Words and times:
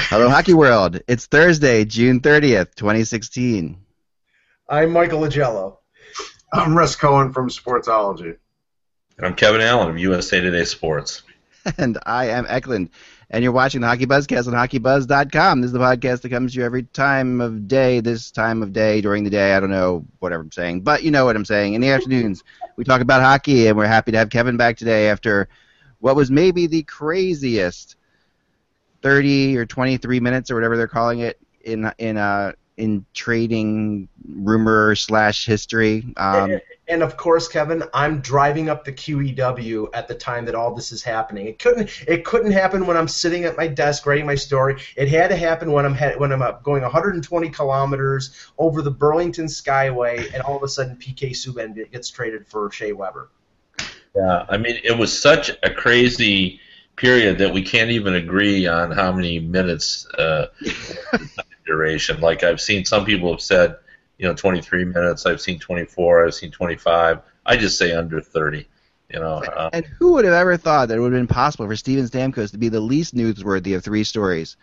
Hello, 0.00 0.30
Hockey 0.30 0.54
World. 0.54 1.00
It's 1.08 1.26
Thursday, 1.26 1.84
June 1.84 2.20
30th, 2.20 2.74
2016. 2.76 3.76
I'm 4.68 4.92
Michael 4.92 5.20
Augello. 5.20 5.78
I'm 6.52 6.78
Russ 6.78 6.94
Cohen 6.94 7.32
from 7.32 7.50
Sportsology. 7.50 8.36
And 9.18 9.26
I'm 9.26 9.34
Kevin 9.34 9.60
Allen 9.60 9.90
of 9.90 9.98
USA 9.98 10.40
Today 10.40 10.64
Sports. 10.64 11.24
And 11.76 11.98
I 12.06 12.28
am 12.28 12.46
Eklund. 12.48 12.90
And 13.28 13.42
you're 13.42 13.52
watching 13.52 13.82
the 13.82 13.88
Hockey 13.88 14.06
Buzzcast 14.06 14.46
on 14.46 14.54
HockeyBuzz.com. 14.54 15.60
This 15.60 15.68
is 15.68 15.72
the 15.72 15.80
podcast 15.80 16.22
that 16.22 16.30
comes 16.30 16.52
to 16.54 16.60
you 16.60 16.64
every 16.64 16.84
time 16.84 17.40
of 17.42 17.68
day, 17.68 18.00
this 18.00 18.30
time 18.30 18.62
of 18.62 18.72
day, 18.72 19.02
during 19.02 19.24
the 19.24 19.30
day. 19.30 19.52
I 19.52 19.60
don't 19.60 19.68
know 19.68 20.06
whatever 20.20 20.44
I'm 20.44 20.52
saying, 20.52 20.82
but 20.82 21.02
you 21.02 21.10
know 21.10 21.26
what 21.26 21.36
I'm 21.36 21.44
saying. 21.44 21.74
In 21.74 21.82
the 21.82 21.90
afternoons, 21.90 22.44
we 22.76 22.84
talk 22.84 23.02
about 23.02 23.20
hockey, 23.20 23.66
and 23.66 23.76
we're 23.76 23.86
happy 23.86 24.12
to 24.12 24.18
have 24.18 24.30
Kevin 24.30 24.56
back 24.56 24.78
today 24.78 25.10
after 25.10 25.48
what 25.98 26.16
was 26.16 26.30
maybe 26.30 26.68
the 26.68 26.84
craziest 26.84 27.96
30 29.02 29.56
or 29.56 29.66
23 29.66 30.20
minutes 30.20 30.50
or 30.50 30.54
whatever 30.54 30.76
they're 30.76 30.88
calling 30.88 31.20
it 31.20 31.38
in 31.62 31.90
in 31.98 32.16
uh 32.16 32.52
in 32.78 33.04
trading 33.12 34.08
rumor 34.24 34.94
slash 34.94 35.44
history. 35.44 36.06
Um, 36.16 36.60
and 36.86 37.02
of 37.02 37.16
course, 37.16 37.48
Kevin, 37.48 37.82
I'm 37.92 38.20
driving 38.20 38.70
up 38.70 38.84
the 38.84 38.92
QEW 38.92 39.88
at 39.92 40.06
the 40.06 40.14
time 40.14 40.44
that 40.46 40.54
all 40.54 40.74
this 40.74 40.92
is 40.92 41.02
happening. 41.02 41.48
It 41.48 41.58
couldn't 41.58 41.90
it 42.06 42.24
couldn't 42.24 42.52
happen 42.52 42.86
when 42.86 42.96
I'm 42.96 43.08
sitting 43.08 43.44
at 43.44 43.56
my 43.56 43.66
desk 43.66 44.06
writing 44.06 44.26
my 44.26 44.36
story. 44.36 44.80
It 44.96 45.08
had 45.08 45.28
to 45.28 45.36
happen 45.36 45.72
when 45.72 45.84
I'm 45.84 45.94
head, 45.94 46.18
when 46.18 46.32
I'm 46.32 46.40
up 46.40 46.62
going 46.62 46.82
120 46.82 47.50
kilometers 47.50 48.30
over 48.56 48.80
the 48.80 48.92
Burlington 48.92 49.46
Skyway, 49.46 50.32
and 50.32 50.42
all 50.42 50.56
of 50.56 50.62
a 50.62 50.68
sudden 50.68 50.96
PK 50.96 51.32
Subban 51.32 51.90
gets 51.90 52.08
traded 52.08 52.46
for 52.46 52.70
Shea 52.70 52.92
Weber. 52.92 53.30
Yeah, 54.14 54.46
I 54.48 54.56
mean, 54.56 54.78
it 54.82 54.96
was 54.96 55.20
such 55.20 55.50
a 55.62 55.70
crazy 55.70 56.60
period 56.98 57.38
that 57.38 57.52
we 57.52 57.62
can't 57.62 57.90
even 57.90 58.14
agree 58.14 58.66
on 58.66 58.90
how 58.90 59.12
many 59.12 59.38
minutes 59.38 60.06
uh, 60.18 60.48
duration. 61.66 62.20
Like 62.20 62.42
I've 62.42 62.60
seen 62.60 62.84
some 62.84 63.04
people 63.04 63.30
have 63.30 63.40
said, 63.40 63.76
you 64.18 64.26
know, 64.26 64.34
23 64.34 64.84
minutes. 64.84 65.24
I've 65.24 65.40
seen 65.40 65.58
24. 65.58 66.26
I've 66.26 66.34
seen 66.34 66.50
25. 66.50 67.20
I 67.46 67.56
just 67.56 67.78
say 67.78 67.92
under 67.92 68.20
30. 68.20 68.68
You 69.10 69.20
know. 69.20 69.42
Uh, 69.42 69.70
and 69.72 69.86
who 69.86 70.12
would 70.14 70.24
have 70.24 70.34
ever 70.34 70.56
thought 70.56 70.88
that 70.88 70.98
it 70.98 71.00
would 71.00 71.12
have 71.12 71.20
been 71.20 71.34
possible 71.34 71.66
for 71.66 71.76
Steven 71.76 72.04
Stamkos 72.04 72.50
to 72.50 72.58
be 72.58 72.68
the 72.68 72.80
least 72.80 73.14
newsworthy 73.14 73.74
of 73.76 73.84
three 73.84 74.04
stories 74.04 74.56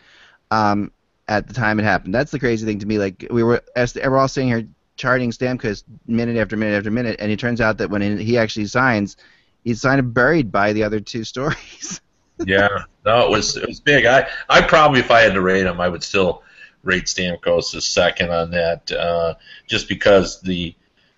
um, 0.51 0.91
at 1.27 1.47
the 1.47 1.53
time 1.53 1.79
it 1.79 1.83
happened? 1.83 2.13
That's 2.13 2.31
the 2.31 2.39
crazy 2.39 2.65
thing 2.65 2.79
to 2.79 2.85
me. 2.85 2.99
Like 2.99 3.25
we 3.31 3.43
were, 3.43 3.63
as 3.75 3.95
we're 3.95 4.17
all 4.17 4.27
sitting 4.27 4.49
here 4.49 4.67
charting 4.97 5.31
Stamkos 5.31 5.83
minute 6.05 6.37
after 6.37 6.57
minute 6.57 6.77
after 6.77 6.91
minute, 6.91 7.15
and 7.19 7.31
it 7.31 7.39
turns 7.39 7.61
out 7.61 7.77
that 7.77 7.89
when 7.89 8.19
he 8.19 8.37
actually 8.37 8.67
signs, 8.67 9.17
he's 9.63 9.81
kind 9.81 9.99
of 9.99 10.13
buried 10.13 10.51
by 10.51 10.73
the 10.73 10.83
other 10.83 10.99
two 10.99 11.23
stories. 11.23 12.01
Yeah, 12.43 12.67
no, 13.05 13.25
it 13.25 13.31
was 13.31 13.55
it 13.55 13.67
was 13.67 13.79
big. 13.79 14.05
I 14.05 14.27
I 14.49 14.61
probably 14.61 14.99
if 14.99 15.11
I 15.11 15.21
had 15.21 15.33
to 15.33 15.41
rate 15.41 15.65
him, 15.65 15.79
I 15.79 15.87
would 15.87 16.03
still 16.03 16.43
rate 16.83 17.05
Stamkos 17.05 17.75
as 17.75 17.85
second 17.85 18.31
on 18.31 18.51
that, 18.51 18.91
uh, 18.91 19.35
just 19.67 19.87
because 19.87 20.41
the 20.41 20.75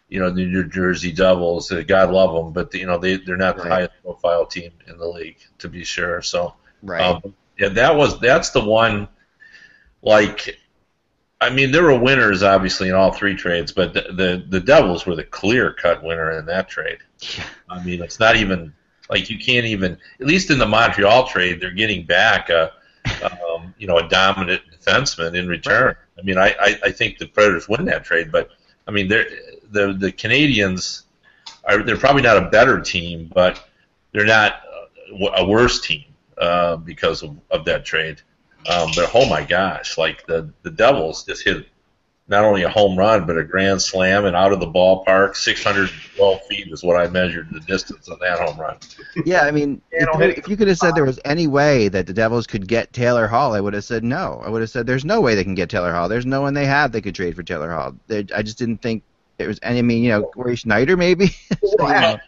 you 0.09 0.19
know 0.19 0.29
the 0.29 0.45
New 0.45 0.67
Jersey 0.67 1.11
Devils, 1.11 1.71
uh, 1.71 1.83
God 1.85 2.11
love 2.11 2.33
them, 2.33 2.53
but 2.53 2.71
the, 2.71 2.79
you 2.79 2.85
know 2.85 2.97
they 2.97 3.17
they're 3.17 3.37
not 3.37 3.57
the 3.57 3.63
highest 3.63 3.93
profile 4.03 4.45
team 4.45 4.71
in 4.87 4.97
the 4.97 5.07
league 5.07 5.37
to 5.59 5.67
be 5.67 5.83
sure. 5.83 6.21
So 6.21 6.53
right, 6.81 7.01
um, 7.01 7.33
yeah, 7.57 7.69
that 7.69 7.95
was 7.95 8.19
that's 8.19 8.51
the 8.51 8.63
one. 8.63 9.07
Like, 10.03 10.57
I 11.41 11.49
mean, 11.49 11.71
there 11.71 11.83
were 11.83 11.99
winners 11.99 12.43
obviously 12.43 12.89
in 12.89 12.95
all 12.95 13.11
three 13.11 13.35
trades, 13.35 13.71
but 13.71 13.93
the 13.93 14.01
the, 14.13 14.45
the 14.47 14.59
Devils 14.59 15.05
were 15.05 15.15
the 15.15 15.23
clear 15.23 15.73
cut 15.73 16.03
winner 16.03 16.37
in 16.39 16.45
that 16.45 16.69
trade. 16.69 16.99
Yeah. 17.19 17.43
I 17.69 17.83
mean, 17.83 18.01
it's 18.01 18.19
not 18.19 18.35
even 18.35 18.73
like 19.09 19.29
you 19.29 19.37
can't 19.37 19.65
even 19.65 19.97
at 20.19 20.27
least 20.27 20.51
in 20.51 20.59
the 20.59 20.65
Montreal 20.65 21.27
trade, 21.27 21.59
they're 21.59 21.71
getting 21.71 22.05
back 22.05 22.49
a 22.49 22.71
um, 23.23 23.73
you 23.77 23.87
know 23.87 23.97
a 23.97 24.07
dominant 24.07 24.61
defenseman 24.71 25.35
in 25.35 25.47
return. 25.47 25.95
I 26.17 26.21
mean, 26.23 26.37
I, 26.37 26.55
I, 26.59 26.79
I 26.85 26.91
think 26.91 27.17
the 27.17 27.27
Predators 27.27 27.69
win 27.69 27.85
that 27.85 28.03
trade, 28.03 28.31
but 28.31 28.49
I 28.87 28.91
mean, 28.91 29.07
they're, 29.07 29.27
the 29.71 29.93
the 29.93 30.11
Canadiens 30.11 31.03
are 31.65 31.83
they're 31.83 31.97
probably 31.97 32.21
not 32.21 32.37
a 32.37 32.49
better 32.49 32.79
team, 32.79 33.31
but 33.33 33.63
they're 34.11 34.25
not 34.25 34.61
a 35.35 35.45
worse 35.45 35.79
team 35.79 36.03
uh, 36.37 36.75
because 36.77 37.23
of, 37.23 37.37
of 37.51 37.65
that 37.65 37.85
trade. 37.85 38.21
Um, 38.69 38.89
but 38.95 39.11
oh 39.13 39.27
my 39.29 39.43
gosh, 39.43 39.97
like 39.97 40.25
the 40.25 40.51
the 40.63 40.71
Devils 40.71 41.23
just 41.23 41.43
hit 41.43 41.67
not 42.27 42.43
only 42.43 42.63
a 42.63 42.69
home 42.69 42.97
run 42.97 43.25
but 43.25 43.37
a 43.37 43.43
grand 43.43 43.81
slam 43.81 44.25
and 44.25 44.35
out 44.35 44.51
of 44.51 44.59
the 44.59 44.67
ballpark, 44.67 45.35
612 45.35 46.41
feet 46.45 46.67
is 46.71 46.83
what 46.83 46.97
I 46.97 47.07
measured 47.07 47.49
the 47.51 47.59
distance 47.61 48.09
on 48.09 48.19
that 48.19 48.39
home 48.39 48.59
run. 48.59 48.77
Yeah, 49.25 49.41
I 49.41 49.51
mean, 49.51 49.81
if, 49.91 50.37
if 50.37 50.47
you 50.47 50.57
could 50.57 50.67
have 50.67 50.77
said 50.77 50.95
there 50.95 51.05
was 51.05 51.19
any 51.23 51.47
way 51.47 51.87
that 51.87 52.07
the 52.07 52.13
Devils 52.13 52.47
could 52.47 52.67
get 52.67 52.93
Taylor 52.93 53.27
Hall, 53.27 53.53
I 53.53 53.61
would 53.61 53.73
have 53.73 53.85
said 53.85 54.03
no. 54.03 54.41
I 54.45 54.49
would 54.49 54.61
have 54.61 54.69
said 54.69 54.85
there's 54.85 55.05
no 55.05 55.21
way 55.21 55.35
they 55.35 55.43
can 55.43 55.55
get 55.55 55.69
Taylor 55.69 55.93
Hall. 55.93 56.09
There's 56.09 56.25
no 56.25 56.41
one 56.41 56.53
they 56.53 56.65
have 56.65 56.91
that 56.91 57.01
could 57.01 57.15
trade 57.15 57.35
for 57.35 57.43
Taylor 57.43 57.71
Hall. 57.71 57.95
They, 58.07 58.25
I 58.35 58.43
just 58.43 58.57
didn't 58.57 58.81
think 58.81 59.03
there 59.37 59.47
was 59.47 59.59
any. 59.63 59.79
I 59.79 59.81
mean, 59.83 60.03
you 60.03 60.09
know, 60.09 60.23
Cory 60.23 60.55
Schneider 60.55 60.97
maybe. 60.97 61.27
so, 61.63 61.75
well, 61.79 62.19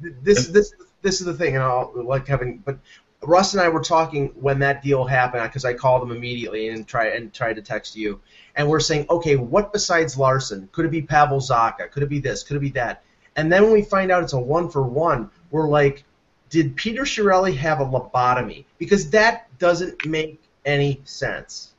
this 0.00 0.48
this 0.48 0.74
this 1.02 1.20
is 1.20 1.26
the 1.26 1.34
thing, 1.34 1.54
and 1.54 1.62
I'll 1.62 1.92
let 1.94 2.26
Kevin. 2.26 2.62
But 2.64 2.78
Russ 3.22 3.54
and 3.54 3.60
I 3.60 3.68
were 3.68 3.82
talking 3.82 4.28
when 4.40 4.60
that 4.60 4.82
deal 4.82 5.04
happened 5.04 5.44
because 5.44 5.64
I 5.64 5.74
called 5.74 6.02
him 6.02 6.14
immediately 6.14 6.68
and 6.68 6.86
try 6.86 7.08
and 7.08 7.32
tried 7.32 7.54
to 7.54 7.62
text 7.62 7.96
you, 7.96 8.20
and 8.56 8.68
we're 8.68 8.80
saying, 8.80 9.06
okay, 9.10 9.36
what 9.36 9.72
besides 9.72 10.16
Larsson? 10.16 10.68
Could 10.72 10.86
it 10.86 10.90
be 10.90 11.02
Pavel 11.02 11.38
Zacha? 11.38 11.90
Could 11.90 12.02
it 12.02 12.08
be 12.08 12.18
this? 12.18 12.42
Could 12.42 12.56
it 12.56 12.60
be 12.60 12.70
that? 12.70 13.02
And 13.36 13.52
then 13.52 13.64
when 13.64 13.72
we 13.72 13.82
find 13.82 14.10
out 14.10 14.22
it's 14.22 14.32
a 14.32 14.40
one 14.40 14.70
for 14.70 14.82
one, 14.82 15.30
we're 15.50 15.68
like, 15.68 16.04
did 16.48 16.74
Peter 16.74 17.02
Chiarelli 17.02 17.54
have 17.56 17.80
a 17.80 17.84
lobotomy? 17.84 18.64
Because 18.78 19.10
that 19.10 19.46
doesn't 19.58 20.06
make 20.06 20.42
any 20.64 21.00
sense. 21.04 21.74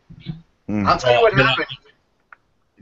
Mm. 0.69 0.85
I'll 0.85 0.99
tell 0.99 1.13
you 1.13 1.21
what 1.21 1.33
happened. 1.33 1.67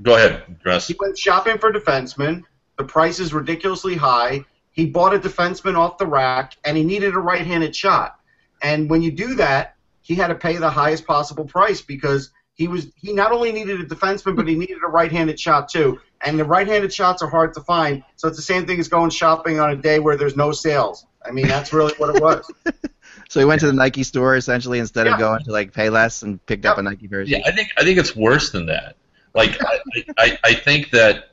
Go 0.02 0.16
ahead, 0.16 0.44
Russ. 0.66 0.88
He 0.88 0.96
went 1.00 1.18
shopping 1.18 1.58
for 1.58 1.72
defensemen. 1.72 2.44
The 2.78 2.84
price 2.84 3.20
is 3.20 3.34
ridiculously 3.34 3.96
high. 3.96 4.44
He 4.72 4.88
bought 4.88 5.14
a 5.14 5.20
defenseman 5.20 5.78
off 5.78 5.98
the 5.98 6.06
rack, 6.06 6.58
and 6.66 6.76
he 6.76 6.84
needed 6.84 7.16
a 7.16 7.20
right-handed 7.20 7.74
shot. 7.74 8.20
And 8.62 8.90
when 8.90 9.02
you 9.02 9.12
do 9.12 9.36
that, 9.36 9.76
he 10.02 10.16
had 10.16 10.28
to 10.28 10.36
pay 10.36 10.58
the 10.58 10.70
highest 10.70 11.08
possible 11.08 11.46
price 11.46 11.82
because 11.82 12.32
he 12.56 12.68
was 12.68 12.88
he 12.96 13.14
not 13.14 13.32
only 13.32 13.52
needed 13.52 13.80
a 13.82 13.86
defenseman, 13.86 14.36
but 14.36 14.48
he 14.48 14.56
needed 14.56 14.78
a 14.84 14.88
right-handed 14.88 15.40
shot 15.40 15.70
too. 15.70 16.00
And 16.22 16.40
the 16.40 16.46
right-handed 16.46 16.92
shots 16.92 17.22
are 17.22 17.30
hard 17.30 17.54
to 17.54 17.62
find, 17.62 18.04
so 18.16 18.28
it's 18.28 18.38
the 18.38 18.44
same 18.44 18.66
thing 18.66 18.80
as 18.80 18.88
going 18.88 19.12
shopping 19.12 19.60
on 19.60 19.72
a 19.72 19.76
day 19.76 20.00
where 20.00 20.18
there's 20.18 20.36
no 20.36 20.52
sales. 20.52 21.06
I 21.24 21.32
mean, 21.32 21.48
that's 21.48 21.74
really 21.74 21.94
what 21.98 22.16
it 22.16 22.22
was. 22.22 22.50
so 23.30 23.40
he 23.40 23.46
went 23.46 23.60
to 23.60 23.68
the 23.68 23.74
Nike 23.74 24.04
store 24.04 24.36
essentially 24.36 24.80
instead 24.80 25.06
yeah. 25.06 25.14
of 25.14 25.20
going 25.20 25.44
to 25.44 25.52
like 25.52 25.74
Payless 25.74 26.24
and 26.24 26.44
picked 26.46 26.64
yep. 26.64 26.74
up 26.74 26.78
a 26.80 26.82
Nike 26.82 27.08
version. 27.08 27.40
Yeah, 27.40 27.48
I 27.48 27.52
think 27.52 27.70
I 27.78 27.84
think 27.84 28.00
it's 28.00 28.16
worse 28.16 28.52
than 28.52 28.68
that. 28.68 28.96
Like 29.34 29.62
I, 29.62 30.06
I, 30.18 30.40
I 30.46 30.54
think 30.54 30.92
that 30.92 31.32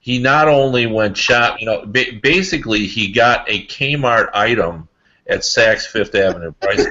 he 0.00 0.18
not 0.18 0.48
only 0.48 0.86
went 0.86 1.16
shop, 1.16 1.60
you 1.60 1.66
know, 1.66 1.84
ba- 1.84 2.18
basically 2.20 2.86
he 2.86 3.12
got 3.12 3.48
a 3.48 3.66
Kmart 3.66 4.30
item 4.32 4.88
at 5.28 5.40
Saks 5.40 5.86
Fifth 5.86 6.14
Avenue 6.14 6.52
price. 6.52 6.86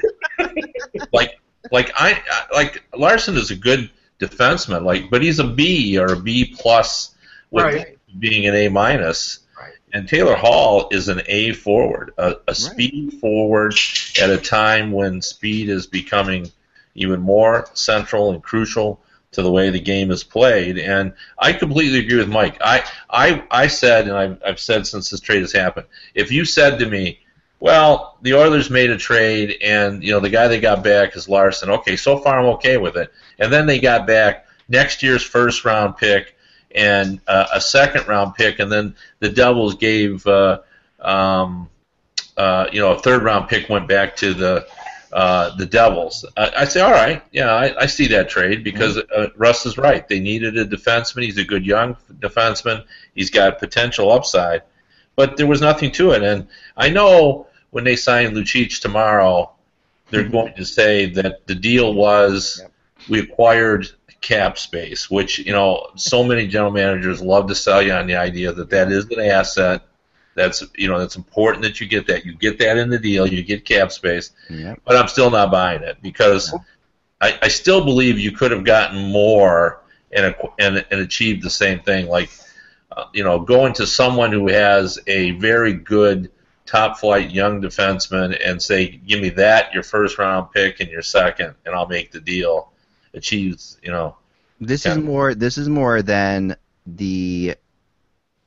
Like 1.72 1.92
I 1.96 2.22
like 2.54 2.84
Larsson 2.96 3.38
is 3.38 3.52
a 3.52 3.56
good 3.56 3.90
defenseman, 4.20 4.84
like 4.84 5.10
but 5.10 5.24
he's 5.24 5.40
a 5.40 5.48
B 5.48 5.98
or 5.98 6.14
a 6.14 6.20
B 6.20 6.54
plus 6.58 7.16
with 7.50 7.66
right. 7.66 7.98
being 8.20 8.46
an 8.46 8.56
A 8.56 8.70
minus. 8.70 9.40
Right. 9.60 9.74
And 9.94 10.08
Taylor 10.08 10.36
Hall 10.36 10.90
is 10.92 11.08
an 11.08 11.22
A 11.28 11.54
forward, 11.54 12.14
a, 12.18 12.36
a 12.48 12.56
speed 12.56 13.14
forward 13.20 13.74
at 14.22 14.30
a 14.30 14.38
time 14.38 14.92
when 14.92 15.22
speed 15.22 15.70
is 15.70 15.88
becoming 15.88 16.52
even 16.96 17.22
more 17.22 17.68
central 17.74 18.32
and 18.32 18.44
crucial 18.44 19.02
to 19.32 19.42
the 19.42 19.52
way 19.52 19.70
the 19.70 19.80
game 19.80 20.12
is 20.12 20.24
played. 20.24 20.78
And 20.78 21.14
I 21.40 21.54
completely 21.54 22.00
agree 22.00 22.18
with 22.18 22.30
Mike. 22.30 22.58
I 22.62 22.84
I, 23.10 23.44
I 23.50 23.68
said, 23.68 24.08
and 24.08 24.18
I've, 24.18 24.42
I've 24.46 24.60
said 24.60 24.88
since 24.88 25.10
this 25.10 25.22
trade 25.22 25.42
has 25.42 25.54
happened, 25.54 25.88
if 26.14 26.32
you 26.32 26.46
said 26.46 26.80
to 26.80 26.86
me, 26.86 27.20
well, 27.62 28.18
the 28.24 28.34
Oilers 28.34 28.72
made 28.72 28.90
a 28.90 28.98
trade, 28.98 29.58
and 29.62 30.04
you 30.04 30.12
know 30.12 30.20
the 30.20 30.32
guy 30.32 30.48
they 30.48 30.60
got 30.60 30.84
back 30.84 31.16
is 31.16 31.30
Larsson. 31.30 31.70
Okay, 31.70 31.96
so 31.96 32.18
far 32.18 32.40
I'm 32.40 32.48
okay 32.56 32.78
with 32.78 32.98
it. 32.98 33.14
And 33.38 33.54
then 33.54 33.68
they 33.68 33.80
got 33.80 34.08
back 34.08 34.48
next 34.68 35.04
year's 35.04 35.22
first 35.22 35.64
round 35.64 35.96
pick 35.96 36.36
and 36.74 37.22
uh, 37.28 37.46
a 37.54 37.62
second 37.62 38.08
round 38.08 38.34
pick, 38.34 38.58
and 38.58 38.72
then 38.72 38.96
the 39.20 39.30
Devils 39.30 39.76
gave 39.76 40.26
uh, 40.26 40.62
um, 41.00 41.70
uh, 42.36 42.66
you 42.72 42.82
know 42.82 42.94
a 42.94 43.00
third 43.00 43.22
round 43.22 43.48
pick 43.48 43.70
went 43.70 43.88
back 43.88 44.16
to 44.16 44.34
the 44.34 44.68
uh, 45.14 45.56
the 45.58 45.68
Devils. 45.68 46.26
I, 46.36 46.52
I 46.58 46.66
say, 46.66 46.82
all 46.82 46.92
right, 46.92 47.22
yeah, 47.32 47.52
I, 47.52 47.84
I 47.84 47.86
see 47.86 48.08
that 48.08 48.28
trade 48.28 48.64
because 48.64 48.98
uh, 48.98 49.28
Russ 49.36 49.68
is 49.68 49.78
right. 49.78 50.08
They 50.08 50.20
needed 50.20 50.58
a 50.58 50.66
defenseman. 50.66 51.22
He's 51.26 51.38
a 51.38 51.46
good 51.46 51.64
young 51.64 51.96
defenseman. 52.12 52.86
He's 53.14 53.30
got 53.30 53.60
potential 53.60 54.12
upside, 54.12 54.64
but 55.16 55.38
there 55.38 55.46
was 55.46 55.62
nothing 55.62 55.92
to 55.92 56.14
it. 56.14 56.24
And 56.24 56.48
I 56.76 56.90
know 56.90 57.46
when 57.72 57.84
they 57.84 57.96
sign 57.96 58.36
Lucic 58.36 58.80
tomorrow, 58.80 59.52
they're 60.10 60.28
going 60.30 60.54
to 60.56 60.66
say 60.66 61.08
that 61.08 61.48
the 61.48 61.56
deal 61.56 61.94
was 61.94 62.62
we 63.10 63.20
acquired 63.20 63.90
cap 64.20 64.58
space, 64.60 65.10
which 65.10 65.40
you 65.40 65.52
know 65.52 65.88
so 65.96 66.24
many 66.24 66.48
general 66.48 66.72
managers 66.72 67.22
love 67.22 67.48
to 67.48 67.56
sell 67.56 67.82
you 67.82 67.94
on 67.94 68.08
the 68.08 68.16
idea 68.16 68.52
that 68.52 68.70
that 68.70 68.92
is 68.92 69.06
an 69.06 69.20
asset. 69.20 69.82
That's 70.36 70.64
you 70.76 70.88
know 70.88 71.00
that's 71.00 71.16
important 71.16 71.64
that 71.64 71.82
you 71.82 71.88
get 71.88 72.08
that. 72.08 72.26
You 72.26 72.36
get 72.36 72.60
that 72.60 72.78
in 72.78 72.90
the 72.90 73.00
deal. 73.00 73.26
You 73.26 73.44
get 73.44 73.66
cap 73.66 73.92
space. 73.92 74.32
Yep. 74.50 74.82
But 74.86 74.96
I'm 74.98 75.08
still 75.08 75.32
not 75.32 75.52
buying 75.52 75.82
it 75.82 75.98
because 76.02 76.54
I, 77.20 77.38
I 77.42 77.48
still 77.48 77.84
believe 77.84 78.20
you 78.20 78.32
could 78.32 78.52
have 78.52 78.64
gotten 78.64 79.12
more 79.12 79.82
and 80.12 80.36
and, 80.60 80.86
and 80.92 81.02
achieved 81.02 81.44
the 81.44 81.50
same 81.50 81.80
thing. 81.80 82.08
Like 82.08 82.30
uh, 82.96 83.06
you 83.14 83.24
know, 83.24 83.40
going 83.40 83.74
to 83.74 83.88
someone 83.88 84.32
who 84.32 84.50
has 84.50 85.00
a 85.08 85.32
very 85.32 85.74
good 85.74 86.32
top 86.72 86.98
flight 86.98 87.32
young 87.32 87.62
defenseman 87.62 88.40
and 88.46 88.62
say, 88.62 88.88
give 88.88 89.22
me 89.22 89.30
that, 89.30 89.74
your 89.74 89.84
first 89.84 90.18
round 90.18 90.52
pick 90.52 90.80
and 90.80 90.90
your 90.90 91.02
second, 91.02 91.54
and 91.66 91.76
I'll 91.76 91.88
make 91.88 92.12
the 92.12 92.22
deal. 92.22 92.72
Achieves, 93.14 93.78
you 93.84 93.92
know. 93.92 94.16
This 94.62 94.86
is 94.86 94.98
more. 94.98 95.36
This 95.36 95.58
is 95.58 95.68
more 95.68 96.02
than 96.02 96.56
the 96.86 97.56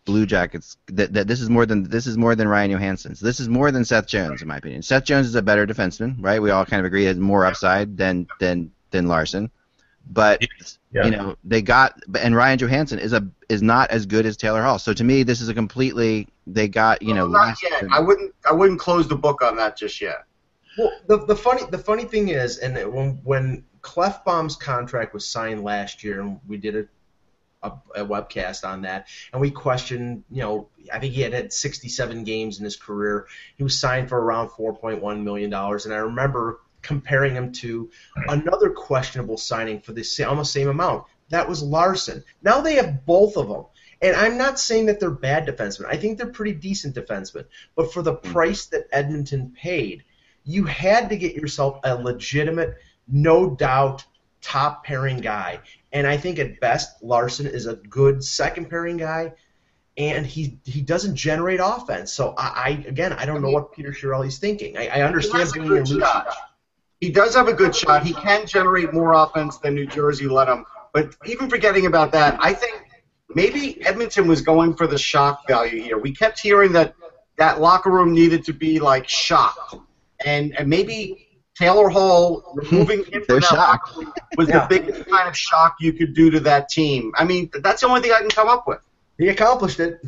Blue 0.07 0.25
Jackets. 0.25 0.79
That, 0.87 1.13
that 1.13 1.27
this 1.27 1.43
is 1.43 1.51
more 1.51 1.67
than 1.67 1.83
this 1.83 2.07
is 2.07 2.17
more 2.17 2.35
than 2.35 2.49
Ryan 2.49 2.71
Johansen's. 2.71 3.21
This 3.21 3.41
is 3.41 3.49
more 3.49 3.71
than 3.71 3.85
Seth 3.85 4.07
Jones, 4.07 4.41
in 4.41 4.49
my 4.49 4.57
opinion. 4.57 4.81
Seth 4.81 5.05
Jones 5.05 5.27
is 5.27 5.35
a 5.35 5.43
better 5.43 5.67
defenseman, 5.67 6.17
right? 6.21 6.41
We 6.41 6.51
all 6.51 6.65
kind 6.65 6.81
of 6.81 6.87
agree 6.87 7.03
he 7.03 7.07
has 7.09 7.19
more 7.19 7.45
upside 7.45 7.99
than 7.99 8.27
than 8.41 8.71
than 8.91 9.07
Larsson. 9.07 9.51
But 10.11 10.43
Yeah. 10.95 11.05
you 11.07 11.11
know 11.11 11.37
they 11.43 11.61
got 11.61 11.99
and 12.21 12.37
Ryan 12.37 12.59
Johansen 12.59 13.01
is 13.01 13.13
a 13.13 13.29
is 13.49 13.63
not 13.63 13.91
as 13.91 14.07
good 14.07 14.27
as 14.27 14.37
Taylor 14.37 14.63
Hall. 14.63 14.79
So 14.79 14.93
to 14.93 15.03
me, 15.03 15.25
this 15.25 15.41
is 15.41 15.49
a 15.49 15.55
completely 15.55 16.29
they 16.47 16.69
got 16.69 17.03
you 17.03 17.15
know 17.15 17.27
not 17.27 17.57
yet. 17.63 17.81
than- 17.81 17.93
I 17.93 17.99
wouldn't. 17.99 18.33
I 18.49 18.53
wouldn't 18.53 18.79
close 18.79 19.09
the 19.09 19.17
book 19.17 19.43
on 19.43 19.57
that 19.57 19.77
just 19.77 20.01
yet. 20.01 20.25
Well, 20.79 20.93
the, 21.07 21.27
the 21.27 21.37
funny 21.37 21.63
the 21.71 21.79
funny 21.79 22.05
thing 22.05 22.29
is, 22.29 22.59
and 22.59 22.77
when 22.93 23.21
when 23.25 23.65
Klefbom's 23.83 24.57
contract 24.57 25.15
was 25.15 25.27
signed 25.27 25.65
last 25.65 26.05
year, 26.05 26.21
and 26.21 26.41
we 26.47 26.59
did 26.59 26.77
a, 26.77 27.69
a, 27.69 28.03
a 28.03 28.07
webcast 28.07 28.65
on 28.65 28.83
that, 28.83 29.09
and 29.33 29.41
we 29.41 29.51
questioned, 29.51 30.25
you 30.31 30.43
know, 30.43 30.69
I 30.93 30.99
think 31.01 31.15
he 31.15 31.23
had 31.23 31.33
had 31.33 31.53
67 31.53 32.25
games 32.25 32.59
in 32.59 32.65
his 32.65 32.77
career. 32.77 33.27
He 33.57 33.63
was 33.65 33.79
signed 33.79 34.09
for 34.09 34.21
around 34.21 34.51
4.1 34.51 35.23
million 35.23 35.51
dollars, 35.51 35.87
and 35.87 35.95
I 35.95 35.99
remember 35.99 36.61
comparing 36.85 37.35
him 37.35 37.51
to 37.53 37.91
another 38.29 38.71
questionable 38.71 39.37
signing 39.37 39.81
for 39.81 39.93
the 39.93 40.05
sa- 40.05 40.29
almost 40.29 40.53
same 40.53 40.69
amount. 40.69 41.05
That 41.31 41.49
was 41.49 41.63
Larsson. 41.63 42.23
Now 42.43 42.61
they 42.61 42.77
have 42.77 43.05
both 43.05 43.37
of 43.37 43.49
them. 43.49 43.65
And 44.03 44.15
I'm 44.15 44.37
not 44.37 44.61
saying 44.61 44.87
that 44.87 45.01
they're 45.01 45.11
bad 45.11 45.47
defensemen. 45.47 45.87
I 45.87 45.97
think 45.97 46.19
they're 46.19 46.27
pretty 46.27 46.53
decent 46.53 46.95
defensemen. 46.95 47.47
But 47.75 47.93
for 47.93 48.03
the 48.03 48.15
price 48.15 48.67
that 48.67 48.87
Edmonton 48.93 49.55
paid, 49.57 50.05
you 50.45 50.65
had 50.65 51.09
to 51.09 51.17
get 51.17 51.35
yourself 51.35 51.81
a 51.85 51.95
legitimate, 51.95 52.77
no 53.09 53.51
doubt, 53.51 54.05
top 54.43 54.85
pairing 54.85 55.19
guy. 55.19 55.61
And 55.93 56.07
I 56.07 56.19
think 56.19 56.39
at 56.39 56.61
best, 56.61 57.03
Larsson 57.03 57.47
is 57.47 57.67
a 57.67 57.77
good 57.77 58.23
second 58.23 58.69
pairing 58.69 58.99
guy, 58.99 59.33
and 59.97 60.27
he 60.27 60.59
he 60.65 60.83
doesn't 60.83 61.17
generate 61.17 61.61
offense. 61.63 62.13
So 62.13 62.35
I, 62.37 62.47
I 62.47 62.69
again, 62.87 63.13
I 63.13 63.25
don't 63.25 63.41
know 63.41 63.51
what 63.51 63.73
Peter 63.73 63.91
Chiarelli's 63.93 64.39
thinking. 64.39 64.77
I, 64.77 64.89
I 64.89 65.03
understand 65.03 65.51
being 65.55 65.69
good 65.69 65.89
shot. 65.89 66.29
He 67.01 67.11
does 67.11 67.35
have 67.35 67.49
a 67.49 67.53
good 67.53 67.75
shot. 67.75 68.05
He 68.05 68.13
can 68.15 68.47
generate 68.47 68.93
more 68.95 69.13
offense 69.13 69.59
than 69.59 69.75
New 69.75 69.87
Jersey 69.87 70.27
let 70.27 70.49
him. 70.49 70.65
But 70.93 71.15
even 71.27 71.51
forgetting 71.51 71.87
about 71.87 72.13
that, 72.13 72.37
I 72.41 72.53
think 72.55 72.83
maybe 73.35 73.85
Edmonton 73.85 74.27
was 74.29 74.41
going 74.41 74.75
for 74.75 74.87
the 74.87 74.97
shock 74.99 75.47
value 75.49 75.83
here. 75.83 75.99
We 75.99 76.13
kept 76.15 76.39
hearing 76.39 76.73
that 76.73 76.95
that 77.37 77.61
locker 77.61 77.91
room 77.91 78.15
needed 78.15 78.45
to 78.45 78.53
be 78.53 78.79
like 78.79 79.09
shocked, 79.09 79.75
and 80.25 80.57
and 80.57 80.69
maybe 80.69 81.41
Taylor 81.57 81.89
Hall 81.89 82.53
removing 82.55 83.05
him 83.05 83.25
They're 83.29 83.41
from 83.41 83.41
that 83.41 83.43
shocked. 83.43 83.89
locker 83.97 84.01
room 84.01 84.13
was 84.37 84.49
Yeah. 84.49 84.67
the 84.67 84.79
biggest 84.79 85.11
kind 85.11 85.29
of 85.29 85.37
shock 85.37 85.77
you 85.81 85.93
could 85.93 86.15
do 86.15 86.31
to 86.31 86.41
that 86.41 86.69
team. 86.69 87.13
I 87.17 87.25
mean, 87.25 87.51
that's 87.63 87.81
the 87.83 87.89
only 87.89 88.01
thing 88.03 88.13
I 88.13 88.21
can 88.21 88.31
come 88.31 88.49
up 88.49 88.67
with. 88.69 88.81
He 89.19 89.29
accomplished 89.29 89.81
it. 89.81 90.01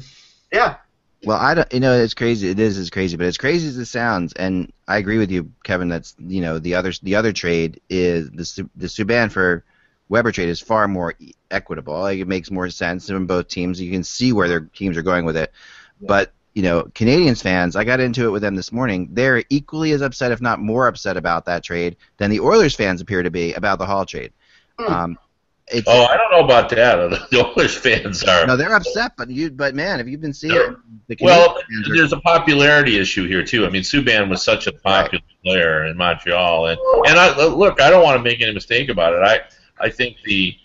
Yeah. 0.52 0.76
Well, 1.26 1.38
I 1.38 1.54
don't. 1.54 1.72
You 1.72 1.80
know, 1.80 1.92
it's 1.92 2.14
crazy. 2.14 2.48
It 2.50 2.60
is. 2.60 2.78
It's 2.78 2.88
crazy, 2.88 3.16
but 3.16 3.26
as 3.26 3.36
crazy 3.36 3.66
as 3.66 3.76
it 3.76 3.86
sounds, 3.86 4.32
and 4.34 4.72
I 4.86 4.98
agree 4.98 5.18
with 5.18 5.32
you, 5.32 5.50
Kevin. 5.64 5.88
That's 5.88 6.14
you 6.20 6.40
know 6.40 6.60
the 6.60 6.76
other 6.76 6.92
the 7.02 7.16
other 7.16 7.32
trade 7.32 7.80
is 7.90 8.30
the 8.30 8.70
the 8.76 8.86
Subban 8.86 9.32
for 9.32 9.64
Weber 10.08 10.30
trade 10.30 10.48
is 10.48 10.60
far 10.60 10.86
more 10.86 11.14
equitable. 11.50 11.98
Like 11.98 12.20
it 12.20 12.28
makes 12.28 12.52
more 12.52 12.70
sense 12.70 13.10
in 13.10 13.26
both 13.26 13.48
teams. 13.48 13.80
You 13.80 13.90
can 13.90 14.04
see 14.04 14.32
where 14.32 14.46
their 14.46 14.60
teams 14.60 14.96
are 14.96 15.02
going 15.02 15.24
with 15.24 15.36
it. 15.36 15.52
But 16.00 16.32
you 16.54 16.62
know, 16.62 16.84
Canadiens 16.94 17.42
fans, 17.42 17.74
I 17.74 17.82
got 17.82 17.98
into 17.98 18.26
it 18.26 18.30
with 18.30 18.42
them 18.42 18.54
this 18.54 18.70
morning. 18.70 19.08
They're 19.10 19.42
equally 19.50 19.90
as 19.90 20.02
upset, 20.02 20.30
if 20.30 20.40
not 20.40 20.60
more 20.60 20.86
upset, 20.86 21.16
about 21.16 21.46
that 21.46 21.64
trade 21.64 21.96
than 22.18 22.30
the 22.30 22.38
Oilers 22.38 22.76
fans 22.76 23.00
appear 23.00 23.24
to 23.24 23.32
be 23.32 23.52
about 23.54 23.80
the 23.80 23.86
Hall 23.86 24.06
trade. 24.06 24.32
Hmm. 24.78 24.92
Um, 24.92 25.18
it's, 25.68 25.86
Oh, 25.88 26.04
I 26.04 26.16
don't 26.16 26.30
know 26.30 26.44
about 26.44 26.68
that. 26.70 27.28
The 27.30 27.44
Oilers 27.44 27.76
fans 27.76 28.22
are. 28.24 28.46
no, 28.46 28.56
they're 28.56 28.74
upset, 28.74 29.12
but 29.16 29.28
you, 29.30 29.50
but 29.50 29.74
man, 29.74 29.98
have 29.98 30.08
you've 30.08 30.20
been 30.20 30.32
seeing 30.32 30.54
it, 30.54 30.76
the 31.08 31.16
Well, 31.20 31.50
are- 31.56 31.94
there's 31.94 32.12
a 32.12 32.20
popularity 32.20 32.98
issue 32.98 33.26
here 33.26 33.42
too. 33.44 33.66
I 33.66 33.70
mean, 33.70 33.82
Subban 33.82 34.28
was 34.28 34.42
such 34.42 34.66
a 34.66 34.72
popular 34.72 35.24
player 35.44 35.86
in 35.86 35.96
Montreal, 35.96 36.66
and 36.68 36.78
and 37.08 37.18
I 37.18 37.46
look, 37.46 37.80
I 37.80 37.90
don't 37.90 38.02
want 38.04 38.16
to 38.18 38.22
make 38.22 38.40
any 38.40 38.52
mistake 38.52 38.88
about 38.88 39.12
it. 39.14 39.22
I 39.22 39.40
I 39.84 39.90
think 39.90 40.16
the 40.24 40.56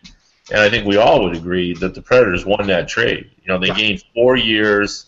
and 0.52 0.60
I 0.60 0.70
think 0.70 0.86
we 0.86 0.98
all 0.98 1.24
would 1.24 1.36
agree 1.36 1.74
that 1.76 1.94
the 1.96 2.02
Predators 2.02 2.46
won 2.46 2.68
that 2.68 2.88
trade. 2.88 3.32
You 3.44 3.48
know, 3.48 3.58
they 3.60 3.70
gained 3.72 4.04
four 4.14 4.36
years. 4.36 5.08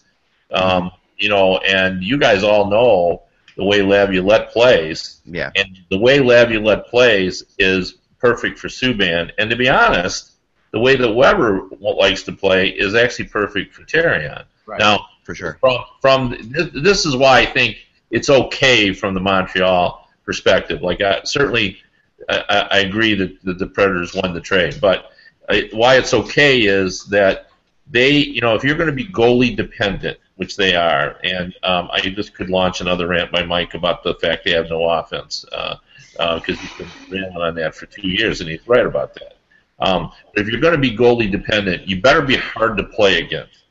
Um, 0.51 0.91
you 1.17 1.29
know, 1.29 1.57
and 1.59 2.03
you 2.03 2.17
guys 2.17 2.43
all 2.43 2.69
know 2.69 3.23
the 3.57 3.63
way 3.63 3.81
Laviolette 3.81 4.51
plays, 4.51 5.21
yeah. 5.25 5.51
and 5.55 5.79
the 5.89 5.97
way 5.97 6.19
Laviolette 6.19 6.87
plays 6.87 7.43
is 7.57 7.95
perfect 8.23 8.57
for 8.57 8.69
Subban. 8.69 9.31
And 9.37 9.49
to 9.49 9.55
be 9.57 9.67
honest, 9.67 10.31
the 10.71 10.79
way 10.79 10.95
that 10.95 11.13
Weber 11.13 11.67
likes 11.79 12.23
to 12.23 12.31
play 12.31 12.69
is 12.69 12.95
actually 12.95 13.25
perfect 13.25 13.75
for 13.75 13.83
Therrien. 13.83 14.45
Right. 14.65 14.79
Now, 14.79 15.07
for 15.23 15.35
sure. 15.35 15.57
from 15.59 15.79
from 16.01 16.37
this, 16.49 16.69
this 16.73 17.05
is 17.05 17.17
why 17.17 17.41
I 17.41 17.45
think 17.45 17.77
it's 18.11 18.29
okay 18.29 18.93
from 18.93 19.13
the 19.13 19.19
Montreal 19.19 20.07
perspective. 20.25 20.81
Like 20.81 21.01
I, 21.01 21.21
certainly, 21.25 21.77
I, 22.29 22.67
I 22.71 22.79
agree 22.79 23.13
that, 23.15 23.43
that 23.43 23.59
the 23.59 23.67
Predators 23.67 24.15
won 24.15 24.33
the 24.33 24.41
trade, 24.41 24.77
but 24.79 25.11
I, 25.49 25.69
why 25.73 25.97
it's 25.97 26.13
okay 26.13 26.61
is 26.61 27.05
that 27.07 27.49
they, 27.91 28.11
you 28.11 28.39
know, 28.39 28.55
if 28.55 28.63
you're 28.63 28.77
going 28.77 28.89
to 28.89 28.95
be 28.95 29.07
goalie 29.07 29.55
dependent, 29.55 30.17
which 30.37 30.55
they 30.55 30.75
are, 30.75 31.17
and 31.23 31.53
um, 31.63 31.89
I 31.91 31.99
just 31.99 32.33
could 32.33 32.49
launch 32.49 32.79
another 32.79 33.07
rant 33.07 33.33
by 33.33 33.43
Mike 33.43 33.73
about 33.73 34.01
the 34.03 34.15
fact 34.15 34.45
they 34.45 34.51
have 34.51 34.69
no 34.69 34.89
offense 34.89 35.45
because 36.13 36.57
uh, 36.57 36.61
he's 36.61 36.71
been 36.73 36.93
railing 37.09 37.37
on 37.37 37.55
that 37.55 37.75
for 37.75 37.85
two 37.87 38.07
years, 38.07 38.41
and 38.41 38.49
he's 38.49 38.67
right 38.67 38.85
about 38.85 39.13
that. 39.15 39.35
Um, 39.79 40.11
but 40.33 40.41
if 40.41 40.47
you're 40.49 40.61
going 40.61 40.73
to 40.75 40.79
be 40.79 40.95
goalie 40.95 41.31
dependent, 41.31 41.87
you 41.87 42.01
better 42.01 42.21
be 42.21 42.35
hard 42.37 42.77
to 42.77 42.83
play 42.83 43.19
against 43.19 43.63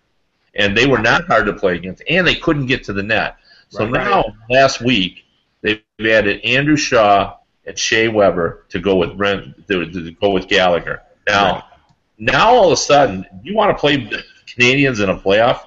and 0.54 0.76
they 0.76 0.86
were 0.86 0.98
not 0.98 1.26
hard 1.26 1.46
to 1.46 1.52
play 1.52 1.76
against, 1.76 2.02
and 2.08 2.26
they 2.26 2.34
couldn't 2.34 2.66
get 2.66 2.84
to 2.84 2.92
the 2.92 3.02
net. 3.02 3.36
So 3.68 3.84
Right. 3.84 3.92
now, 4.04 4.24
last 4.50 4.82
week, 4.82 5.24
they've 5.62 5.80
added 5.82 6.20
Andrew 6.20 6.76
Shaw 6.76 7.36
and 7.66 7.78
Shea 7.78 8.08
Weber 8.08 8.64
to 8.70 8.80
go 8.80 8.96
with 8.96 9.16
Brent 9.16 9.66
to, 9.68 9.90
to 9.90 10.10
go 10.12 10.30
with 10.30 10.48
Gallagher. 10.48 11.02
Now, 11.26 11.54
Right. 11.54 11.64
now 12.18 12.50
all 12.50 12.66
of 12.66 12.72
a 12.72 12.76
sudden, 12.76 13.24
you 13.42 13.54
want 13.54 13.70
to 13.74 13.80
play 13.80 13.96
Canadiens 14.46 15.02
in 15.02 15.08
a 15.08 15.16
playoff 15.16 15.60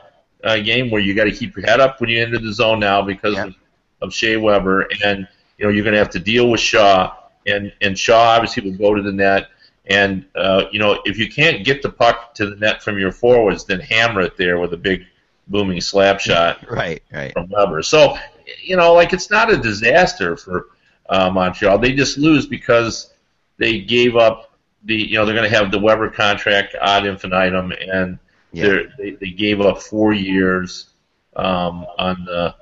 uh, 0.44 0.58
game 0.58 0.92
where 0.92 1.02
you 1.02 1.16
got 1.16 1.24
to 1.26 1.32
keep 1.32 1.56
your 1.56 1.66
head 1.66 1.80
up 1.80 2.00
when 2.00 2.10
you 2.10 2.22
enter 2.22 2.38
the 2.38 2.54
zone 2.54 2.80
now 2.80 3.02
because 3.02 3.34
Yeah. 3.36 3.46
of, 3.46 3.56
of 4.02 4.14
Shea 4.14 4.38
Weber, 4.38 4.88
and 5.04 5.28
you 5.58 5.66
know 5.66 5.72
you're 5.72 5.84
going 5.84 5.94
to 5.94 6.00
have 6.00 6.10
to 6.12 6.20
deal 6.20 6.50
with 6.50 6.60
Shaw, 6.60 7.16
and 7.48 7.72
and 7.82 7.98
Shaw 7.98 8.36
obviously 8.36 8.64
will 8.70 8.78
go 8.78 8.94
to 8.96 9.02
the 9.02 9.12
net. 9.12 9.48
And 9.88 10.26
uh, 10.36 10.66
you 10.72 10.80
know, 10.80 11.00
if 11.06 11.18
you 11.18 11.30
can't 11.30 11.64
get 11.64 11.82
the 11.82 11.90
puck 11.92 12.34
to 12.36 12.50
the 12.50 12.56
net 12.56 12.82
from 12.82 12.98
your 12.98 13.12
forwards, 13.12 13.66
then 13.66 13.80
hammer 13.80 14.22
it 14.22 14.36
there 14.38 14.60
with 14.60 14.74
a 14.74 14.78
big 14.78 15.06
booming 15.48 15.80
slap 15.80 16.20
shot 16.20 16.68
Right, 16.70 17.04
right. 17.14 17.32
from 17.34 17.50
Weber. 17.50 17.84
So, 17.84 18.18
you 18.64 18.78
know, 18.78 18.94
like 18.94 19.14
it's 19.14 19.30
not 19.30 19.54
a 19.54 19.58
disaster 19.58 20.36
for 20.38 20.68
uh, 21.08 21.30
Montreal. 21.30 21.78
They 21.78 21.94
just 21.94 22.18
lose 22.18 22.48
because 22.48 23.14
they 23.58 23.82
gave 23.82 24.16
up 24.16 24.58
the, 24.86 24.96
you 24.96 25.18
know, 25.18 25.26
they're 25.26 25.36
going 25.36 25.48
to 25.50 25.56
have 25.56 25.70
the 25.72 25.78
Weber 25.80 26.10
contract 26.10 26.76
ad 26.82 27.06
infinitum, 27.06 27.72
and 27.74 28.18
Yeah. 28.54 28.64
they're, 28.68 28.84
they 28.98 29.12
they 29.12 29.30
gave 29.30 29.62
up 29.62 29.84
four 29.84 30.14
years 30.14 30.90
um, 31.36 31.86
on 32.00 32.26
the 32.26 32.56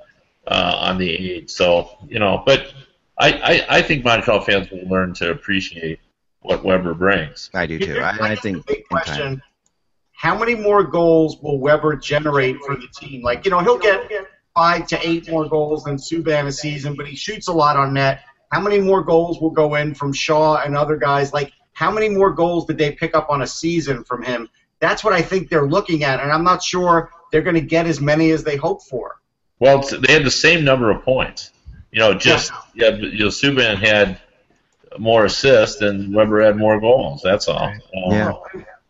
uh, 0.46 0.76
on 0.78 0.98
the 0.98 1.10
aid. 1.10 1.50
So, 1.50 1.98
you 2.06 2.18
know, 2.18 2.42
but 2.44 2.72
I, 3.18 3.32
I 3.32 3.76
I 3.78 3.82
think 3.82 4.04
Montreal 4.04 4.40
fans 4.40 4.70
will 4.70 4.88
learn 4.88 5.14
to 5.14 5.30
appreciate 5.30 6.00
what 6.40 6.64
Weber 6.64 6.94
brings. 6.94 7.50
I 7.54 7.66
do 7.66 7.78
too. 7.78 8.00
I, 8.00 8.32
I 8.32 8.36
think 8.36 8.66
the 8.66 8.74
big 8.74 8.88
question: 8.88 9.42
How 10.12 10.38
many 10.38 10.54
more 10.54 10.82
goals 10.84 11.38
will 11.40 11.58
Weber 11.58 11.96
generate 11.96 12.58
for 12.58 12.76
the 12.76 12.88
team? 12.88 13.22
Like, 13.22 13.44
you 13.44 13.50
know, 13.50 13.60
he'll 13.60 13.78
get 13.78 14.10
five 14.54 14.86
to 14.88 15.06
eight 15.06 15.28
more 15.28 15.48
goals 15.48 15.84
than 15.84 15.96
Subban 15.96 16.46
a 16.46 16.52
season, 16.52 16.94
but 16.94 17.06
he 17.06 17.16
shoots 17.16 17.48
a 17.48 17.52
lot 17.52 17.76
on 17.76 17.92
net. 17.94 18.20
how 18.52 18.60
many 18.60 18.78
more 18.78 19.02
goals 19.02 19.40
will 19.40 19.50
go 19.50 19.74
in 19.74 19.94
from 19.94 20.12
Shaw 20.12 20.62
and 20.64 20.76
other 20.76 20.96
guys? 20.96 21.32
Like, 21.32 21.52
how 21.72 21.90
many 21.90 22.08
more 22.08 22.30
goals 22.30 22.66
did 22.66 22.78
they 22.78 22.92
pick 22.92 23.16
up 23.16 23.30
on 23.30 23.42
a 23.42 23.46
season 23.46 24.04
from 24.04 24.22
him? 24.22 24.48
That's 24.78 25.02
what 25.02 25.12
I 25.12 25.22
think 25.22 25.48
they're 25.48 25.66
looking 25.66 26.04
at, 26.04 26.20
and 26.20 26.30
I'm 26.30 26.44
not 26.44 26.62
sure 26.62 27.10
they're 27.32 27.42
going 27.42 27.56
to 27.56 27.60
get 27.60 27.86
as 27.86 28.00
many 28.00 28.30
as 28.30 28.44
they 28.44 28.56
hope 28.56 28.82
for. 28.82 29.20
Well, 29.58 29.82
they 29.82 30.12
had 30.12 30.24
the 30.24 30.30
same 30.30 30.64
number 30.64 30.90
of 30.90 31.02
points. 31.02 31.50
You 31.90 32.00
know, 32.00 32.14
just 32.14 32.52
yeah, 32.74 32.90
you 32.90 33.18
know, 33.18 33.28
Subban 33.28 33.76
had 33.76 34.20
more 34.98 35.24
assists 35.24 35.80
and 35.80 36.14
Weber 36.14 36.42
had 36.42 36.56
more 36.56 36.80
goals. 36.80 37.22
That's 37.22 37.48
all. 37.48 37.66
Um, 37.66 38.12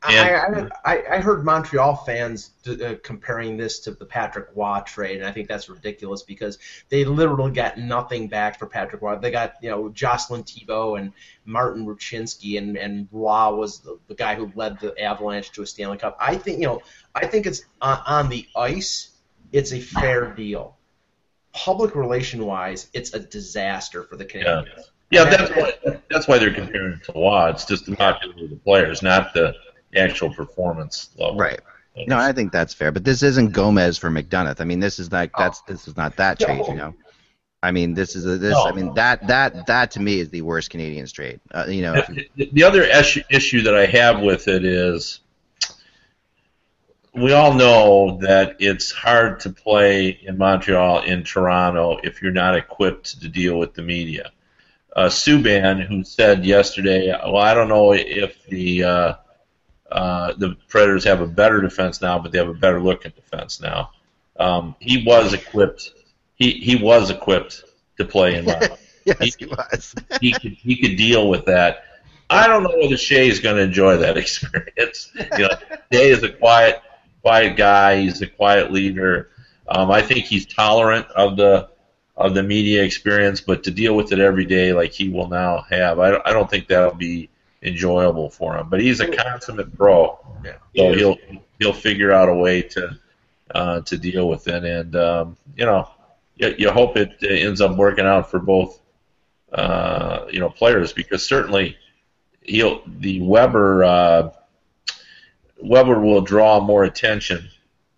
Yeah. 0.09 0.71
I, 0.85 0.92
I, 0.97 1.16
I 1.16 1.18
heard 1.18 1.44
Montreal 1.44 1.97
fans 1.97 2.50
uh, 2.68 2.94
comparing 3.02 3.56
this 3.56 3.80
to 3.80 3.92
the 3.92 4.04
Patrick 4.04 4.49
Roy 4.54 4.80
trade, 4.85 5.18
and 5.18 5.26
I 5.26 5.33
think 5.33 5.49
that's 5.49 5.68
ridiculous 5.68 6.23
because 6.23 6.59
they 6.90 7.04
literally 7.04 7.52
got 7.52 7.78
nothing 7.78 8.28
back 8.28 8.59
for 8.59 8.66
Patrick 8.66 9.00
Roy. 9.00 9.16
They 9.16 9.30
got 9.30 9.54
you 9.62 9.71
know 9.71 9.88
Jocelyn 9.88 10.42
Thibault 10.42 10.97
and 10.97 11.12
Martin 11.47 11.87
Rucinsky, 11.87 12.59
and 12.59 12.76
and 12.76 13.09
Roy 13.12 13.54
was 13.54 13.80
the, 13.80 13.99
the 14.09 14.14
guy 14.14 14.35
who 14.35 14.52
led 14.54 14.78
the 14.78 15.00
Avalanche 15.02 15.50
to 15.52 15.62
a 15.62 15.66
Stanley 15.66 15.97
Cup. 15.97 16.16
I 16.21 16.37
think 16.37 16.59
you 16.59 16.66
know 16.66 16.83
I 17.14 17.26
think 17.26 17.47
it's 17.47 17.62
on, 17.80 18.00
on 18.06 18.28
the 18.28 18.47
ice, 18.54 19.09
it's 19.54 19.73
a 19.73 19.80
fair 19.80 20.32
deal. 20.34 20.76
Public 21.52 21.94
relation 21.94 22.44
wise, 22.44 22.88
it's 22.92 23.14
a 23.14 23.20
disaster 23.20 24.02
for 24.02 24.16
the 24.16 24.25
Canadiens. 24.25 24.90
Yeah, 25.11 25.25
that's 25.25 25.50
why 25.50 26.00
that's 26.11 26.26
why 26.26 26.38
they're 26.38 26.52
comparing 26.52 26.94
it 26.94 27.04
to 27.04 27.12
Roy. 27.12 27.50
It's 27.50 27.64
just 27.64 27.87
the 27.87 27.94
popularity 27.94 28.44
of 28.44 28.50
the 28.50 28.56
players, 28.56 29.00
not 29.02 29.32
the 29.32 29.54
actual 29.94 30.34
performance 30.34 31.11
level. 31.16 31.37
Right. 31.37 31.61
No, 32.08 32.18
I 32.18 32.32
think 32.32 32.50
that's 32.50 32.75
fair, 32.75 32.90
but 32.90 33.04
this 33.04 33.23
isn't 33.23 33.52
Gomez 33.52 33.96
for 33.96 34.11
McDonagh. 34.11 34.61
I 34.61 34.64
mean, 34.64 34.80
this 34.80 34.99
is 34.99 35.12
not 35.12 35.30
that's 35.38 35.61
this 35.62 35.87
is 35.87 35.96
not 35.96 36.16
that 36.16 36.40
trade, 36.40 36.66
you 36.66 36.75
know. 36.75 36.94
I 37.62 37.70
mean, 37.70 37.94
this 37.94 38.16
is 38.16 38.26
a, 38.26 38.37
this. 38.37 38.56
I 38.56 38.73
mean, 38.73 38.92
that 38.94 39.28
that 39.28 39.68
that 39.68 39.92
to 39.92 40.00
me 40.00 40.18
is 40.18 40.30
the 40.30 40.42
worst 40.42 40.70
Canadian 40.70 41.06
trade. 41.06 41.40
Uh, 41.52 41.66
you 41.68 41.82
know, 41.82 42.02
The, 42.34 42.50
the 42.52 42.64
other 42.64 42.82
issue, 42.82 43.23
issue 43.30 43.62
that 43.62 43.76
I 43.76 43.87
have 43.87 44.20
with 44.20 44.49
it 44.49 44.64
is 44.64 45.20
we 47.14 47.33
all 47.33 47.54
know 47.54 48.18
that 48.23 48.56
it's 48.59 48.90
hard 48.90 49.40
to 49.40 49.50
play 49.50 50.09
in 50.11 50.37
Montreal, 50.37 51.02
in 51.02 51.23
Toronto, 51.25 51.99
if 52.02 52.21
you're 52.21 52.33
not 52.33 52.56
equipped 52.56 53.21
to 53.21 53.28
deal 53.28 53.59
with 53.59 53.75
the 53.75 53.83
media. 53.83 54.33
Uh, 54.94 55.06
Subban, 55.06 55.85
who 55.85 56.04
said 56.04 56.44
yesterday, 56.44 57.09
well, 57.09 57.37
I 57.37 57.54
don't 57.54 57.68
know 57.68 57.92
if 57.92 58.44
the 58.47 58.85
uh, 58.85 59.14
uh, 59.90 60.33
the 60.38 60.56
Predators 60.68 61.04
have 61.04 61.21
a 61.21 61.26
better 61.26 61.61
defense 61.61 62.00
now, 62.00 62.18
but 62.18 62.33
they 62.33 62.38
have 62.38 62.49
a 62.49 62.54
better 62.54 62.80
looking 62.80 63.12
defense 63.14 63.61
now. 63.61 63.90
Um, 64.38 64.76
he 64.80 65.04
was 65.04 65.33
equipped. 65.33 65.92
He 66.37 66.52
he 66.52 66.76
was 66.76 67.11
equipped 67.11 67.64
to 67.99 68.04
play 68.04 68.37
in 68.37 68.44
Montreal 68.44 68.78
yes, 69.04 69.35
he 69.35 69.47
was. 69.47 69.94
he 70.21 70.33
could 70.33 70.52
he 70.52 70.76
could 70.76 70.97
deal 70.97 71.28
with 71.28 71.44
that. 71.47 71.85
I 72.30 72.47
don't 72.47 72.62
know 72.62 72.75
whether 72.80 72.97
Shea 72.97 73.28
is 73.28 73.40
going 73.40 73.56
to 73.56 73.62
enjoy 73.62 73.99
that 73.99 74.16
experience. 74.16 75.12
You 75.14 75.49
know, 75.49 75.49
Shea 75.92 76.11
is 76.11 76.23
a 76.23 76.30
quiet, 76.30 76.80
quiet 77.25 77.57
guy. 77.57 78.02
He's 78.02 78.21
a 78.21 78.26
quiet 78.26 78.71
leader. 78.71 79.31
Um, 79.66 79.90
I 79.90 80.02
think 80.02 80.26
he's 80.26 80.45
tolerant 80.45 81.07
of 81.16 81.37
the 81.38 81.71
of 82.16 82.35
the 82.35 82.43
media 82.43 82.83
experience, 82.83 83.40
but 83.40 83.64
to 83.64 83.71
deal 83.71 83.97
with 83.97 84.12
it 84.12 84.19
every 84.21 84.45
day 84.45 84.73
like 84.75 84.93
he 84.93 85.09
will 85.09 85.28
now 85.28 85.62
have, 85.71 85.99
I, 85.99 86.21
I 86.25 86.33
don't 86.33 86.49
think 86.49 86.69
that'll 86.69 86.95
be 86.95 87.28
enjoyable 87.62 88.31
for 88.31 88.57
him. 88.57 88.69
But 88.69 88.81
he's 88.83 89.00
a 89.00 89.09
consummate 89.09 89.76
pro, 89.76 90.19
Yeah. 90.45 90.52
so 90.76 90.93
he'll 90.93 91.16
he'll 91.59 91.73
figure 91.73 92.12
out 92.12 92.28
a 92.28 92.35
way 92.35 92.62
to 92.62 92.99
uh, 93.54 93.81
to 93.81 93.97
deal 93.97 94.28
with 94.28 94.47
it, 94.49 94.62
and 94.64 94.95
um, 94.95 95.37
you 95.57 95.64
know, 95.64 95.88
you, 96.37 96.54
you 96.59 96.71
hope 96.71 96.97
it 96.99 97.16
ends 97.23 97.61
up 97.62 97.75
working 97.76 98.04
out 98.04 98.31
for 98.31 98.38
both 98.38 98.78
uh, 99.52 100.26
you 100.31 100.40
know 100.40 100.50
players 100.50 100.93
because 100.93 101.26
certainly 101.26 101.76
he'll 102.43 102.83
the 102.87 103.21
Weber 103.23 103.83
uh, 103.85 104.31
Weber 105.64 105.99
will 105.99 106.21
draw 106.21 106.61
more 106.61 106.85
attention 106.85 107.49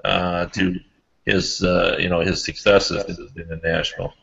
uh, 0.05 0.47
to 0.47 0.77
his 1.25 1.63
uh, 1.63 1.97
you 1.99 2.09
know 2.09 2.21
his 2.21 2.45
successes 2.45 3.05
in, 3.37 3.51
in 3.51 3.61
Nashville. 3.63 4.15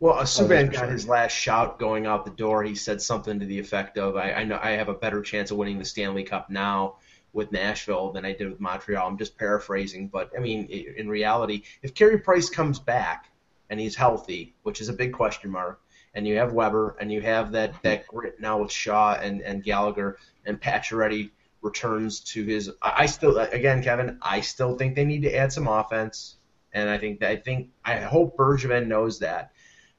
Well, 0.00 0.14
uh, 0.14 0.22
Subban 0.22 0.72
got 0.72 0.88
his 0.88 1.08
last 1.08 1.32
shout 1.32 1.78
going 1.78 2.06
out 2.06 2.24
the 2.24 2.30
door. 2.30 2.62
He 2.62 2.74
said 2.74 3.02
something 3.02 3.38
to 3.40 3.46
the 3.46 3.58
effect 3.58 3.98
of, 3.98 4.16
"I, 4.16 4.32
I 4.32 4.44
know 4.44 4.58
I 4.62 4.70
have 4.70 4.88
a 4.88 4.94
better 4.94 5.20
chance 5.20 5.50
of 5.50 5.58
winning 5.58 5.78
the 5.78 5.84
Stanley 5.84 6.24
Cup 6.24 6.48
now 6.48 6.96
with 7.34 7.52
Nashville 7.52 8.10
than 8.12 8.24
I 8.24 8.32
did 8.32 8.48
with 8.48 8.60
Montreal." 8.60 9.06
I'm 9.06 9.18
just 9.18 9.36
paraphrasing, 9.36 10.08
but 10.08 10.30
I 10.36 10.40
mean, 10.40 10.64
in 10.66 11.08
reality, 11.08 11.64
if 11.82 11.94
Carey 11.94 12.18
Price 12.18 12.48
comes 12.48 12.78
back 12.78 13.30
and 13.68 13.78
he's 13.78 13.96
healthy, 13.96 14.54
which 14.62 14.80
is 14.80 14.88
a 14.88 14.94
big 14.94 15.12
question 15.12 15.50
mark, 15.50 15.80
and 16.14 16.26
you 16.26 16.38
have 16.38 16.54
Weber 16.54 16.96
and 17.00 17.12
you 17.12 17.20
have 17.20 17.52
that 17.52 17.74
that 17.82 18.06
grit 18.06 18.40
now 18.40 18.62
with 18.62 18.72
Shaw 18.72 19.14
and 19.14 19.42
and 19.42 19.62
Gallagher 19.62 20.16
and 20.46 20.58
Pacioretty 20.58 21.30
returns 21.62 22.20
to 22.20 22.44
his. 22.44 22.70
I 22.82 23.06
still, 23.06 23.38
again, 23.38 23.82
Kevin, 23.82 24.18
I 24.22 24.40
still 24.40 24.76
think 24.76 24.94
they 24.94 25.04
need 25.04 25.22
to 25.22 25.34
add 25.34 25.52
some 25.52 25.68
offense, 25.68 26.36
and 26.72 26.88
I 26.88 26.98
think 26.98 27.20
that 27.20 27.30
I 27.30 27.36
think 27.36 27.68
I 27.84 28.00
hope 28.00 28.36
Bergevin 28.36 28.86
knows 28.86 29.18
that 29.20 29.52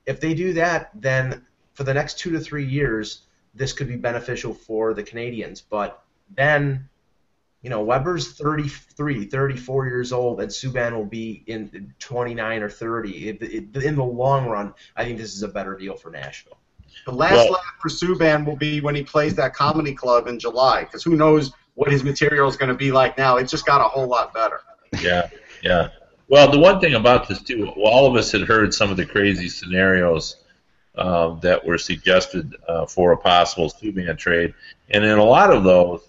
if 0.06 0.20
they 0.20 0.34
do 0.34 0.54
that, 0.54 0.92
then 0.96 1.46
for 1.74 1.84
the 1.84 1.94
next 1.94 2.20
two 2.20 2.32
to 2.32 2.40
three 2.40 2.66
years, 2.66 3.22
this 3.54 3.74
could 3.74 3.88
be 3.88 3.96
beneficial 3.96 4.54
for 4.54 4.94
the 4.94 5.04
Canadiens. 5.04 5.62
But 5.70 6.04
then, 6.36 6.90
you 7.62 7.70
know, 7.70 7.82
Weber's 7.82 8.34
33, 8.34 9.26
34 9.26 9.86
years 9.88 10.12
old, 10.12 10.42
and 10.42 10.50
Subban 10.50 10.94
will 10.94 11.06
be 11.06 11.44
in 11.48 11.94
29 12.00 12.64
or 12.64 12.70
30. 12.70 13.30
It- 13.30 13.42
it- 13.42 13.84
In 13.84 13.96
the 13.96 14.04
long 14.04 14.48
run, 14.48 14.74
I 14.96 15.04
think 15.04 15.18
this 15.18 15.36
is 15.36 15.44
a 15.44 15.48
better 15.48 15.76
deal 15.76 15.96
for 15.96 16.10
Nashville. 16.10 16.59
The 17.06 17.12
last 17.12 17.34
Well- 17.36 17.52
laugh 17.54 17.74
for 17.82 17.90
Subban 17.90 18.46
will 18.46 18.56
be 18.56 18.82
when 18.82 18.96
he 18.96 19.04
plays 19.04 19.36
that 19.36 19.54
comedy 19.54 19.94
club 19.94 20.28
in 20.28 20.40
July, 20.40 20.82
because 20.84 21.04
who 21.04 21.16
knows 21.16 21.52
what 21.76 21.92
his 21.92 22.04
material 22.04 22.48
is 22.50 22.58
going 22.58 22.70
to 22.70 22.76
be 22.76 22.92
like 22.92 23.18
now. 23.18 23.38
It's 23.38 23.52
just 23.52 23.66
got 23.66 23.82
a 23.82 23.86
whole 23.86 24.08
lot 24.08 24.34
better. 24.34 24.62
Yeah, 25.02 25.30
yeah. 25.64 25.90
Well, 26.28 26.52
the 26.52 26.60
one 26.60 26.80
thing 26.80 26.94
about 26.96 27.28
this 27.28 27.42
too, 27.42 27.72
well, 27.76 27.88
all 27.88 28.06
of 28.06 28.16
us 28.16 28.32
had 28.32 28.42
heard 28.42 28.74
some 28.74 28.92
of 28.92 28.98
the 28.98 29.06
crazy 29.06 29.50
scenarios 29.50 30.36
uh, 30.96 31.36
that 31.40 31.66
were 31.66 31.78
suggested 31.78 32.56
uh, 32.68 32.86
for 32.86 33.14
a 33.14 33.18
possible 33.18 33.70
Subban 33.70 34.18
trade, 34.18 34.54
and 34.90 35.04
in 35.06 35.18
a 35.18 35.24
lot 35.24 35.52
of 35.52 35.64
those, 35.64 36.02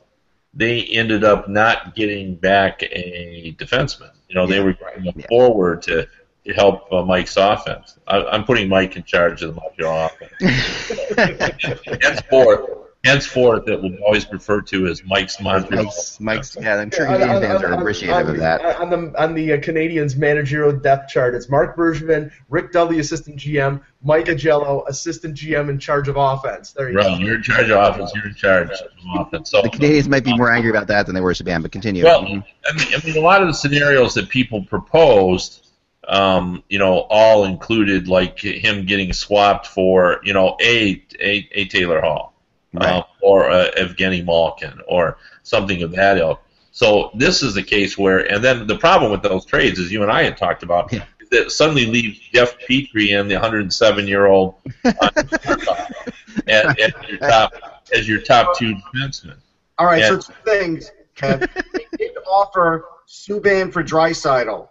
they 0.53 0.83
ended 0.83 1.23
up 1.23 1.49
not 1.49 1.95
getting 1.95 2.35
back 2.35 2.83
a 2.83 3.55
defenseman. 3.57 4.11
You 4.29 4.35
know, 4.35 4.47
they 4.49 4.57
Yeah, 4.57 4.65
were 4.65 4.73
going 4.73 5.13
Yeah. 5.17 5.27
forward 5.29 5.83
to 5.83 6.09
help 6.57 6.93
uh, 6.93 7.03
Mike's 7.03 7.37
offense. 7.37 7.99
I, 8.07 8.23
I'm 8.25 8.45
putting 8.45 8.69
Mike 8.69 8.97
in 8.97 9.05
charge 9.05 9.43
of 9.43 9.55
the 9.55 9.61
Montreal 9.61 10.11
offense. 10.11 11.81
henceforth, 12.03 12.71
henceforth, 13.05 13.69
it 13.69 13.81
will 13.81 13.97
always 14.05 14.31
refer 14.33 14.61
to 14.63 14.87
as 14.87 15.03
Mike's 15.05 15.41
Montreal. 15.41 15.85
Mike's, 15.85 16.21
Mike's, 16.21 16.57
yeah, 16.61 16.77
I'm 16.77 16.91
sure 16.91 17.07
Canadian 17.07 17.41
fans 17.43 17.63
are 17.63 17.73
appreciative 17.73 18.29
of 18.31 18.37
that. 18.39 18.61
On 18.81 18.91
the 18.91 19.23
on 19.23 19.35
the 19.35 19.53
uh, 19.53 19.57
Canadiens 19.59 20.17
managerial 20.17 20.73
depth 20.73 21.11
chart, 21.11 21.35
it's 21.35 21.49
Marc 21.49 21.77
Bergevin, 21.77 22.31
Rick 22.49 22.73
Dudley, 22.73 22.99
assistant 23.01 23.37
GM, 23.39 23.83
Mike 24.03 24.27
Augello, 24.27 24.87
assistant 24.89 25.37
GM 25.37 25.69
in 25.71 25.79
charge 25.79 26.09
of 26.09 26.17
offense. 26.17 26.73
There 26.73 26.91
you 26.91 26.97
Right, 26.97 27.19
go. 27.19 27.25
you're 27.25 27.37
in 27.37 27.43
charge 27.43 27.71
of 27.71 27.95
offense. 27.95 28.13
You're 28.15 28.27
in 28.29 28.35
charge 28.35 28.71
of 28.71 28.89
offense. 29.19 29.51
So, 29.51 29.63
The 29.63 29.69
Canadiens 29.71 30.09
might 30.09 30.25
be 30.25 30.37
more 30.37 30.51
angry 30.53 30.71
about 30.71 30.87
that 30.89 31.07
than 31.07 31.15
they 31.15 31.21
were 31.21 31.33
Subban, 31.33 31.63
but 31.63 31.73
continue. 31.73 32.05
well, 32.05 32.21
I 32.21 32.25
mean, 32.25 32.45
I 32.67 33.05
mean, 33.05 33.17
a 33.17 33.21
lot 33.21 33.41
of 33.43 33.49
the 33.49 33.55
scenarios 33.55 34.15
that 34.15 34.29
people 34.29 34.63
proposed, 34.65 35.67
um, 36.11 36.63
you 36.69 36.79
know, 36.79 37.07
all 37.09 37.45
included 37.45 38.09
like 38.09 38.39
him 38.41 38.85
getting 38.85 39.13
swapped 39.13 39.67
for, 39.69 40.21
you 40.25 40.33
know, 40.35 40.57
a 40.61 41.03
a, 41.21 41.49
a 41.53 41.65
Taylor 41.67 42.01
Hall, 42.01 42.35
Right. 42.75 42.87
um, 42.97 43.05
or 43.23 43.49
a 43.49 43.71
Evgeny 43.77 44.25
Malkin, 44.25 44.81
or 44.87 45.17
something 45.45 45.83
of 45.83 45.93
that 45.93 46.19
ilk. 46.19 46.43
So 46.73 47.11
this 47.15 47.43
is 47.43 47.55
the 47.55 47.63
case 47.63 47.97
where, 47.99 48.19
and 48.31 48.43
then 48.45 48.67
the 48.67 48.77
problem 48.79 49.11
with 49.11 49.23
those 49.23 49.45
trades, 49.45 49.79
as 49.79 49.91
you 49.93 50.03
and 50.03 50.11
I 50.11 50.23
had 50.25 50.37
talked 50.37 50.63
about, 50.63 50.93
Yeah. 50.93 51.05
is 51.21 51.29
that 51.31 51.51
suddenly 51.53 51.87
leaves 51.87 52.19
Jeff 52.33 52.57
Petry 52.61 53.19
and 53.19 53.31
the 53.31 53.35
107 53.35 54.07
year 54.09 54.27
old 54.27 54.55
as, 54.85 54.95
as 56.49 56.93
your 57.09 57.19
top 57.19 57.53
as 57.95 58.09
your 58.09 58.21
top 58.21 58.57
two 58.59 58.75
defensemen. 58.75 59.37
All 59.79 59.87
right, 59.87 60.01
Yeah. 60.01 60.09
so 60.11 60.17
two 60.19 60.33
things, 60.45 60.91
Kev. 61.17 61.49
they 61.73 61.87
did 61.99 62.17
offer 62.27 62.85
Subban 63.09 63.73
for 63.73 63.83
Draisaitl. 63.83 64.69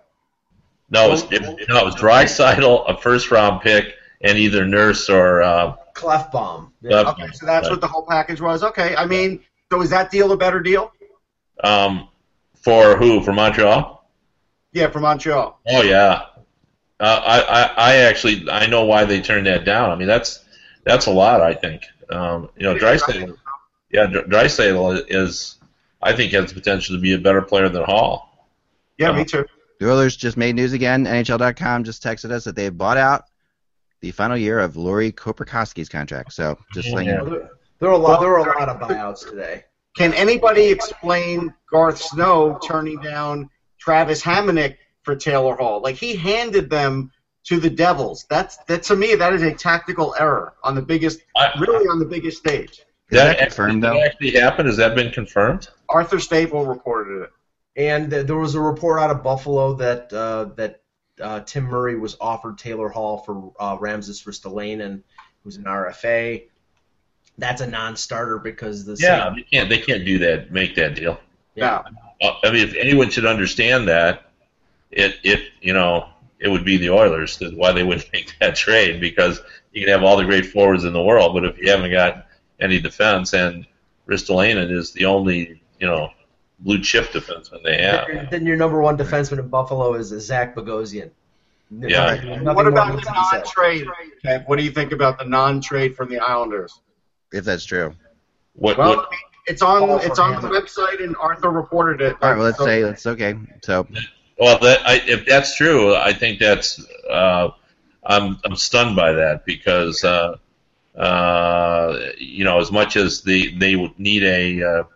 No, 0.91 1.07
it 1.07 1.11
was, 1.11 1.23
it, 1.31 1.41
no, 1.69 1.77
it 1.79 1.85
was 1.85 1.95
Draisaitl, 1.95 2.89
a 2.89 2.97
first 2.97 3.29
round 3.31 3.61
pick, 3.61 3.95
and 4.21 4.37
either 4.37 4.65
Nurse 4.65 5.09
or 5.09 5.41
uh, 5.43 5.75
Klefbom. 5.93 6.71
Clef- 6.83 7.07
Okay, 7.07 7.27
so 7.33 7.45
that's 7.45 7.69
what 7.69 7.81
the 7.81 7.87
whole 7.87 8.05
package 8.05 8.41
was. 8.41 8.63
Okay, 8.63 8.95
I 8.95 9.05
mean, 9.05 9.41
so 9.71 9.81
is 9.81 9.89
that 9.91 10.09
deal 10.11 10.31
a 10.31 10.37
better 10.37 10.59
deal? 10.59 10.91
um, 11.63 12.07
for 12.55 12.95
who? 12.97 13.21
For 13.21 13.33
Montreal? 13.33 14.09
Yeah, 14.73 14.89
for 14.89 14.99
Montreal. 14.99 15.59
Oh 15.67 15.81
yeah. 15.81 16.23
Uh, 16.99 17.21
I, 17.25 17.41
I 17.41 17.73
I 17.77 17.95
actually 17.97 18.49
I 18.49 18.67
know 18.67 18.83
why 18.85 19.05
they 19.05 19.21
turned 19.21 19.47
that 19.47 19.63
down. 19.65 19.89
I 19.89 19.95
mean 19.95 20.07
that's 20.07 20.43
that's 20.83 21.05
a 21.05 21.11
lot. 21.11 21.41
I 21.41 21.53
think. 21.53 21.83
Um, 22.09 22.49
you 22.57 22.63
know, 22.63 22.75
Draisaitl. 22.75 23.37
Yeah, 23.91 24.07
Draisaitl 24.07 25.05
is 25.07 25.55
I 26.01 26.13
think 26.13 26.33
has 26.33 26.47
the 26.49 26.53
potential 26.55 26.95
to 26.95 27.01
be 27.01 27.13
a 27.13 27.17
better 27.17 27.41
player 27.41 27.69
than 27.69 27.83
Hall. 27.83 28.49
Yeah, 28.97 29.11
me 29.13 29.23
too. 29.25 29.45
The 29.79 29.89
Oilers 29.89 30.15
just 30.17 30.35
made 30.37 30.55
news 30.55 30.73
again. 30.73 31.05
NHL.com 31.05 31.83
just 31.85 32.03
texted 32.03 32.31
us 32.31 32.43
that 32.43 32.55
they've 32.55 32.75
bought 32.77 32.97
out 32.97 33.23
the 34.01 34.11
final 34.11 34.37
year 34.37 34.59
of 34.59 34.75
Lauri 34.75 35.11
Korpikoski's 35.11 35.89
contract. 35.89 36.33
So 36.33 36.57
just 36.73 36.89
letting 36.89 37.07
you 37.09 37.13
Yeah. 37.13 37.19
know. 37.21 37.29
There, 37.29 37.49
there 37.79 37.89
are 37.89 37.93
a 37.93 37.97
lot. 37.97 38.19
There 38.19 38.29
are 38.37 38.39
a 38.39 38.59
lot 38.59 38.69
of 38.69 38.79
buyouts 38.79 39.29
today. 39.29 39.65
Can 39.97 40.13
anybody 40.13 40.65
explain 40.67 41.53
Garth 41.71 41.97
Snow 42.01 42.59
turning 42.65 42.99
down 42.99 43.49
Travis 43.79 44.21
Hamonic 44.21 44.75
for 45.03 45.15
Taylor 45.15 45.55
Hall? 45.55 45.81
Like 45.81 45.95
he 45.95 46.15
handed 46.15 46.69
them 46.69 47.11
to 47.45 47.59
the 47.59 47.69
Devils. 47.69 48.25
That's 48.29 48.57
that 48.67 48.83
to 48.83 48.95
me 48.95 49.15
that 49.15 49.33
is 49.33 49.41
a 49.43 49.53
tactical 49.53 50.13
error 50.19 50.53
on 50.63 50.75
the 50.75 50.81
biggest, 50.81 51.21
I- 51.37 51.53
really 51.59 51.87
on 51.87 51.99
the 51.99 52.05
biggest 52.05 52.37
stage. 52.37 52.71
Is 53.11 53.17
that 53.17 53.27
actually- 53.39 53.45
confirmed, 53.47 53.81
did 53.81 53.89
though? 53.91 53.93
that 53.95 54.05
actually 54.05 54.31
happen? 54.31 54.65
Has 54.67 54.77
that 54.77 54.93
been 54.95 55.11
confirmed? 55.11 55.69
Arthur 55.89 56.19
Staple 56.19 56.65
reported 56.65 57.23
it. 57.23 57.29
And 57.79 58.11
th- 58.11 58.27
there 58.27 58.35
was 58.35 58.55
a 58.55 58.61
report 58.61 58.99
out 58.99 59.09
of 59.09 59.23
Buffalo 59.23 59.73
that 59.75 60.11
uh, 60.11 60.49
that 60.57 60.81
uh, 61.21 61.39
Tim 61.39 61.63
Murray 61.63 61.97
was 61.97 62.17
offered 62.19 62.57
Taylor 62.57 62.89
Hall 62.89 63.19
for 63.19 63.53
uh, 63.57 63.77
Rasmus 63.79 64.23
Ristolainen, 64.25 65.01
who's 65.43 65.55
an 65.55 65.63
RFA. 65.63 66.43
That's 67.37 67.61
a 67.61 67.67
non-starter 67.67 68.39
because 68.39 68.83
the 68.83 68.97
Yeah, 68.99 69.33
they 69.33 69.43
can't. 69.43 69.69
They 69.69 69.77
can't 69.79 70.03
do 70.03 70.19
that. 70.19 70.51
Make 70.51 70.75
that 70.75 70.95
deal. 70.95 71.21
Yeah. 71.55 71.83
Uh, 72.21 72.33
I 72.43 72.51
mean, 72.51 72.67
if 72.67 72.75
anyone 72.75 73.09
should 73.09 73.25
understand 73.25 73.87
that, 73.87 74.29
it 74.91 75.15
it 75.23 75.43
you 75.61 75.71
know 75.71 76.09
it 76.37 76.49
would 76.49 76.65
be 76.65 76.75
the 76.75 76.89
Oilers. 76.89 77.37
That's 77.37 77.53
why 77.53 77.71
they 77.71 77.83
wouldn't 77.83 78.09
make 78.13 78.37
that 78.41 78.57
trade 78.57 78.99
because 78.99 79.39
you 79.71 79.85
can 79.85 79.89
have 79.93 80.03
all 80.03 80.17
the 80.17 80.25
great 80.25 80.47
forwards 80.47 80.83
in 80.83 80.91
the 80.91 81.01
world, 81.01 81.33
but 81.33 81.45
if 81.45 81.57
you 81.57 81.71
haven't 81.71 81.91
got 81.91 82.25
any 82.59 82.81
defense, 82.81 83.33
and 83.33 83.65
Ristolainen 84.05 84.69
is 84.69 84.91
the 84.91 85.05
only 85.05 85.61
you 85.79 85.87
know 85.87 86.11
blue 86.59 86.81
chip 86.81 87.05
defenseman 87.11 87.63
they 87.63 87.81
have. 87.81 88.07
Then, 88.07 88.27
then 88.31 88.45
your 88.45 88.57
number 88.57 88.81
one 88.81 88.97
defenseman 88.97 89.39
in 89.39 89.47
Buffalo 89.47 89.93
is 89.95 90.07
Zach 90.07 90.55
Bogosian. 90.55 91.09
Yeah. 91.71 92.15
Nothing- 92.15 92.29
nothing 92.43 92.55
What 92.55 92.67
about 92.67 92.95
the 92.95 93.01
to 93.01 93.11
be 93.11 93.23
said. 93.31 93.37
non-trade? 93.43 93.87
Kev? 94.25 94.47
What 94.47 94.57
do 94.57 94.63
you 94.65 94.71
think 94.71 94.91
about 94.91 95.19
the 95.19 95.25
non-trade 95.25 95.95
from 95.95 96.09
the 96.09 96.19
Islanders? 96.19 96.79
If 97.31 97.45
that's 97.45 97.63
true. 97.65 97.93
What 98.53 98.77
Well, 98.77 98.97
what 98.97 99.09
it's 99.47 99.61
on 99.61 99.83
All 99.83 99.97
it's 99.99 100.17
for 100.17 100.21
on 100.23 100.41
the 100.41 100.47
website, 100.49 101.01
and 101.03 101.15
Arthur 101.17 101.49
reported 101.49 102.01
it. 102.01 102.15
All 102.21 102.29
right, 102.29 102.35
well, 102.37 102.45
let's 102.45 102.57
So- 102.57 102.65
say 102.65 102.81
that's 102.81 103.05
okay. 103.07 103.35
So 103.63 103.87
Well, 104.39 104.57
that, 104.59 104.79
I, 104.87 104.95
if 105.05 105.25
that's 105.25 105.55
true, 105.55 105.95
I 105.95 106.13
think 106.13 106.39
that's 106.39 106.83
uh, 107.09 107.49
I'm 108.03 108.39
I'm 108.45 108.55
stunned 108.55 108.95
by 108.95 109.11
that 109.13 109.45
because 109.45 110.03
uh, 110.03 110.35
uh, 110.97 111.99
you 112.17 112.43
know 112.43 112.59
as 112.59 112.71
much 112.71 112.95
as 112.95 113.21
they 113.21 113.47
they 113.47 113.75
would 113.75 113.97
need 113.99 114.23
a 114.23 114.87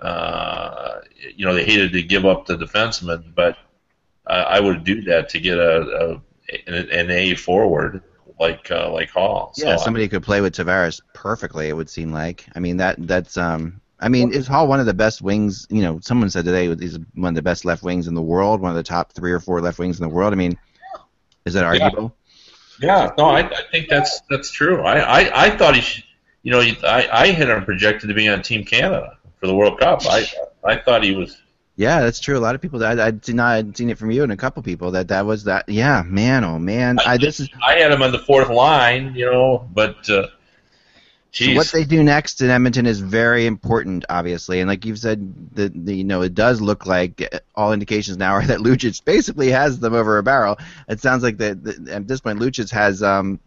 uh, 0.00 1.00
you 1.34 1.44
know 1.44 1.54
they 1.54 1.64
hated 1.64 1.92
to 1.92 2.02
give 2.02 2.26
up 2.26 2.46
the 2.46 2.56
defenseman, 2.56 3.34
but 3.34 3.56
I, 4.26 4.36
I 4.36 4.60
would 4.60 4.84
do 4.84 5.02
that 5.02 5.28
to 5.30 5.40
get 5.40 5.58
a, 5.58 5.80
a 5.80 6.12
an, 6.66 6.90
an 6.90 7.10
A 7.10 7.34
forward 7.34 8.02
like 8.38 8.70
uh, 8.70 8.90
like 8.92 9.10
Hall. 9.10 9.52
So, 9.54 9.66
yeah, 9.66 9.76
somebody 9.76 10.08
could 10.08 10.22
play 10.22 10.40
with 10.40 10.54
Tavares 10.54 11.00
perfectly. 11.14 11.68
It 11.68 11.72
would 11.74 11.90
seem 11.90 12.12
like. 12.12 12.46
I 12.54 12.60
mean 12.60 12.76
that 12.78 12.96
that's 13.06 13.36
um. 13.36 13.80
I 13.98 14.10
mean, 14.10 14.34
is 14.34 14.46
Hall 14.46 14.68
one 14.68 14.78
of 14.78 14.84
the 14.84 14.92
best 14.92 15.22
wings? 15.22 15.66
You 15.70 15.80
know, 15.80 16.00
someone 16.00 16.28
said 16.28 16.44
today 16.44 16.74
he's 16.74 16.98
one 17.14 17.30
of 17.30 17.34
the 17.34 17.42
best 17.42 17.64
left 17.64 17.82
wings 17.82 18.08
in 18.08 18.14
the 18.14 18.22
world, 18.22 18.60
one 18.60 18.70
of 18.70 18.76
the 18.76 18.82
top 18.82 19.12
three 19.12 19.32
or 19.32 19.40
four 19.40 19.62
left 19.62 19.78
wings 19.78 19.98
in 19.98 20.06
the 20.06 20.14
world. 20.14 20.34
I 20.34 20.36
mean, 20.36 20.58
is 21.46 21.54
that 21.54 21.64
arguable? 21.64 22.14
Yeah, 22.78 23.12
no, 23.16 23.24
I, 23.24 23.48
I 23.48 23.62
think 23.72 23.88
that's 23.88 24.20
that's 24.28 24.50
true. 24.50 24.82
I, 24.82 24.98
I, 24.98 25.46
I 25.46 25.56
thought 25.56 25.74
he, 25.76 25.80
should, 25.80 26.04
you 26.42 26.52
know, 26.52 26.60
I, 26.60 27.08
I 27.10 27.26
had 27.28 27.48
him 27.48 27.64
projected 27.64 28.10
to 28.10 28.14
be 28.14 28.28
on 28.28 28.42
Team 28.42 28.64
Canada 28.64 29.16
for 29.46 29.52
the 29.52 29.56
World 29.56 29.78
Cup. 29.78 30.02
I 30.06 30.26
I 30.64 30.76
thought 30.76 31.04
he 31.04 31.14
was. 31.14 31.40
Yeah, 31.76 32.00
that's 32.00 32.20
true. 32.20 32.38
A 32.38 32.40
lot 32.40 32.54
of 32.54 32.62
people. 32.62 32.82
I, 32.82 32.92
I 32.92 33.10
did 33.10 33.34
not 33.34 33.54
I'd 33.54 33.76
seen 33.76 33.90
it 33.90 33.98
from 33.98 34.10
you 34.10 34.22
and 34.22 34.32
a 34.32 34.36
couple 34.36 34.62
people 34.62 34.92
that 34.92 35.08
that 35.08 35.26
was 35.26 35.44
that. 35.44 35.68
Yeah, 35.68 36.02
man, 36.04 36.44
oh 36.44 36.58
man. 36.58 36.98
I 37.04 37.16
this 37.16 37.40
is 37.40 37.48
I 37.64 37.74
had 37.74 37.92
him 37.92 38.02
on 38.02 38.12
the 38.12 38.18
fourth 38.18 38.48
line, 38.48 39.14
you 39.14 39.30
know, 39.30 39.68
but 39.72 40.08
uh, 40.10 40.28
so 41.32 41.52
what 41.54 41.66
they 41.66 41.84
do 41.84 42.02
next 42.02 42.40
in 42.40 42.48
Edmonton 42.48 42.86
is 42.86 43.00
very 43.00 43.44
important, 43.44 44.06
obviously. 44.08 44.60
And 44.60 44.68
like 44.68 44.86
you've 44.86 44.98
said, 44.98 45.54
the, 45.54 45.68
the 45.68 45.94
you 45.94 46.04
know 46.04 46.22
it 46.22 46.34
does 46.34 46.62
look 46.62 46.86
like 46.86 47.30
all 47.54 47.72
indications 47.72 48.16
now 48.16 48.32
are 48.36 48.46
that 48.46 48.60
Lucic 48.60 49.04
basically 49.04 49.50
has 49.50 49.78
them 49.78 49.94
over 49.94 50.18
a 50.18 50.22
barrel. 50.22 50.58
It 50.88 51.00
sounds 51.00 51.22
like 51.22 51.36
that 51.38 51.62
that 51.62 51.88
at 51.88 52.08
this 52.08 52.20
point 52.20 52.40
Lucic 52.40 52.70
has 52.70 53.02
um 53.02 53.38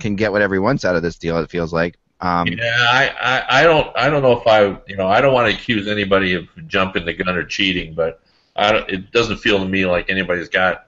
can 0.00 0.16
get 0.16 0.32
whatever 0.32 0.54
he 0.54 0.58
wants 0.58 0.84
out 0.84 0.96
of 0.96 1.02
this 1.02 1.16
deal. 1.16 1.38
It 1.38 1.50
feels 1.50 1.72
like. 1.72 1.96
Um, 2.20 2.48
yeah, 2.48 2.86
I, 2.88 3.08
I, 3.20 3.60
I 3.60 3.62
don't 3.64 3.94
I 3.94 4.08
don't 4.08 4.22
know 4.22 4.32
if 4.32 4.46
I 4.46 4.78
you 4.88 4.96
know 4.96 5.06
I 5.06 5.20
don't 5.20 5.34
want 5.34 5.50
to 5.50 5.54
accuse 5.54 5.86
anybody 5.86 6.34
of 6.34 6.48
jumping 6.66 7.04
the 7.04 7.12
gun 7.12 7.36
or 7.36 7.44
cheating, 7.44 7.92
but 7.92 8.20
I 8.54 8.72
don't, 8.72 8.88
it 8.88 9.12
doesn't 9.12 9.36
feel 9.36 9.58
to 9.58 9.68
me 9.68 9.84
like 9.84 10.08
anybody's 10.08 10.48
got 10.48 10.86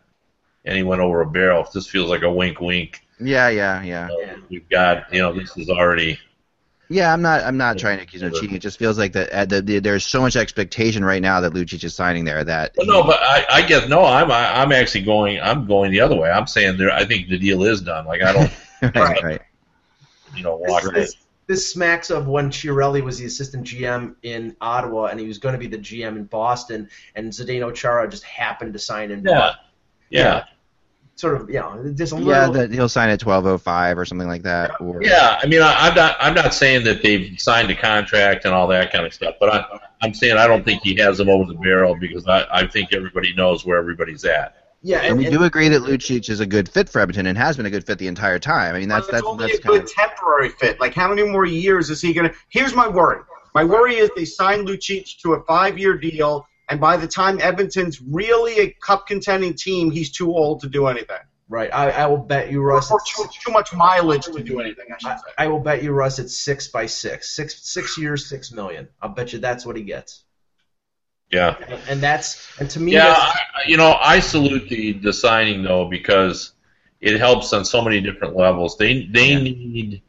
anyone 0.65 1.01
over 1.01 1.21
a 1.21 1.27
barrel. 1.27 1.69
This 1.73 1.87
feels 1.87 2.09
like 2.09 2.23
a 2.23 2.33
wink, 2.33 2.61
wink. 2.61 3.03
yeah, 3.21 3.49
yeah, 3.51 3.83
yeah. 3.83 4.07
Know, 4.07 4.37
We've 4.49 4.69
got 4.71 5.13
you 5.13 5.21
know 5.21 5.35
this 5.35 5.55
is 5.59 5.69
already 5.69 6.19
Yeah, 6.89 7.13
I'm 7.13 7.21
not. 7.21 7.43
I'm 7.43 7.59
not 7.59 7.77
trying 7.77 7.99
to 7.99 8.05
accuse 8.05 8.23
him 8.23 8.33
of 8.33 8.41
cheating. 8.41 8.57
It 8.57 8.61
just 8.61 8.79
feels 8.79 8.97
like 8.97 9.13
that. 9.13 9.29
Uh, 9.31 9.45
the, 9.45 9.61
the, 9.61 9.79
there's 9.81 10.07
so 10.07 10.23
much 10.23 10.35
expectation 10.35 11.05
right 11.05 11.21
now 11.21 11.43
that 11.43 11.53
Lucic 11.53 11.85
is 11.85 11.95
signing 11.95 12.25
there 12.25 12.43
that. 12.43 12.73
Well, 12.79 12.87
no, 12.87 13.03
but 13.03 13.21
I, 13.21 13.45
I 13.51 13.63
guess 13.63 13.87
no. 13.87 14.03
I'm 14.03 14.31
I, 14.31 14.63
I'm 14.63 14.73
actually 14.73 15.03
going. 15.03 15.39
I'm 15.43 15.67
going 15.67 15.91
the 15.91 16.01
other 16.01 16.17
way. 16.17 16.31
I'm 16.31 16.47
saying 16.47 16.79
there. 16.79 16.91
I 16.91 17.05
think 17.05 17.29
the 17.29 17.39
deal 17.39 17.65
is 17.65 17.83
done. 17.83 18.07
Like 18.07 18.23
I 18.23 18.33
don't, 18.33 18.53
right, 18.97 19.23
right. 19.23 19.43
You 20.39 20.45
know, 20.45 20.57
walk. 20.57 20.83
This, 20.85 20.93
this, 20.93 21.17
this 21.47 21.73
smacks 21.73 22.11
of 22.11 22.29
when 22.29 22.51
Chiarelli 22.51 23.03
was 23.03 23.19
the 23.19 23.25
assistant 23.25 23.67
GM 23.67 24.15
in 24.23 24.57
Ottawa, 24.61 25.07
and 25.07 25.19
he 25.19 25.27
was 25.27 25.39
going 25.39 25.55
to 25.55 25.59
be 25.59 25.67
the 25.67 25.79
GM 25.79 26.17
in 26.17 26.25
Boston, 26.25 26.89
and 27.15 27.33
Zdeno 27.33 27.75
Chara 27.75 28.09
just 28.09 28.23
happened 28.25 28.73
to 28.75 28.79
sign 28.79 29.11
in. 29.11 29.25
Yeah, 29.25 29.39
Boston. 29.39 29.65
yeah, 30.11 30.45
Sort 31.19 31.41
of, 31.41 31.51
you 31.51 31.57
know, 31.57 31.93
just 31.97 32.13
a 32.13 32.15
little. 32.15 32.31
Yeah, 32.31 32.49
that 32.51 32.71
he'll 32.71 32.89
sign 32.89 33.09
at 33.09 33.19
12:05 33.19 33.97
or 33.97 34.05
something 34.05 34.29
like 34.29 34.45
that. 34.45 34.81
Or, 34.81 35.03
yeah. 35.03 35.41
I 35.43 35.47
mean, 35.47 35.63
I, 35.63 35.89
I'm 35.89 35.95
not. 35.97 36.17
I'm 36.21 36.35
not 36.35 36.55
saying 36.55 36.85
that 36.85 37.03
they've 37.03 37.35
signed 37.41 37.69
a 37.73 37.75
contract 37.75 38.45
and 38.45 38.55
all 38.55 38.69
that 38.69 38.93
kind 38.93 39.05
of 39.05 39.13
stuff. 39.13 39.35
But 39.41 39.53
I, 39.53 39.81
I'm 40.01 40.15
saying 40.15 40.37
I 40.37 40.47
don't 40.47 40.65
think 40.65 40.83
he 40.85 40.95
has 40.97 41.19
them 41.19 41.29
over 41.29 41.53
the 41.53 41.59
barrel 41.59 41.97
because 41.97 42.29
I, 42.29 42.47
I 42.53 42.67
think 42.69 42.93
everybody 42.93 43.35
knows 43.35 43.67
where 43.67 43.79
everybody's 43.79 44.25
at. 44.25 44.58
Yeah, 44.83 44.99
And 44.99 45.07
and, 45.09 45.19
we 45.19 45.27
and- 45.27 45.35
do 45.37 45.43
agree 45.45 45.69
that 45.69 45.83
Lucic 45.83 46.29
is 46.31 46.41
a 46.41 46.47
good 46.47 46.69
fit 46.69 46.89
for 46.89 47.01
Edmonton 47.01 47.27
and 47.27 47.37
has 47.39 47.57
been 47.57 47.67
a 47.67 47.71
good 47.71 47.85
fit 47.87 47.99
the 47.99 48.07
entire 48.09 48.39
time. 48.39 48.75
I 48.75 48.79
mean, 48.79 48.89
that's 48.89 49.07
that's 49.09 49.25
only 49.27 49.47
that's 49.47 49.59
a 49.59 49.63
kind 49.63 49.75
good 49.81 49.85
of 49.85 49.93
temporary 49.93 50.51
fit. 50.51 50.81
Like, 50.81 50.95
how 50.95 51.09
many 51.09 51.23
more 51.29 51.47
years 51.47 51.91
is 51.91 52.01
he 52.01 52.13
going 52.13 52.29
to? 52.31 52.35
Here's 52.49 52.75
my 52.75 52.89
worry. 52.89 53.21
My 53.55 53.65
worry 53.65 53.97
is 53.97 54.11
they 54.15 54.25
signed 54.25 54.69
Lucic 54.69 55.19
to 55.23 55.33
a 55.35 55.43
five-year 55.45 55.99
deal, 55.99 56.47
and 56.69 56.81
by 56.81 56.97
the 56.97 57.09
time 57.09 57.41
Edmonton's 57.41 58.01
really 58.01 58.59
a 58.61 58.71
cup 58.83 59.07
contending 59.07 59.55
team, 59.55 59.91
he's 59.91 60.13
too 60.13 60.31
old 60.33 60.61
to 60.61 60.69
do 60.69 60.87
anything. 60.87 61.17
right. 61.49 61.71
I, 61.75 61.91
I 61.91 62.07
will 62.07 62.19
bet 62.19 62.53
you, 62.53 62.63
Russ. 62.63 62.91
Or 62.93 63.01
it's- 63.01 63.17
too, 63.33 63.41
too 63.47 63.53
much 63.53 63.73
mileage 63.73 64.27
to 64.27 64.43
do 64.45 64.61
anything. 64.61 64.85
I 64.95 64.99
should 64.99 65.11
I, 65.11 65.17
say. 65.17 65.23
I 65.39 65.47
will 65.49 65.61
bet 65.61 65.83
you, 65.83 65.93
Russ. 65.93 66.19
It's 66.19 66.37
six 66.37 66.69
by 66.69 66.87
six, 66.87 67.35
six 67.35 67.67
six 67.67 67.97
years, 67.99 68.29
six 68.29 68.53
million. 68.53 68.87
I'll 69.03 69.09
bet 69.09 69.33
you 69.33 69.39
that's 69.41 69.65
what 69.67 69.77
he 69.77 69.83
gets. 69.83 70.25
Yeah. 71.31 71.57
And, 71.89 72.01
that's 72.01 72.59
and 72.59 72.71
to 72.71 72.81
me, 72.81 72.93
Yeah, 72.93 73.09
that's, 73.09 73.21
I, 73.21 73.41
you 73.67 73.77
know, 73.77 73.97
I 74.01 74.21
salute 74.21 74.69
the, 74.69 74.93
the 74.95 75.13
signing 75.13 75.63
though 75.63 75.89
because 75.89 76.53
it 77.01 77.19
helps 77.19 77.53
on 77.53 77.65
so 77.65 77.83
many 77.83 78.01
different 78.01 78.37
levels. 78.37 78.77
They 78.77 79.05
they 79.05 79.33
Yeah. 79.33 79.39
need 79.39 80.03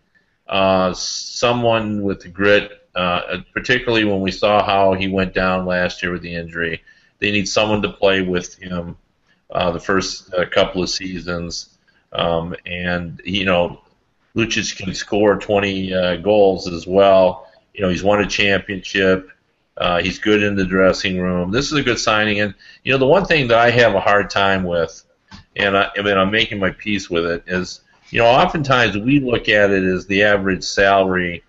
uh, 0.47 0.93
someone 0.93 2.01
with 2.03 2.21
the 2.21 2.29
grit, 2.29 2.71
uh, 2.95 3.39
particularly 3.53 4.05
when 4.05 4.21
we 4.21 4.32
saw 4.32 4.63
how 4.65 4.93
he 4.93 5.08
went 5.08 5.34
down 5.34 5.65
last 5.65 6.01
year 6.01 6.12
with 6.12 6.21
the 6.21 6.34
injury. 6.34 6.82
They 7.19 7.32
need 7.32 7.47
someone 7.47 7.82
to 7.84 7.89
play 7.89 8.21
with 8.21 8.55
him 8.55 8.95
uh, 9.51 9.71
the 9.71 9.79
first 9.79 10.34
uh, 10.34 10.45
couple 10.49 10.82
of 10.82 10.89
seasons, 10.89 11.77
um, 12.13 12.55
and 12.65 13.21
you 13.25 13.45
know, 13.45 13.82
Lucic 14.36 14.77
can 14.77 14.93
score 14.93 15.38
20 15.38 15.93
uh, 15.93 16.15
goals 16.17 16.67
as 16.67 16.88
well. 16.88 17.47
You 17.73 17.82
know, 17.82 17.89
he's 17.89 18.03
won 18.03 18.21
a 18.21 18.27
championship. 18.27 19.29
Uh, 19.77 20.01
he's 20.01 20.19
good 20.19 20.43
in 20.43 20.55
the 20.55 20.65
dressing 20.65 21.19
room. 21.19 21.51
This 21.51 21.71
is 21.71 21.77
a 21.77 21.84
good 21.84 21.99
signing, 21.99 22.41
and 22.41 22.53
you 22.84 22.91
know 22.91 22.97
the 22.97 23.08
one 23.08 23.25
thing 23.25 23.47
that 23.47 23.58
I 23.58 23.69
have 23.71 23.95
a 23.95 23.99
hard 23.99 24.29
time 24.29 24.63
with, 24.63 25.03
and 25.55 25.77
I, 25.77 25.89
I 25.97 26.01
mean 26.01 26.17
I'm 26.17 26.32
making 26.32 26.60
my 26.60 26.71
peace 26.71 27.10
with 27.10 27.25
it, 27.25 27.43
is 27.47 27.82
you 28.10 28.19
know 28.19 28.25
oftentimes 28.27 28.97
we 28.97 29.19
look 29.19 29.47
at 29.47 29.71
it 29.71 29.84
as 29.84 30.05
the 30.05 30.23
average 30.23 30.63
salary, 30.63 31.43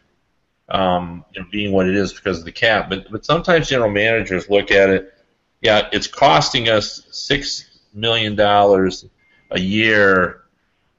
um, 0.68 1.24
you 1.34 1.42
know, 1.42 1.48
being 1.50 1.72
what 1.72 1.88
it 1.88 1.96
is 1.96 2.12
because 2.12 2.38
of 2.38 2.44
the 2.44 2.52
cap, 2.52 2.88
but 2.88 3.10
but 3.10 3.24
sometimes 3.24 3.68
general 3.68 3.90
managers 3.90 4.48
look 4.48 4.70
at 4.70 4.90
it, 4.90 5.12
yeah, 5.60 5.88
it's 5.92 6.06
costing 6.06 6.68
us 6.68 7.02
six 7.10 7.80
million 7.92 8.36
dollars 8.36 9.06
a 9.50 9.60
year 9.60 10.42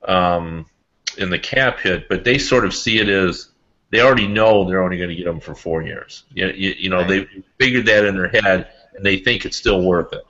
um, 0.08 0.66
in 1.18 1.30
the 1.30 1.40
cap 1.40 1.80
hit, 1.80 2.10
but 2.10 2.24
they 2.24 2.38
sort 2.38 2.66
of 2.66 2.74
see 2.74 3.00
it 3.00 3.10
as 3.10 3.51
they 3.92 4.02
already 4.02 4.28
know 4.28 4.66
they're 4.66 4.82
only 4.84 4.98
going 4.98 5.10
to 5.10 5.16
get 5.16 5.26
them 5.26 5.40
for 5.40 5.56
four 5.56 5.84
years. 5.84 6.24
You, 6.34 6.48
you, 6.48 6.76
you 6.78 6.90
know, 6.90 7.00
Right. 7.02 7.08
they 7.08 7.44
figured 7.60 7.86
that 7.88 8.06
in 8.06 8.16
their 8.16 8.30
head, 8.30 8.70
and 8.96 9.06
they 9.06 9.18
think 9.18 9.46
it's 9.46 9.58
still 9.58 9.84
worth 9.84 10.14
it. 10.14 10.26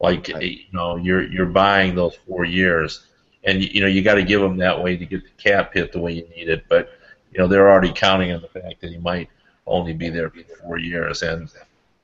Like 0.00 0.30
Right. 0.34 0.42
you 0.42 0.64
know, 0.72 0.96
you're 0.96 1.22
you're 1.22 1.46
buying 1.46 1.94
those 1.94 2.16
four 2.28 2.44
years, 2.44 3.06
and 3.44 3.62
you 3.62 3.80
know 3.80 3.86
you 3.86 4.02
got 4.02 4.14
to 4.14 4.24
give 4.24 4.40
them 4.40 4.56
that 4.58 4.82
way 4.82 4.96
to 4.96 5.06
get 5.06 5.22
the 5.24 5.42
cap 5.42 5.72
hit 5.74 5.92
the 5.92 6.00
way 6.00 6.12
you 6.12 6.28
need 6.36 6.48
it. 6.48 6.64
But 6.68 6.92
you 7.32 7.38
know 7.38 7.46
they're 7.46 7.70
already 7.70 7.92
counting 7.92 8.32
on 8.32 8.42
the 8.42 8.48
fact 8.48 8.80
that 8.80 8.90
he 8.90 8.98
might 8.98 9.30
only 9.66 9.92
be 9.94 10.10
there 10.10 10.30
for 10.30 10.42
four 10.62 10.78
years, 10.78 11.22
and 11.22 11.48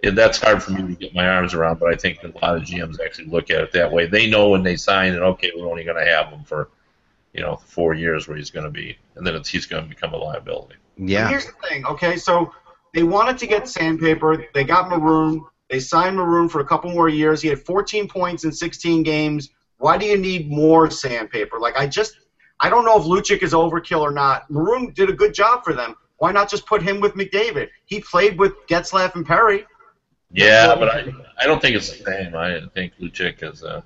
and 0.05 0.17
that's 0.17 0.39
hard 0.41 0.63
for 0.63 0.73
me 0.73 0.95
to 0.95 1.01
get 1.01 1.15
my 1.15 1.29
arms 1.29 1.55
around. 1.55 1.81
But 1.81 1.93
I 1.93 1.97
think 1.97 2.21
that 2.23 2.35
a 2.35 2.39
lot 2.39 2.57
of 2.57 2.63
GMs 2.63 2.99
actually 3.05 3.27
look 3.29 3.51
at 3.51 3.61
it 3.61 3.73
that 3.73 3.93
way. 3.93 4.07
They 4.07 4.31
know 4.31 4.49
when 4.49 4.63
they 4.63 4.77
sign 4.77 5.13
it, 5.13 5.19
okay, 5.19 5.53
we're 5.57 5.69
only 5.69 5.85
going 5.85 6.03
to 6.03 6.11
have 6.11 6.31
them 6.31 6.45
for 6.45 6.69
you 7.33 7.43
know, 7.43 7.57
four 7.57 7.95
years 7.95 8.27
where 8.27 8.37
he's 8.37 8.51
going 8.51 8.65
to 8.65 8.71
be, 8.71 8.97
and 9.15 9.27
then 9.27 9.35
it's, 9.37 9.49
he's 9.49 9.67
going 9.67 9.83
to 9.83 9.89
become 9.89 10.13
a 10.15 10.17
liability. 10.17 10.75
Yeah. 11.09 11.29
Here's 11.29 11.47
the 11.47 11.53
thing, 11.69 11.85
okay? 11.87 12.17
So 12.17 12.53
they 12.95 13.03
wanted 13.03 13.39
to 13.39 13.47
get 13.47 13.69
Sandpaper. 13.69 14.45
They 14.55 14.65
got 14.65 14.89
Maroon. 14.91 15.45
They 15.69 15.81
signed 15.81 16.17
Maroon 16.17 16.49
for 16.49 16.61
a 16.61 16.65
couple 16.65 16.91
more 16.91 17.09
years. 17.09 17.41
He 17.41 17.49
had 17.49 17.61
14 17.61 18.09
points 18.09 18.45
in 18.45 18.53
16 18.53 19.03
games. 19.03 19.51
Why 19.79 19.97
do 19.97 20.05
you 20.07 20.17
need 20.19 20.51
more 20.51 20.91
Sandpaper? 20.91 21.59
Like 21.59 21.77
I 21.77 21.87
just, 21.87 22.19
I 22.61 22.69
don't 22.69 22.85
know 22.85 22.99
if 22.99 23.05
Lucic 23.05 23.43
is 23.43 23.53
overkill 23.53 24.01
or 24.01 24.11
not. 24.11 24.51
Maroon 24.51 24.93
did 24.93 25.09
a 25.09 25.13
good 25.13 25.33
job 25.33 25.65
for 25.65 25.73
them. 25.73 25.95
Why 26.19 26.33
not 26.33 26.51
just 26.51 26.67
put 26.67 26.83
him 26.83 27.01
with 27.01 27.15
McDavid? 27.15 27.69
He 27.87 28.01
played 28.01 28.39
with 28.39 28.53
Getzlaf 28.69 29.15
and 29.15 29.25
Perry. 29.25 29.65
Yeah, 30.33 30.75
but 30.79 30.89
I, 30.89 31.13
I 31.39 31.47
don't 31.47 31.61
think 31.63 31.77
it's 31.77 31.91
the 31.97 32.05
same. 32.05 32.37
I 32.37 32.61
think 32.75 32.93
Lucic 33.01 33.43
is 33.43 33.63
a 33.63 33.83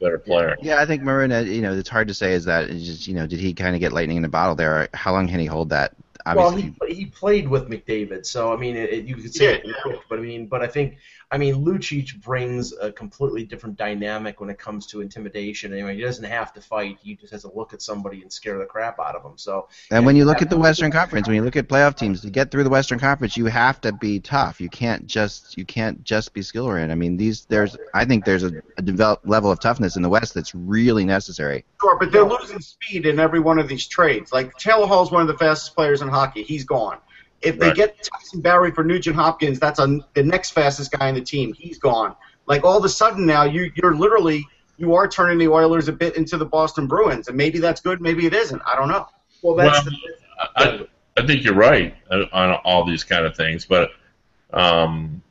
better 0.00 0.18
player. 0.18 0.56
Yeah, 0.60 0.80
I 0.80 0.86
think 0.86 1.02
Maroon. 1.02 1.30
uh, 1.32 1.40
You 1.40 1.62
know, 1.62 1.72
it's 1.72 1.88
hard 1.88 2.08
to 2.08 2.14
say. 2.14 2.32
Is 2.32 2.44
that 2.46 2.68
just 2.70 3.06
you 3.06 3.14
know, 3.14 3.26
did 3.26 3.38
he 3.40 3.54
kind 3.54 3.74
of 3.74 3.80
get 3.80 3.92
lightning 3.92 4.16
in 4.18 4.24
a 4.24 4.28
bottle 4.28 4.54
there? 4.54 4.88
How 4.92 5.12
long 5.12 5.28
can 5.28 5.38
he 5.38 5.46
hold 5.46 5.70
that? 5.70 5.92
Obviously, 6.26 6.74
Well, 6.80 6.90
he, 6.90 6.94
he 6.94 7.06
played 7.06 7.48
with 7.48 7.68
McDavid, 7.68 8.26
so 8.26 8.52
I 8.52 8.56
mean, 8.56 8.76
it, 8.76 9.04
you 9.04 9.14
could 9.16 9.32
say, 9.34 9.44
Yeah. 9.44 9.70
it 9.70 9.76
quick, 9.82 10.00
but 10.08 10.18
I 10.18 10.22
mean, 10.22 10.46
but 10.48 10.62
I 10.62 10.66
think, 10.66 10.98
I 11.30 11.38
mean, 11.38 11.64
Lucic 11.64 12.22
brings 12.22 12.72
a 12.72 12.92
completely 12.92 13.42
different 13.44 13.76
dynamic 13.76 14.40
when 14.40 14.48
it 14.48 14.58
comes 14.58 14.86
to 14.88 15.00
intimidation. 15.00 15.72
Anyway, 15.72 15.96
he 15.96 16.02
doesn't 16.02 16.24
have 16.24 16.52
to 16.52 16.60
fight; 16.60 16.98
he 17.02 17.16
just 17.16 17.32
has 17.32 17.42
to 17.42 17.50
look 17.52 17.74
at 17.74 17.82
somebody 17.82 18.22
and 18.22 18.32
scare 18.32 18.58
the 18.58 18.64
crap 18.64 19.00
out 19.00 19.16
of 19.16 19.24
them. 19.24 19.32
So, 19.36 19.68
and 19.90 20.06
when 20.06 20.14
you 20.14 20.24
look 20.24 20.40
at 20.40 20.50
the 20.50 20.56
Western 20.56 20.92
Conference, 20.92 21.26
when 21.26 21.34
you 21.34 21.42
look 21.42 21.56
at 21.56 21.68
playoff 21.68 21.96
teams, 21.96 22.20
to 22.20 22.30
get 22.30 22.52
through 22.52 22.62
the 22.62 22.70
Western 22.70 23.00
Conference, 23.00 23.36
you 23.36 23.46
have 23.46 23.80
to 23.80 23.92
be 23.92 24.20
tough. 24.20 24.60
You 24.60 24.68
can't 24.68 25.06
just 25.08 25.58
you 25.58 25.64
can't 25.64 26.04
just 26.04 26.32
be 26.32 26.42
skill 26.42 26.66
oriented. 26.66 26.92
I 26.92 26.94
mean, 26.94 27.16
these 27.16 27.44
there's 27.46 27.76
I 27.92 28.04
think 28.04 28.24
there's 28.24 28.44
a, 28.44 28.52
a 28.78 28.82
developed 28.82 29.26
level 29.26 29.50
of 29.50 29.58
toughness 29.58 29.96
in 29.96 30.02
the 30.02 30.08
West 30.08 30.32
that's 30.32 30.54
really 30.54 31.04
necessary. 31.04 31.64
Sure, 31.80 31.98
but 31.98 32.12
they're 32.12 32.24
losing 32.24 32.60
speed 32.60 33.04
in 33.04 33.18
every 33.18 33.40
one 33.40 33.58
of 33.58 33.66
these 33.66 33.88
trades. 33.88 34.32
Like 34.32 34.56
Taylor 34.58 34.86
Hall's 34.86 35.10
one 35.10 35.22
of 35.22 35.28
the 35.28 35.38
fastest 35.38 35.74
players 35.74 36.02
in 36.02 36.08
hockey. 36.08 36.44
He's 36.44 36.62
gone. 36.62 36.98
If 37.42 37.58
they 37.58 37.68
Right. 37.68 37.76
get 37.76 38.02
Tyson 38.02 38.40
Barrie 38.40 38.70
for 38.70 38.82
Nugent 38.82 39.14
Hopkins, 39.16 39.58
that's 39.60 39.78
a, 39.78 39.98
the 40.14 40.22
next 40.22 40.50
fastest 40.52 40.92
guy 40.92 41.08
in 41.08 41.14
the 41.14 41.20
team. 41.20 41.52
He's 41.52 41.78
gone. 41.78 42.16
Like 42.46 42.64
all 42.64 42.78
of 42.78 42.84
a 42.84 42.88
sudden 42.88 43.26
now, 43.26 43.44
you 43.44 43.70
you're 43.74 43.94
literally 43.94 44.46
you 44.78 44.94
are 44.94 45.08
turning 45.08 45.38
the 45.38 45.48
Oilers 45.48 45.88
a 45.88 45.92
bit 45.92 46.16
into 46.16 46.36
the 46.36 46.44
Boston 46.44 46.86
Bruins, 46.86 47.28
and 47.28 47.36
maybe 47.36 47.58
that's 47.58 47.80
good, 47.80 48.00
maybe 48.00 48.26
it 48.26 48.34
isn't. 48.34 48.60
I 48.66 48.76
don't 48.76 48.88
know. 48.88 49.08
well, 49.42 49.54
that's 49.56 49.84
Well, 49.86 49.96
I, 50.56 50.86
I 51.16 51.26
think 51.26 51.44
you're 51.44 51.54
right 51.54 51.94
uh, 52.10 52.24
on 52.32 52.52
all 52.64 52.84
these 52.84 53.02
kind 53.04 53.24
of 53.24 53.36
things, 53.36 53.64
but 53.64 53.90
um, 54.52 55.22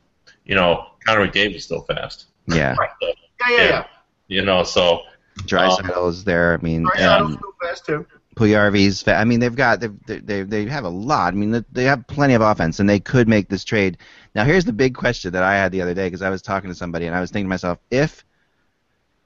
you 0.45 0.55
know, 0.55 0.87
Connor 1.05 1.27
McDavid's 1.27 1.63
still 1.63 1.81
fast. 1.81 2.27
Yeah, 2.47 2.75
Yeah, 3.01 3.09
yeah, 3.49 3.57
yeah. 3.57 3.85
You 4.27 4.43
know, 4.43 4.63
so 4.63 5.01
Draisaitl 5.41 6.09
is 6.09 6.23
there. 6.23 6.53
I 6.53 6.63
mean, 6.63 6.83
Right, 6.83 7.01
um, 7.01 7.37
feel 7.37 7.53
fast 7.61 7.85
too. 7.85 8.05
Puljujarvi's. 8.35 9.01
fa- 9.01 9.15
I 9.15 9.23
mean, 9.23 9.39
they've 9.39 9.55
got 9.55 9.79
they 9.79 10.19
they 10.19 10.43
they 10.43 10.65
have 10.65 10.83
a 10.83 10.89
lot. 10.89 11.33
I 11.33 11.37
mean, 11.37 11.51
they- 11.51 11.63
they 11.71 11.83
have 11.85 12.05
plenty 12.07 12.33
of 12.33 12.41
offense, 12.41 12.79
and 12.79 12.89
they 12.89 12.99
could 12.99 13.27
make 13.27 13.47
this 13.49 13.63
trade. 13.63 13.97
Now, 14.33 14.43
here's 14.43 14.65
the 14.65 14.73
big 14.73 14.95
question 14.95 15.31
that 15.33 15.43
I 15.43 15.55
had 15.55 15.71
the 15.71 15.81
other 15.81 15.93
day 15.93 16.07
because 16.07 16.21
I 16.21 16.29
was 16.29 16.41
talking 16.41 16.69
to 16.69 16.75
somebody, 16.75 17.05
and 17.07 17.15
I 17.15 17.21
was 17.21 17.31
thinking 17.31 17.45
to 17.47 17.49
myself, 17.49 17.79
if 17.89 18.23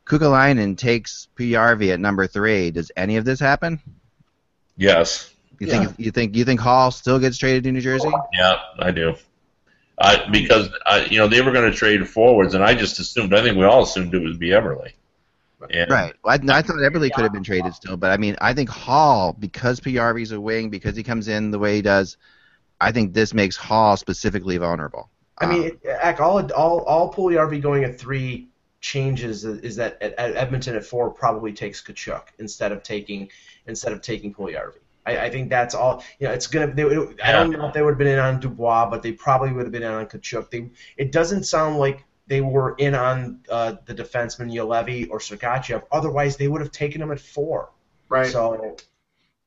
Kekalainen 0.06 0.78
takes 0.78 1.28
Puljujarvi 1.36 1.92
at 1.94 2.00
number 2.00 2.28
three, 2.28 2.72
does 2.72 2.92
any 2.96 3.18
of 3.18 3.26
this 3.26 3.40
happen? 3.40 3.80
yes, 4.78 5.34
You 5.60 5.68
think 5.68 5.94
you 5.98 6.12
think 6.12 6.36
you 6.36 6.46
think 6.46 6.60
Hall 6.60 6.90
still 6.92 7.20
gets 7.20 7.38
traded 7.38 7.64
to 7.66 7.72
New 7.72 7.82
Jersey? 7.82 8.10
Oh, 8.14 8.22
yeah, 8.34 8.56
I 8.80 8.92
do. 8.92 9.16
I, 10.02 10.26
because 10.32 10.70
I, 10.86 11.06
you 11.06 11.18
know 11.18 11.28
they 11.28 11.42
were 11.42 11.52
going 11.52 11.70
to 11.70 11.76
trade 11.78 12.08
forwards, 12.08 12.54
and 12.54 12.64
I 12.64 12.74
just 12.74 13.00
assumed. 13.00 13.34
I 13.34 13.42
think 13.42 13.58
we 13.58 13.66
all 13.66 13.84
assumed 13.84 14.14
it 14.14 14.20
would 14.24 14.40
be 14.40 14.50
Eberle. 14.52 14.94
And, 15.72 15.92
Right. 15.92 16.14
Well, 16.24 16.34
I, 16.42 16.58
I 16.58 16.62
thought 16.62 16.78
Eberle 16.78 17.12
could 17.12 17.24
have 17.24 17.34
been 17.34 17.44
traded 17.44 17.74
still, 17.74 17.98
but 17.98 18.12
I 18.12 18.18
mean, 18.18 18.36
I 18.40 18.54
think 18.54 18.70
Hall 18.70 19.36
because 19.38 19.80
Puljujarvi's 19.80 20.32
a 20.32 20.40
wing, 20.40 20.70
because 20.70 20.96
he 20.96 21.04
comes 21.04 21.28
in 21.28 21.52
the 21.52 21.60
way 21.60 21.76
he 21.76 21.82
does, 21.82 22.18
I 22.80 22.92
think 22.92 23.14
this 23.14 23.34
makes 23.34 23.56
Hall 23.58 23.98
specifically 23.98 24.58
vulnerable. 24.58 25.10
I 25.38 25.46
mean, 25.46 25.60
Um, 25.62 25.66
it, 25.68 25.80
Eck, 25.86 26.20
all 26.22 26.40
all 26.54 26.80
all 26.82 27.14
Puljujarvi 27.14 27.62
going 27.62 27.84
at 27.84 28.00
three 28.00 28.48
changes 28.82 29.44
is, 29.44 29.60
is 29.62 29.76
that 29.76 30.02
at, 30.02 30.14
at 30.14 30.36
Edmonton 30.38 30.76
at 30.76 30.86
four 30.86 31.10
probably 31.10 31.52
takes 31.52 31.82
Tkachuk 31.84 32.24
instead 32.40 32.72
of 32.72 32.84
taking 32.84 33.30
instead 33.68 33.92
of 33.92 34.02
taking 34.02 34.34
Puljujarvi. 34.34 34.80
I, 35.06 35.18
I 35.26 35.30
think 35.30 35.50
that's 35.50 35.76
all. 35.76 36.04
You 36.20 36.28
know, 36.28 36.34
it's 36.34 36.48
gonna. 36.48 36.74
They, 36.74 36.86
would- 36.86 37.20
I 37.22 37.32
don't 37.32 37.52
know 37.52 37.68
if 37.68 37.74
they 37.74 37.82
would 37.82 37.92
have 37.92 37.98
been 37.98 38.08
in 38.08 38.20
on 38.20 38.40
Dubois, 38.40 38.90
but 38.90 39.02
they 39.02 39.12
probably 39.12 39.52
would 39.54 39.64
have 39.64 39.72
been 39.72 39.84
in 39.84 39.92
on 39.92 40.06
Tkachuk. 40.06 40.50
They. 40.50 40.70
It 40.98 41.12
doesn't 41.12 41.44
sound 41.44 41.78
like 41.78 42.04
they 42.30 42.42
were 42.42 42.76
in 42.78 42.96
on 42.96 43.42
uh, 43.50 43.76
the 43.86 43.94
defenseman 43.94 44.54
Juolevi 44.54 45.10
or 45.10 45.20
Sergachev. 45.20 45.84
Otherwise, 45.92 46.38
they 46.38 46.48
would 46.48 46.62
have 46.62 46.72
taken 46.72 47.02
him 47.02 47.12
at 47.12 47.20
four. 47.20 47.72
Right. 48.08 48.28
So 48.28 48.78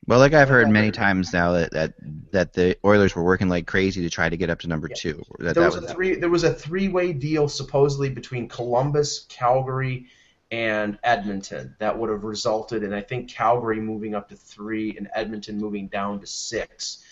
well, 0.06 0.18
like 0.18 0.34
I've 0.34 0.48
heard 0.48 0.68
many 0.68 0.90
times 0.90 1.32
now 1.32 1.52
that, 1.52 1.70
that 1.72 1.94
that 2.32 2.52
the 2.52 2.76
Oilers 2.84 3.14
were 3.14 3.22
working 3.22 3.48
like 3.48 3.68
crazy 3.68 4.02
to 4.02 4.10
try 4.10 4.28
to 4.28 4.36
get 4.36 4.50
up 4.50 4.58
to 4.60 4.68
number 4.68 4.88
two. 4.88 5.22
That, 5.38 5.54
there 5.54 5.70
that 5.70 5.74
was 5.74 5.84
a 5.84 5.94
three. 5.94 6.16
There 6.16 6.28
was 6.28 6.42
a 6.42 6.52
three-way 6.52 7.12
deal 7.12 7.48
supposedly 7.48 8.10
between 8.10 8.48
Columbus, 8.48 9.26
Calgary, 9.28 10.06
and 10.50 10.98
Edmonton 11.04 11.76
that 11.78 11.96
would 11.96 12.10
have 12.10 12.24
resulted 12.24 12.82
in 12.82 12.92
I 12.92 13.00
think 13.00 13.30
Calgary 13.30 13.78
moving 13.80 14.16
up 14.16 14.28
to 14.30 14.36
three 14.36 14.96
and 14.96 15.08
Edmonton 15.14 15.58
moving 15.58 15.86
down 15.86 16.18
to 16.20 16.26
six. 16.26 17.04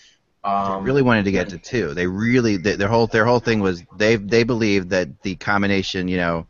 They 0.43 0.49
Um, 0.49 0.83
really 0.83 1.03
wanted 1.03 1.25
to 1.25 1.31
get 1.31 1.49
to 1.49 1.57
two. 1.57 1.93
They 1.93 2.07
really 2.07 2.57
they, 2.57 2.75
their 2.75 2.87
whole 2.87 3.07
their 3.07 3.25
whole 3.25 3.39
thing 3.39 3.59
was 3.59 3.83
they 3.97 4.15
they 4.15 4.43
believed 4.43 4.89
that 4.89 5.21
the 5.21 5.35
combination 5.35 6.07
you 6.07 6.17
know 6.17 6.47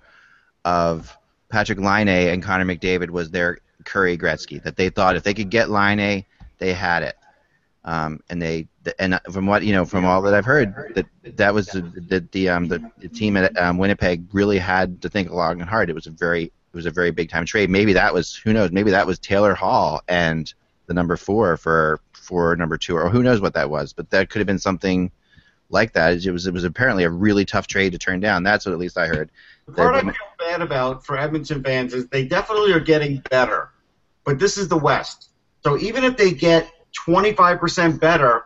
of 0.64 1.16
Patrik 1.52 1.80
Laine 1.84 2.30
and 2.30 2.42
Connor 2.42 2.66
McDavid 2.66 3.10
was 3.10 3.32
their 3.32 3.60
Kurri 3.84 4.18
Gretzky. 4.18 4.64
That 4.64 4.78
they 4.78 4.90
thought 4.90 5.18
if 5.18 5.24
they 5.24 5.34
could 5.34 5.50
get 5.50 5.70
Laine 5.70 6.26
they 6.60 6.74
had 6.74 7.04
it. 7.04 7.18
Um, 7.84 8.22
and 8.30 8.42
they 8.42 8.68
and 9.00 9.20
from 9.32 9.48
what 9.48 9.64
you 9.64 9.74
know 9.74 9.84
from 9.86 10.06
all 10.06 10.22
that 10.22 10.34
I've 10.36 10.46
heard 10.46 10.94
that 10.96 11.08
that 11.38 11.54
was 11.54 11.68
the 11.68 11.82
the, 11.82 12.26
the 12.32 12.48
um 12.48 12.68
the, 12.68 12.80
the 13.00 13.10
team 13.10 13.36
at 13.36 13.58
um, 13.58 13.78
Winnipeg 13.78 14.24
really 14.32 14.60
had 14.60 15.02
to 15.02 15.10
think 15.10 15.32
long 15.32 15.60
and 15.60 15.70
hard. 15.70 15.90
It 15.90 15.94
was 15.94 16.08
a 16.08 16.12
very 16.12 16.44
it 16.44 16.76
was 16.76 16.86
a 16.86 16.92
very 16.92 17.12
big 17.12 17.30
time 17.30 17.46
trade. 17.46 17.70
Maybe 17.70 17.92
that 17.94 18.14
was 18.14 18.36
who 18.36 18.54
knows. 18.54 18.72
Maybe 18.72 18.92
that 18.92 19.06
was 19.06 19.20
Taylor 19.20 19.54
Hall 19.54 20.02
and 20.08 20.54
the 20.86 20.94
number 20.94 21.18
four 21.18 21.58
for 21.58 22.00
for 22.32 22.56
number 22.56 22.78
two, 22.78 22.96
or 22.96 23.10
who 23.10 23.22
knows 23.22 23.42
what 23.42 23.56
that 23.56 23.70
was. 23.70 23.92
But 23.92 24.10
that 24.12 24.30
could 24.30 24.40
have 24.40 24.48
been 24.48 24.58
something 24.58 25.12
like 25.70 25.92
that. 25.94 26.26
It 26.26 26.32
was 26.32 26.48
it 26.48 26.54
was 26.54 26.64
apparently 26.64 27.04
a 27.04 27.10
really 27.10 27.44
tough 27.44 27.68
trade 27.68 27.92
to 27.92 27.98
turn 27.98 28.22
down. 28.22 28.44
That's 28.44 28.66
what 28.66 28.72
at 28.72 28.80
least 28.80 28.98
I 28.98 29.08
heard. 29.08 29.30
The 29.68 29.74
part 29.74 29.96
I 29.96 30.02
feel 30.02 30.14
bad 30.40 30.62
about 30.62 31.06
for 31.06 31.18
Edmonton 31.18 31.62
fans 31.62 31.94
is 31.94 32.08
they 32.08 32.26
definitely 32.26 32.72
are 32.72 32.80
getting 32.80 33.22
better, 33.30 33.70
but 34.24 34.40
this 34.40 34.58
is 34.58 34.70
the 34.70 34.78
West. 34.78 35.30
So 35.64 35.78
even 35.78 36.06
if 36.06 36.16
they 36.16 36.32
get 36.32 36.72
25% 37.08 38.00
better, 38.00 38.46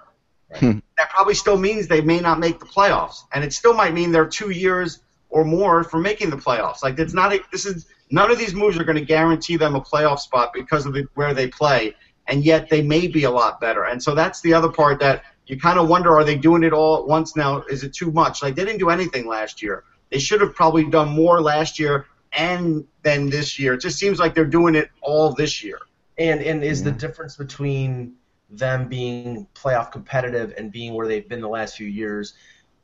Hmm. 0.56 0.80
that 0.98 1.10
probably 1.10 1.34
still 1.34 1.58
means 1.58 1.88
they 1.88 2.02
may 2.02 2.19
not 2.19 2.39
make 2.39 2.60
the 2.60 2.65
playoffs, 2.65 3.24
and 3.34 3.43
it 3.43 3.52
still 3.54 3.74
might 3.74 3.93
mean 3.93 4.12
they're 4.12 4.28
two 4.28 4.52
years 4.52 5.00
or 5.30 5.43
more 5.43 5.84
from 5.84 6.02
making 6.02 6.30
the 6.30 6.38
playoffs. 6.38 6.82
Like 6.84 6.98
it's 7.00 7.13
not. 7.13 7.34
A, 7.34 7.39
this 7.52 7.65
is 7.65 7.88
none 8.10 8.32
of 8.32 8.38
these 8.38 8.54
moves 8.54 8.78
are 8.78 8.84
going 8.84 8.98
to 8.98 9.04
guarantee 9.06 9.58
them 9.58 9.76
a 9.76 9.82
playoff 9.82 10.19
spot 10.19 10.54
because 10.54 10.86
of 10.86 10.93
the, 10.93 11.08
where 11.15 11.34
they 11.34 11.48
play, 11.48 11.95
and 12.28 12.44
yet 12.44 12.70
they 12.70 12.82
may 12.82 13.08
be 13.08 13.24
a 13.24 13.32
lot 13.32 13.60
better. 13.62 13.84
And 13.86 14.02
so 14.02 14.16
that's 14.16 14.42
the 14.42 14.54
other 14.54 14.70
part 14.70 15.00
that 15.00 15.24
you 15.48 15.60
kind 15.60 15.80
of 15.80 15.88
wonder: 15.88 16.16
Are 16.16 16.24
they 16.24 16.38
doing 16.38 16.64
it 16.64 16.74
all 16.74 16.98
at 16.98 17.08
once 17.08 17.36
now? 17.36 17.64
Is 17.70 17.84
it 17.84 17.94
too 17.94 18.12
much? 18.12 18.42
Like 18.42 18.56
they 18.56 18.66
didn't 18.66 18.80
do 18.80 18.90
anything 18.90 19.28
last 19.28 19.62
year. 19.62 19.84
They 20.12 20.20
should 20.20 20.42
have 20.42 20.56
probably 20.56 20.86
done 20.86 21.10
more 21.10 21.42
last 21.42 21.80
year 21.80 22.06
and 22.34 22.86
then 23.04 23.30
this 23.30 23.58
year. 23.60 23.74
It 23.74 23.82
just 23.82 23.98
seems 23.98 24.20
like 24.20 24.34
they're 24.36 24.46
doing 24.46 24.76
it 24.76 24.90
all 25.02 25.34
this 25.34 25.64
year. 25.64 25.80
and 26.18 26.42
and 26.42 26.64
is 26.64 26.84
the 26.84 26.92
difference 26.92 27.36
between 27.36 28.14
them 28.50 28.88
being 28.88 29.48
playoff 29.54 29.92
competitive 29.92 30.54
and 30.58 30.72
being 30.72 30.94
where 30.94 31.08
they've 31.08 31.28
been 31.28 31.42
the 31.42 31.50
last 31.50 31.76
few 31.76 31.88
years 31.88 32.36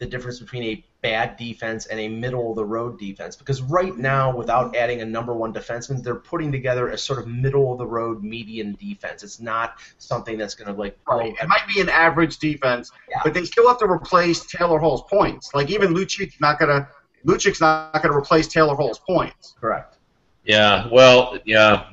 the 0.01 0.05
difference 0.07 0.39
between 0.39 0.63
a 0.63 0.83
bad 1.01 1.35
defense 1.35 1.87
and 1.87 1.99
a 1.99 2.07
middle 2.07 2.51
of 2.51 2.55
the 2.55 2.63
road 2.63 2.99
defense 2.99 3.35
because 3.35 3.61
right 3.63 3.97
now 3.97 4.35
without 4.35 4.75
adding 4.75 5.01
a 5.01 5.05
number 5.05 5.33
one 5.33 5.51
defenseman 5.51 6.03
they're 6.03 6.13
putting 6.15 6.51
together 6.51 6.89
a 6.89 6.97
sort 6.97 7.17
of 7.17 7.27
middle 7.27 7.71
of 7.71 7.79
the 7.79 7.85
road 7.87 8.23
median 8.23 8.75
defense 8.79 9.23
it's 9.23 9.39
not 9.39 9.75
something 9.97 10.37
that's 10.37 10.53
going 10.53 10.71
to 10.71 10.79
like 10.79 10.95
blow 11.05 11.19
It 11.21 11.47
might 11.47 11.67
be 11.73 11.81
an 11.81 11.89
average 11.89 12.37
defense, 12.37 12.91
Yeah. 13.09 13.19
but 13.23 13.33
they 13.33 13.45
still 13.45 13.67
have 13.67 13.79
to 13.79 13.85
replace 13.89 14.45
Taylor 14.45 14.77
Hall's 14.77 15.03
points. 15.09 15.49
Like 15.55 15.71
even 15.71 15.93
Lucic's 15.93 16.39
not 16.39 16.59
gonna 16.59 16.87
Lucic's 17.23 17.59
not 17.61 17.93
gonna 18.01 18.15
replace 18.15 18.47
Taylor 18.47 18.75
Hall's 18.75 18.99
points. 18.99 19.55
correct 19.59 19.97
Yeah, 20.43 20.87
well, 20.91 21.37
yeah. 21.45 21.87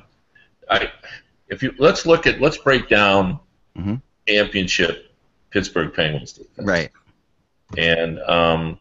I 0.69 0.91
if 1.47 1.63
you 1.63 1.73
let's 1.79 2.05
look 2.05 2.27
at 2.27 2.39
let's 2.41 2.57
break 2.57 2.87
down 2.89 3.39
Mhm. 3.75 4.01
championship 4.27 5.11
Pittsburgh 5.49 5.91
Penguins 5.95 6.33
defense. 6.33 6.67
right. 6.67 6.91
And 7.77 8.19
um, 8.21 8.77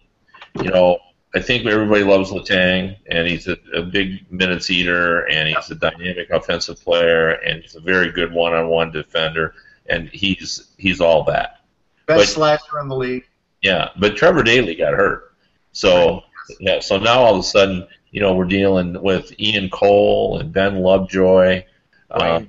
you 0.57 0.71
know, 0.71 0.99
I 1.35 1.41
think 1.41 1.67
everybody 1.67 2.05
loves 2.05 2.31
Letang, 2.31 2.97
and 3.07 3.29
he's 3.29 3.49
a, 3.49 3.57
a 3.75 3.83
big 3.83 4.31
minutes 4.33 4.71
eater, 4.71 5.29
and 5.29 5.49
he's 5.49 5.71
a 5.71 5.75
dynamic 5.75 6.31
offensive 6.31 6.83
player, 6.83 7.31
and 7.31 7.61
he's 7.63 7.75
a 7.75 7.81
very 7.81 8.11
good 8.11 8.33
one-on-one 8.33 8.93
defender, 8.93 9.55
and 9.87 10.09
he's 10.09 10.71
he's 10.79 11.01
all 11.01 11.25
that. 11.25 11.61
Best 12.07 12.19
But- 12.19 12.29
slasher 12.29 12.81
in 12.81 12.89
the 12.89 12.97
league. 12.97 13.25
Yeah, 13.61 13.91
but 13.99 14.17
Trevor 14.17 14.43
Daley 14.45 14.77
got 14.77 14.95
hurt, 14.95 15.35
so 15.73 16.23
yeah. 16.61 16.79
So 16.79 16.97
now 16.99 17.21
all 17.21 17.35
of 17.35 17.41
a 17.41 17.43
sudden, 17.43 17.89
you 18.13 18.21
know, 18.21 18.35
we're 18.35 18.45
dealing 18.45 19.03
with 19.03 19.33
Ian 19.41 19.69
Cole 19.69 20.39
and 20.39 20.53
Ben 20.53 20.79
Lovejoy, 20.79 21.65
uh, 22.11 22.43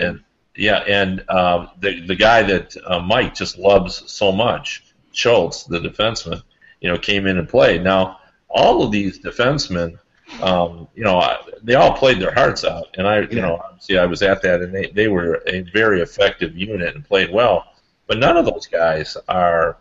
and 0.00 0.24
yeah, 0.56 0.78
and 0.88 1.28
um, 1.28 1.68
the 1.80 2.00
the 2.06 2.14
guy 2.16 2.42
that 2.44 2.74
uh, 2.86 2.98
Mike 2.98 3.34
just 3.34 3.58
loves 3.58 4.10
so 4.10 4.32
much, 4.32 4.84
Schultz, 5.12 5.64
the 5.64 5.80
defenseman, 5.80 6.42
you 6.84 6.90
know, 6.90 6.98
came 6.98 7.26
in 7.26 7.38
and 7.38 7.48
played. 7.48 7.82
Now, 7.82 8.18
all 8.50 8.82
of 8.82 8.92
these 8.92 9.18
defensemen, 9.18 9.98
um, 10.42 10.86
you 10.94 11.02
know, 11.02 11.18
I- 11.18 11.38
they 11.62 11.76
all 11.76 11.94
played 11.94 12.20
their 12.20 12.34
hearts 12.34 12.62
out, 12.62 12.88
and 12.98 13.06
I, 13.08 13.20
you 13.20 13.28
Yeah. 13.30 13.40
know, 13.46 13.54
obviously 13.64 13.96
I 13.96 14.04
was 14.04 14.20
at 14.20 14.42
that, 14.42 14.60
and 14.60 14.74
they 14.74 14.88
they 14.90 15.08
were 15.08 15.42
a 15.46 15.62
very 15.72 16.02
effective 16.02 16.54
unit 16.54 16.94
and 16.94 17.02
played 17.02 17.32
well. 17.32 17.64
But 18.06 18.18
none 18.18 18.36
of 18.36 18.44
those 18.44 18.66
guys 18.66 19.16
are 19.28 19.78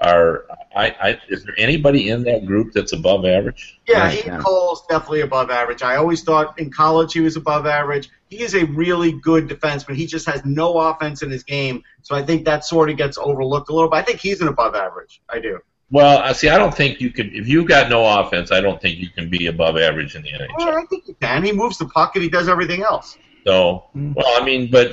are. 0.00 0.44
I, 0.74 0.86
I 1.00 1.20
is 1.28 1.44
there 1.44 1.54
anybody 1.56 2.10
in 2.10 2.24
that 2.24 2.46
group 2.46 2.72
that's 2.72 2.92
above 2.92 3.24
average? 3.24 3.78
Yeah, 3.86 4.00
Right, 4.02 4.16
Ian 4.26 4.26
yeah. 4.26 4.40
Cole's 4.44 4.84
definitely 4.88 5.20
above 5.20 5.50
average. 5.50 5.82
I 5.82 5.96
always 5.96 6.22
thought 6.24 6.58
in 6.58 6.68
college 6.70 7.12
he 7.12 7.20
was 7.20 7.36
above 7.36 7.64
average. 7.66 8.08
He 8.28 8.42
is 8.42 8.54
a 8.56 8.64
really 8.66 9.12
good 9.12 9.48
defenseman. 9.48 9.94
He 9.94 10.06
just 10.06 10.26
has 10.26 10.44
no 10.44 10.78
offense 10.78 11.22
in 11.22 11.30
his 11.30 11.44
game, 11.44 11.82
so 12.02 12.16
I 12.16 12.22
think 12.22 12.44
that 12.44 12.64
sort 12.64 12.90
of 12.90 12.96
gets 12.96 13.18
overlooked 13.18 13.70
a 13.70 13.72
little. 13.72 13.88
But 13.88 13.98
I 13.98 14.02
think 14.02 14.18
he's 14.18 14.40
an 14.40 14.48
above 14.48 14.74
average. 14.74 15.20
I 15.28 15.38
do. 15.38 15.60
Well, 15.90 16.18
I 16.18 16.32
see. 16.32 16.48
I 16.50 16.58
don't 16.58 16.74
think 16.74 17.00
you 17.00 17.10
could. 17.10 17.34
If 17.34 17.48
you've 17.48 17.66
got 17.66 17.88
no 17.88 18.04
offense, 18.20 18.52
I 18.52 18.60
don't 18.60 18.80
think 18.80 18.98
you 18.98 19.08
can 19.08 19.30
be 19.30 19.46
above 19.46 19.78
average 19.78 20.14
in 20.16 20.22
the 20.22 20.30
NHL. 20.32 20.48
Well, 20.58 20.76
I 20.76 20.84
think 20.84 21.04
he 21.06 21.14
can. 21.14 21.42
He 21.44 21.52
moves 21.52 21.78
the 21.78 21.86
puck 21.86 22.14
and 22.14 22.22
he 22.22 22.28
does 22.28 22.48
everything 22.48 22.82
else. 22.82 23.16
So, 23.46 23.84
Mm. 23.96 24.14
well, 24.14 24.26
I 24.40 24.44
mean, 24.44 24.70
but 24.70 24.92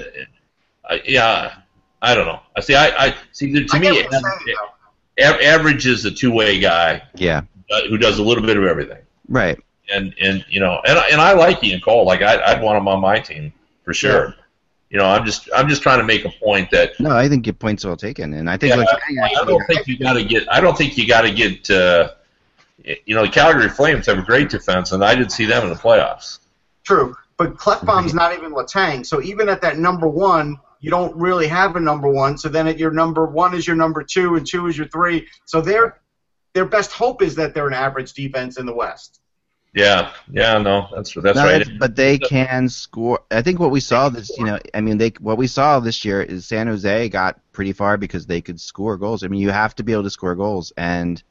uh, 0.89 0.97
yeah, 1.05 1.55
I 2.01 2.15
don't 2.15 2.25
know. 2.25 2.39
I 2.55 2.61
see. 2.61 2.75
I, 2.75 3.07
I 3.07 3.15
see. 3.33 3.51
To 3.51 3.67
I 3.75 3.79
me, 3.79 3.87
get 3.87 4.05
what 4.05 4.11
you're 4.11 4.21
saying, 4.21 4.55
though. 5.17 5.23
average 5.45 5.85
is 5.85 6.05
a 6.05 6.11
two-way 6.11 6.59
guy 6.59 7.01
Yeah. 7.15 7.41
uh, 7.71 7.81
who 7.89 7.97
does 7.97 8.19
a 8.19 8.23
little 8.23 8.45
bit 8.45 8.55
of 8.55 8.63
everything. 8.63 8.99
Right. 9.27 9.59
And 9.93 10.15
and 10.21 10.45
you 10.49 10.59
know, 10.61 10.79
and 10.87 10.97
and 11.11 11.19
I 11.21 11.33
like 11.33 11.61
Ian 11.63 11.81
Cole. 11.81 12.05
Like 12.05 12.21
I, 12.21 12.41
I'd 12.41 12.61
want 12.61 12.77
him 12.77 12.87
on 12.87 13.01
my 13.01 13.19
team 13.19 13.51
for 13.83 13.93
sure. 13.93 14.33
You 14.95 15.01
know, 15.01 15.07
I'm 15.07 15.25
just 15.25 15.49
I'm 15.53 15.67
just 15.67 15.81
trying 15.81 15.97
to 15.97 16.05
make 16.05 16.23
a 16.23 16.29
point 16.29 16.71
that 16.71 16.97
No, 17.01 17.11
I 17.11 17.27
think 17.27 17.45
your 17.45 17.53
point's 17.53 17.83
well 17.83 17.97
taken, 17.97 18.33
and 18.33 18.49
I 18.49 18.55
think 18.55 18.69
Yeah, 18.69 18.77
what 18.77 19.01
you're 19.09 19.25
I 19.25 19.43
don't 19.43 19.67
think 19.67 19.87
you 19.87 19.97
got 19.97 20.13
to 20.13 20.23
get. 20.23 20.49
I 20.49 20.61
don't 20.61 20.77
think 20.77 20.97
you 20.97 21.05
got 21.05 21.23
to 21.23 21.31
get. 21.33 21.69
Uh, 21.69 22.11
you 23.05 23.13
know, 23.13 23.25
the 23.25 23.29
Calgary 23.29 23.67
Flames 23.67 24.05
have 24.05 24.19
a 24.19 24.21
great 24.21 24.49
defense, 24.49 24.93
and 24.93 25.03
I 25.03 25.13
didn't 25.13 25.33
see 25.33 25.43
them 25.43 25.63
in 25.63 25.69
the 25.69 25.75
playoffs. 25.75 26.39
True, 26.85 27.13
but 27.35 27.57
Klefbom's 27.57 28.13
not 28.13 28.37
even 28.37 28.53
Letang. 28.53 29.05
So 29.05 29.21
even 29.21 29.49
at 29.49 29.61
that 29.63 29.77
number 29.77 30.07
one, 30.07 30.61
you 30.79 30.91
don't 30.91 31.13
really 31.17 31.47
have 31.47 31.75
a 31.75 31.81
number 31.81 32.07
one. 32.07 32.37
So 32.37 32.47
then 32.47 32.65
at 32.65 32.79
your 32.79 32.91
number 32.91 33.25
one 33.25 33.53
is 33.53 33.67
your 33.67 33.75
number 33.75 34.01
two, 34.01 34.35
and 34.35 34.47
two 34.47 34.67
is 34.67 34.77
your 34.77 34.87
three. 34.87 35.27
So 35.43 35.59
their 35.59 35.99
their 36.53 36.63
best 36.63 36.93
hope 36.93 37.21
is 37.21 37.35
that 37.35 37.53
they're 37.53 37.67
an 37.67 37.73
average 37.73 38.13
defense 38.13 38.57
in 38.57 38.65
the 38.65 38.73
West. 38.73 39.19
Yeah, 39.75 40.13
yeah, 40.31 40.57
no, 40.57 40.87
that's 40.95 41.13
that's 41.13 41.35
No, 41.35 41.43
right. 41.43 41.57
that's- 41.59 41.77
but 41.77 41.97
they 41.97 42.17
can 42.17 42.69
score. 42.69 43.19
I 43.29 43.41
think 43.41 43.59
what 43.59 43.71
we 43.71 43.81
saw 43.81 44.07
this, 44.07 44.31
you 44.37 44.45
know, 44.45 44.57
I 44.73 44.79
mean, 44.79 44.97
they 44.97 45.09
what 45.19 45.37
we 45.37 45.47
saw 45.47 45.81
this 45.81 46.05
year 46.05 46.21
is 46.21 46.45
San 46.45 46.67
Jose 46.67 47.09
got 47.09 47.41
pretty 47.51 47.73
far 47.73 47.97
because 47.97 48.25
they 48.25 48.39
could 48.39 48.61
score 48.61 48.95
goals. 48.97 49.23
I 49.23 49.27
mean, 49.27 49.41
you 49.41 49.49
have 49.51 49.75
to 49.75 49.83
be 49.83 49.91
able 49.91 50.03
to 50.03 50.09
score 50.09 50.33
goals, 50.33 50.71
and 50.77 51.21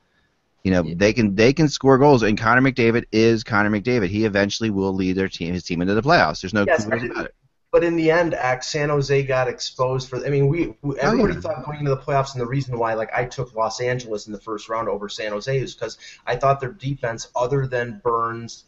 you 0.63 0.73
know 0.73 0.83
they 0.83 1.15
can 1.15 1.35
they 1.35 1.55
can 1.55 1.71
score 1.71 1.97
goals. 1.97 2.23
And 2.23 2.39
Connor 2.39 2.61
McDavid 2.61 3.07
is 3.13 3.45
Connor 3.45 3.71
McDavid. 3.71 4.09
He 4.09 4.27
eventually 4.27 4.69
will 4.69 4.93
lead 4.93 5.15
their 5.17 5.31
team, 5.31 5.55
his 5.55 5.65
team 5.65 5.81
into 5.81 5.95
the 5.95 6.03
playoffs. 6.03 6.43
There's 6.43 6.53
no 6.53 6.67
Yes, 6.67 6.85
two 6.85 6.91
I 6.91 6.95
ways 6.97 7.01
didn't- 7.03 7.17
about 7.17 7.25
it. 7.27 7.35
But 7.75 7.83
in 7.83 7.97
the 7.97 8.09
end, 8.09 8.35
Act 8.35 8.65
San 8.65 8.89
Jose 8.89 9.25
got 9.25 9.49
exposed 9.49 10.09
for. 10.09 10.25
I 10.25 10.31
mean, 10.31 10.47
we, 10.47 10.77
we 10.83 10.97
everybody 11.01 11.33
Oh, 11.33 11.35
yeah. 11.35 11.41
thought 11.41 11.65
going 11.67 11.81
into 11.81 11.91
the 11.91 12.01
playoffs, 12.01 12.33
and 12.33 12.41
the 12.41 12.47
reason 12.47 12.79
why, 12.79 12.95
like, 12.95 13.11
I 13.13 13.25
took 13.25 13.53
Los 13.53 13.81
Angeles 13.81 14.29
in 14.29 14.33
the 14.33 14.39
first 14.39 14.69
round 14.69 14.89
over 14.89 15.09
San 15.09 15.33
Jose 15.33 15.59
is 15.59 15.75
because 15.75 15.99
I 16.25 16.37
thought 16.37 16.61
their 16.61 16.71
defense, 16.71 17.27
other 17.35 17.67
than 17.67 18.01
Burns, 18.05 18.63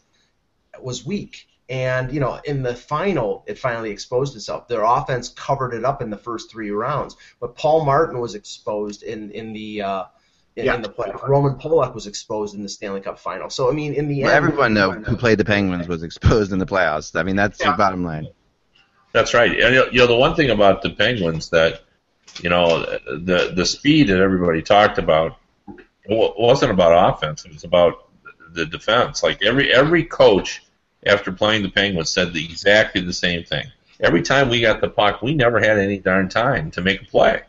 was 0.82 1.06
weak. 1.06 1.46
And 1.68 2.12
you 2.12 2.18
know, 2.18 2.40
in 2.44 2.64
the 2.64 2.74
final, 2.74 3.44
it 3.46 3.60
finally 3.60 3.90
exposed 3.92 4.34
itself. 4.34 4.66
Their 4.66 4.82
offense 4.82 5.28
covered 5.28 5.72
it 5.72 5.84
up 5.84 6.02
in 6.02 6.10
the 6.10 6.18
first 6.18 6.50
three 6.50 6.72
rounds, 6.72 7.16
but 7.38 7.54
Paul 7.54 7.84
Martin 7.84 8.18
was 8.18 8.34
exposed 8.34 9.04
in 9.04 9.30
in 9.30 9.52
the. 9.52 9.82
Uh, 9.82 10.04
in, 10.56 10.64
Yeah. 10.64 10.74
in 10.74 10.82
the 10.82 10.88
playoffs, 10.88 11.28
Roman 11.28 11.54
Polak 11.60 11.94
was 11.94 12.08
exposed 12.08 12.56
in 12.56 12.62
the 12.64 12.68
Stanley 12.68 13.02
Cup 13.02 13.20
final. 13.20 13.50
So 13.50 13.70
I 13.70 13.72
mean, 13.72 13.94
in 13.94 14.08
the 14.08 14.22
Well, 14.22 14.34
end, 14.34 14.36
everyone 14.44 14.74
though 14.74 14.90
who 14.90 15.16
played 15.16 15.38
the 15.38 15.44
Penguins 15.44 15.86
was 15.86 16.02
exposed 16.02 16.50
in 16.50 16.58
the 16.58 16.66
playoffs. 16.66 17.14
I 17.14 17.22
mean, 17.22 17.36
that's 17.36 17.60
Yeah. 17.60 17.70
the 17.70 17.76
bottom 17.76 18.02
line. 18.02 18.26
That's 19.16 19.32
right. 19.32 19.58
And 19.58 19.74
you 19.94 20.00
know- 20.00 20.06
the 20.06 20.14
one 20.14 20.34
thing 20.34 20.50
about 20.50 20.82
the 20.82 20.90
Penguins 20.90 21.48
that 21.48 21.84
you 22.42 22.50
know 22.50 22.84
the 23.06 23.50
the 23.56 23.64
speed 23.64 24.08
that 24.08 24.20
everybody 24.20 24.60
talked 24.60 24.98
about 24.98 25.38
wasn't 26.06 26.70
about 26.70 27.14
offense. 27.14 27.46
It 27.46 27.52
was 27.54 27.64
about 27.64 28.08
the 28.52 28.66
defense. 28.66 29.22
Like 29.22 29.42
every 29.42 29.72
every 29.72 30.04
coach 30.04 30.62
after 31.06 31.32
playing 31.32 31.62
the 31.62 31.70
Penguins 31.70 32.10
said 32.10 32.34
the, 32.34 32.44
exactly 32.44 33.00
the 33.00 33.12
same 33.14 33.42
thing. 33.42 33.64
Every 34.00 34.20
time 34.20 34.50
we 34.50 34.60
got 34.60 34.82
the 34.82 34.88
puck, 34.90 35.22
we 35.22 35.34
never 35.34 35.60
had 35.60 35.78
any 35.78 35.96
darn 35.96 36.28
time 36.28 36.70
to 36.72 36.82
make 36.82 37.00
a 37.00 37.06
play. 37.06 37.40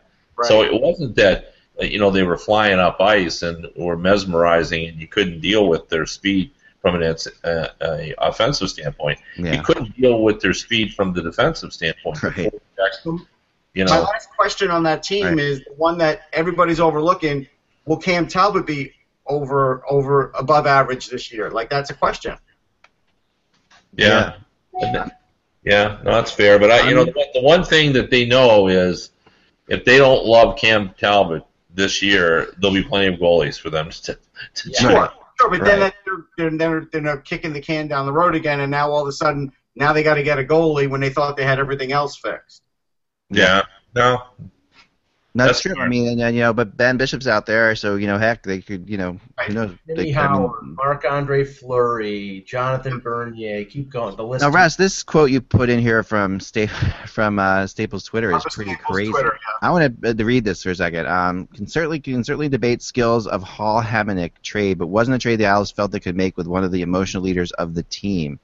So 0.44 0.62
it 0.62 0.80
wasn't 0.80 1.16
that 1.16 1.52
you 1.82 1.98
know 1.98 2.10
they 2.10 2.22
were 2.22 2.38
flying 2.38 2.78
up 2.78 2.98
ice 2.98 3.42
and 3.42 3.66
were 3.76 3.98
mesmerizing, 3.98 4.88
and 4.88 4.98
you 4.98 5.06
couldn't 5.06 5.40
deal 5.40 5.68
with 5.68 5.90
their 5.90 6.06
speed 6.06 6.50
from 6.80 6.94
an 7.00 7.02
uh, 7.44 7.68
a 7.82 8.14
offensive 8.18 8.70
standpoint. 8.70 9.18
You 9.36 9.46
Yeah. 9.46 9.62
couldn't 9.62 9.96
deal 9.96 10.22
with 10.22 10.40
their 10.40 10.54
speed 10.54 10.94
from 10.94 11.12
the 11.12 11.22
defensive 11.22 11.72
standpoint. 11.72 12.22
Right. 12.22 12.52
You 13.74 13.84
My 13.84 13.98
last 14.00 14.30
question 14.36 14.70
on 14.70 14.82
that 14.84 15.02
team 15.02 15.26
Right. 15.26 15.38
is 15.38 15.60
the 15.60 15.74
one 15.76 15.98
that 15.98 16.22
everybody's 16.32 16.80
overlooking. 16.80 17.46
Will 17.86 17.96
Cam 17.98 18.26
Talbot 18.26 18.66
be 18.66 18.92
over 19.26 19.82
over 19.88 20.30
above 20.34 20.66
average 20.66 21.08
this 21.08 21.30
year? 21.32 21.50
Like 21.50 21.68
that's 21.70 21.90
a 21.90 21.94
question. 21.94 22.36
yeah, 23.96 24.36
yeah, 25.64 25.98
no, 26.04 26.12
that's 26.12 26.30
fair. 26.30 26.58
But 26.58 26.70
I, 26.70 26.88
you 26.88 26.94
know, 26.94 27.04
the, 27.04 27.26
the 27.34 27.42
one 27.42 27.64
thing 27.64 27.92
that 27.94 28.10
they 28.10 28.24
know 28.26 28.68
is 28.68 29.10
if 29.68 29.84
they 29.84 29.98
don't 29.98 30.24
love 30.24 30.56
Cam 30.56 30.94
Talbot 30.98 31.44
this 31.74 32.02
year, 32.02 32.54
there'll 32.58 32.74
be 32.74 32.82
plenty 32.82 33.12
of 33.12 33.20
goalies 33.20 33.58
for 33.60 33.70
them 33.70 33.90
to. 33.90 34.18
to 34.54 34.70
Yeah. 34.70 34.80
Sure, 34.80 34.92
Right. 34.92 35.10
Sure, 35.40 35.50
but 35.50 35.64
then 35.64 35.80
Right. 35.80 35.94
they're, 36.04 36.16
they're, 36.36 36.50
they're, 36.50 36.80
they're, 36.92 37.02
they're 37.02 37.16
kicking 37.18 37.52
the 37.52 37.60
can 37.60 37.88
down 37.88 38.06
the 38.06 38.12
road 38.12 38.34
again, 38.34 38.60
and 38.60 38.70
now 38.70 38.90
all 38.90 39.02
of 39.02 39.08
a 39.08 39.12
sudden, 39.12 39.52
now 39.76 39.92
they 39.92 40.02
got 40.02 40.14
to 40.14 40.22
get 40.22 40.38
a 40.38 40.44
goalie 40.44 40.88
when 40.88 41.00
they 41.00 41.10
thought 41.10 41.36
they 41.36 41.44
had 41.44 41.58
everything 41.58 41.92
else 41.92 42.16
fixed. 42.16 42.62
Yeah, 43.30 43.62
no, 43.94 44.22
That's, 45.34 45.50
That's 45.50 45.60
true. 45.60 45.74
fair. 45.74 45.84
I 45.84 45.88
mean, 45.88 46.08
and, 46.08 46.20
and, 46.20 46.34
you 46.34 46.42
know, 46.42 46.52
but 46.52 46.76
Ben 46.76 46.96
Bishop's 46.96 47.26
out 47.26 47.44
there, 47.46 47.76
so 47.76 47.96
you 47.96 48.06
know, 48.06 48.16
heck, 48.18 48.42
they 48.42 48.60
could, 48.60 48.88
you 48.88 48.96
know, 48.96 49.20
who 49.46 49.52
knows? 49.52 49.70
Jimmy 49.86 50.04
They, 50.04 50.14
I 50.14 50.22
Howard, 50.26 50.62
mean, 50.62 50.74
Marc 50.74 51.04
Andre 51.04 51.44
Fleury, 51.44 52.44
Jonathan 52.46 52.98
Bernier, 52.98 53.64
keep 53.66 53.90
going. 53.90 54.16
The 54.16 54.24
list. 54.24 54.42
now, 54.42 54.48
Russ, 54.50 54.76
this 54.76 55.02
quote 55.02 55.30
you 55.30 55.40
put 55.40 55.68
in 55.68 55.78
here 55.80 56.02
from 56.02 56.40
Sta- 56.40 56.66
from 57.06 57.38
uh, 57.38 57.66
Staples 57.66 58.04
Twitter 58.04 58.34
is 58.34 58.42
pretty 58.50 58.72
Staples' 58.72 58.86
crazy. 58.96 59.10
Twitter, 59.12 59.38
yeah. 59.38 59.68
I 59.68 59.70
want 59.70 60.02
to 60.02 60.10
uh, 60.10 60.24
read 60.24 60.44
this 60.44 60.62
for 60.62 60.70
a 60.70 60.74
second. 60.74 61.06
Um, 61.06 61.46
can 61.48 61.66
certainly 61.66 62.00
can 62.00 62.24
certainly 62.24 62.48
debate 62.48 62.80
skills 62.82 63.26
of 63.26 63.42
Hall 63.42 63.82
Hamonic 63.82 64.32
trade, 64.42 64.78
but 64.78 64.86
wasn't 64.86 65.14
a 65.14 65.18
trade 65.18 65.36
the 65.36 65.46
Isles 65.46 65.70
felt 65.70 65.92
they 65.92 66.00
could 66.00 66.16
make 66.16 66.36
with 66.38 66.46
one 66.46 66.64
of 66.64 66.72
the 66.72 66.82
emotional 66.82 67.22
leaders 67.22 67.52
of 67.52 67.74
the 67.74 67.82
team. 67.84 68.40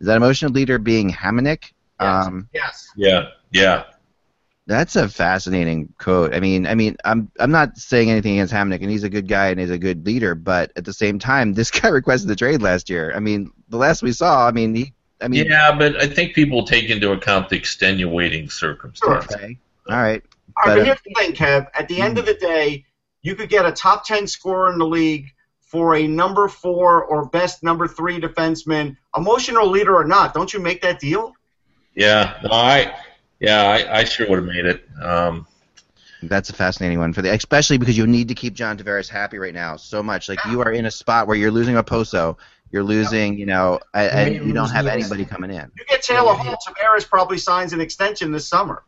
Is 0.00 0.06
that 0.06 0.16
emotional 0.16 0.52
leader 0.52 0.78
being 0.78 1.10
Hamonic? 1.10 1.72
Yes. 2.00 2.26
Um, 2.26 2.48
Yes. 2.54 2.88
yeah, 2.96 3.28
yeah. 3.50 3.84
That's 4.68 4.96
a 4.96 5.08
fascinating 5.08 5.94
quote. 5.96 6.34
I 6.34 6.40
mean, 6.40 6.66
I 6.66 6.74
mean, 6.74 6.98
I'm 7.02 7.30
I'm 7.40 7.50
not 7.50 7.78
saying 7.78 8.10
anything 8.10 8.34
against 8.34 8.52
Hamonic, 8.52 8.82
and 8.82 8.90
he's 8.90 9.02
a 9.02 9.08
good 9.08 9.26
guy 9.26 9.48
and 9.48 9.58
he's 9.58 9.70
a 9.70 9.78
good 9.78 10.04
leader, 10.04 10.34
but 10.34 10.72
at 10.76 10.84
the 10.84 10.92
same 10.92 11.18
time, 11.18 11.54
this 11.54 11.70
guy 11.80 11.88
requested 11.88 12.28
the 12.28 12.36
trade 12.36 12.60
last 12.60 12.90
year. 12.90 13.10
I 13.16 13.18
mean, 13.18 13.50
the 13.70 13.78
last 13.78 14.02
we 14.02 14.12
saw, 14.12 14.46
I 14.46 14.50
mean, 14.50 14.74
he, 14.74 14.92
I 15.22 15.28
mean, 15.28 15.46
yeah, 15.46 15.74
but 15.74 15.96
I 15.96 16.06
think 16.06 16.34
people 16.34 16.64
take 16.64 16.90
into 16.90 17.12
account 17.12 17.48
the 17.48 17.56
extenuating 17.56 18.50
circumstances. 18.50 19.34
okay, 19.34 19.58
all 19.88 19.96
right, 19.96 19.96
All 19.96 20.04
right, 20.04 20.22
But, 20.56 20.64
but 20.66 20.78
uh, 20.80 20.84
here's 20.84 21.00
the 21.00 21.14
thing, 21.14 21.32
Kev. 21.32 21.66
At 21.72 21.88
the 21.88 22.02
end 22.02 22.18
of 22.18 22.26
the 22.26 22.34
day, 22.34 22.84
you 23.22 23.34
could 23.36 23.48
get 23.48 23.64
a 23.64 23.72
top 23.72 24.04
10 24.04 24.26
scorer 24.26 24.70
in 24.70 24.78
the 24.78 24.86
league 24.86 25.32
for 25.60 25.96
a 25.96 26.06
number 26.06 26.46
four 26.46 27.04
or 27.04 27.24
best 27.24 27.62
number 27.62 27.88
three 27.88 28.20
defenseman, 28.20 28.98
emotional 29.16 29.66
leader 29.66 29.96
or 29.96 30.04
not. 30.04 30.34
Don't 30.34 30.52
you 30.52 30.60
make 30.60 30.82
that 30.82 31.00
deal? 31.00 31.32
Yeah, 31.94 32.38
no, 32.44 32.50
I, 32.52 32.94
yeah, 33.40 33.62
I, 33.62 34.00
I 34.00 34.04
sure 34.04 34.28
would 34.28 34.36
have 34.38 34.46
made 34.46 34.66
it. 34.66 34.84
Um, 35.02 35.46
that's 36.22 36.50
a 36.50 36.52
fascinating 36.52 36.98
one 36.98 37.12
for 37.12 37.22
the, 37.22 37.32
especially 37.32 37.78
because 37.78 37.96
you 37.96 38.06
need 38.06 38.28
to 38.28 38.34
keep 38.34 38.54
John 38.54 38.76
Tavares 38.76 39.08
happy 39.08 39.38
right 39.38 39.54
now 39.54 39.76
so 39.76 40.02
much. 40.02 40.28
Like 40.28 40.44
you 40.46 40.60
are 40.62 40.72
in 40.72 40.86
a 40.86 40.90
spot 40.90 41.28
where 41.28 41.36
you're 41.36 41.52
losing 41.52 41.76
Okposo, 41.76 42.36
you're 42.72 42.82
losing, 42.82 43.38
you 43.38 43.46
know, 43.46 43.78
and 43.94 44.34
you 44.34 44.44
you 44.44 44.52
don't 44.52 44.70
have 44.70 44.86
anybody 44.86 45.24
coming 45.24 45.50
in. 45.50 45.70
You 45.78 45.84
get 45.86 46.02
Taylor 46.02 46.34
Hall, 46.34 46.56
Tavares 46.66 47.08
probably 47.08 47.38
signs 47.38 47.72
an 47.72 47.80
extension 47.80 48.32
this 48.32 48.48
summer. 48.48 48.82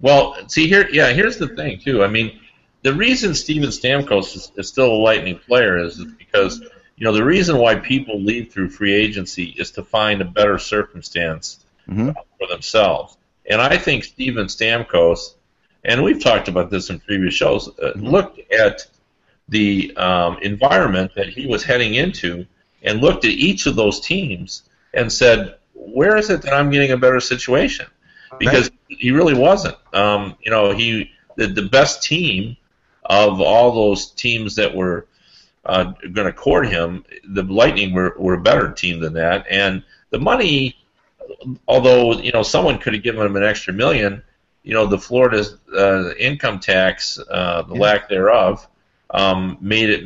Well, 0.00 0.36
see 0.48 0.68
here, 0.68 0.88
yeah. 0.90 1.10
Here's 1.12 1.38
the 1.38 1.48
thing 1.48 1.80
too. 1.80 2.04
I 2.04 2.08
mean, 2.08 2.40
the 2.82 2.94
reason 2.94 3.34
Steven 3.34 3.70
Stamkos 3.70 4.36
is, 4.36 4.52
is 4.56 4.68
still 4.68 4.92
a 4.92 4.94
lightning 5.02 5.40
player 5.40 5.78
is 5.78 6.02
because 6.04 6.60
you 6.96 7.04
know 7.04 7.12
the 7.12 7.24
reason 7.24 7.58
why 7.58 7.74
people 7.74 8.20
leave 8.20 8.52
through 8.52 8.70
free 8.70 8.94
agency 8.94 9.46
is 9.58 9.72
to 9.72 9.82
find 9.82 10.22
a 10.22 10.24
better 10.24 10.58
circumstance 10.58 11.58
Mhm. 11.88 12.10
uh, 12.10 12.20
for 12.38 12.46
themselves. 12.46 13.16
And 13.48 13.60
I 13.60 13.78
think 13.78 14.04
Steven 14.04 14.46
Stamkos, 14.46 15.34
and 15.84 16.02
we've 16.02 16.22
talked 16.22 16.48
about 16.48 16.70
this 16.70 16.90
in 16.90 17.00
previous 17.00 17.34
shows, 17.34 17.68
uh, 17.68 17.92
Mhm. 17.96 18.10
looked 18.10 18.52
at 18.52 18.86
the 19.48 19.96
um, 19.96 20.38
environment 20.42 21.12
that 21.16 21.28
he 21.30 21.46
was 21.46 21.64
heading 21.64 21.94
into 21.94 22.46
and 22.82 23.00
looked 23.00 23.24
at 23.24 23.30
each 23.30 23.66
of 23.66 23.74
those 23.76 24.00
teams 24.00 24.64
and 24.94 25.10
said, 25.10 25.54
"Where 25.74 26.16
is 26.16 26.28
it 26.30 26.42
that 26.42 26.52
I'm 26.52 26.70
getting 26.70 26.92
a 26.92 26.96
better 26.98 27.20
situation?" 27.20 27.86
because 28.38 28.70
he 28.88 29.10
really 29.10 29.34
wasn't. 29.34 29.76
Um, 29.94 30.36
you 30.42 30.50
know, 30.50 30.72
he 30.72 31.10
the, 31.36 31.46
the 31.46 31.62
best 31.62 32.02
team 32.02 32.56
of 33.04 33.40
all 33.40 33.72
those 33.72 34.10
teams 34.10 34.54
that 34.56 34.74
were 34.74 35.06
uh, 35.64 35.84
going 36.12 36.26
to 36.26 36.32
court 36.32 36.68
him. 36.68 37.04
The 37.24 37.42
Lightning 37.42 37.92
were, 37.94 38.14
were 38.18 38.34
a 38.34 38.40
better 38.40 38.70
team 38.72 39.00
than 39.00 39.14
that, 39.14 39.46
and 39.48 39.82
the 40.10 40.18
money. 40.18 40.76
Although 41.66 42.14
you 42.20 42.32
know 42.32 42.42
someone 42.42 42.78
could 42.78 42.94
have 42.94 43.02
given 43.02 43.24
him 43.26 43.36
an 43.36 43.44
extra 43.44 43.72
million, 43.72 44.22
you 44.62 44.74
know 44.74 44.86
the 44.86 44.98
Florida's 44.98 45.56
uh, 45.76 46.14
income 46.18 46.58
tax, 46.60 47.18
uh, 47.30 47.62
the 47.62 47.74
Yeah. 47.74 47.80
lack 47.80 48.08
thereof, 48.08 48.66
um, 49.10 49.56
made 49.60 49.90
it 49.90 50.04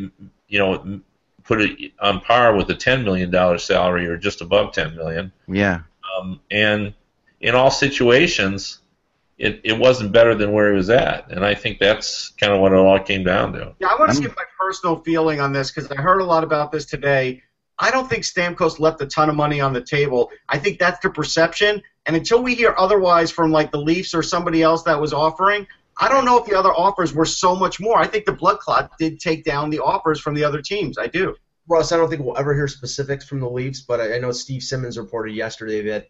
you 0.48 0.58
know 0.58 1.00
put 1.44 1.60
it 1.60 1.92
on 2.00 2.20
par 2.20 2.54
with 2.56 2.68
a 2.70 2.74
ten 2.74 3.04
million 3.04 3.30
dollar 3.30 3.58
salary 3.58 4.06
or 4.06 4.16
just 4.16 4.40
above 4.40 4.72
ten 4.72 4.94
million. 4.96 5.32
Yeah. 5.48 5.80
Um, 6.18 6.40
and 6.50 6.94
in 7.40 7.54
all 7.54 7.70
situations, 7.70 8.78
it, 9.38 9.60
it 9.64 9.76
wasn't 9.78 10.12
better 10.12 10.34
than 10.34 10.52
where 10.52 10.70
he 10.70 10.76
was 10.76 10.90
at. 10.90 11.30
And 11.32 11.44
I 11.44 11.54
think 11.54 11.78
that's 11.80 12.28
kind 12.30 12.52
of 12.52 12.60
what 12.60 12.70
it 12.72 12.76
all 12.76 13.00
came 13.00 13.24
down 13.24 13.52
to. 13.54 13.74
Yeah, 13.80 13.88
I 13.88 13.96
want 13.98 14.10
to 14.12 14.16
I'm- 14.16 14.22
give 14.22 14.36
my 14.36 14.44
personal 14.60 15.00
feeling 15.00 15.40
on 15.40 15.52
this 15.52 15.70
because 15.72 15.90
I 15.90 15.96
heard 15.96 16.20
a 16.20 16.24
lot 16.24 16.44
about 16.44 16.70
this 16.70 16.84
today. 16.84 17.42
I 17.82 17.90
don't 17.90 18.08
think 18.08 18.22
Stamkos 18.22 18.78
left 18.78 19.00
a 19.02 19.06
ton 19.06 19.28
of 19.28 19.34
money 19.34 19.60
on 19.60 19.72
the 19.72 19.80
table. 19.82 20.30
I 20.48 20.56
think 20.58 20.78
that's 20.78 21.00
the 21.00 21.10
perception. 21.10 21.82
And 22.06 22.14
until 22.14 22.40
we 22.40 22.54
hear 22.54 22.74
otherwise 22.78 23.32
from 23.32 23.50
like 23.50 23.72
the 23.72 23.80
Leafs 23.80 24.14
or 24.14 24.22
somebody 24.22 24.62
else 24.62 24.84
that 24.84 25.00
was 25.00 25.12
offering, 25.12 25.66
I 26.00 26.08
don't 26.08 26.24
know 26.24 26.38
if 26.38 26.46
the 26.46 26.56
other 26.56 26.72
offers 26.72 27.12
were 27.12 27.24
so 27.24 27.56
much 27.56 27.80
more. 27.80 27.98
I 27.98 28.06
think 28.06 28.24
the 28.24 28.32
blood 28.32 28.60
clot 28.60 28.96
did 28.98 29.18
take 29.18 29.44
down 29.44 29.68
the 29.68 29.80
offers 29.80 30.20
from 30.20 30.34
the 30.34 30.44
other 30.44 30.62
teams. 30.62 30.96
I 30.96 31.08
do. 31.08 31.34
Russ, 31.68 31.90
I 31.90 31.96
don't 31.96 32.08
think 32.08 32.22
we'll 32.22 32.38
ever 32.38 32.54
hear 32.54 32.68
specifics 32.68 33.24
from 33.24 33.40
the 33.40 33.50
Leafs, 33.50 33.80
but 33.80 34.00
I 34.00 34.14
I 34.14 34.18
know 34.18 34.30
Steve 34.30 34.62
Simmons 34.62 34.96
reported 34.96 35.34
yesterday 35.34 35.82
that 35.90 36.08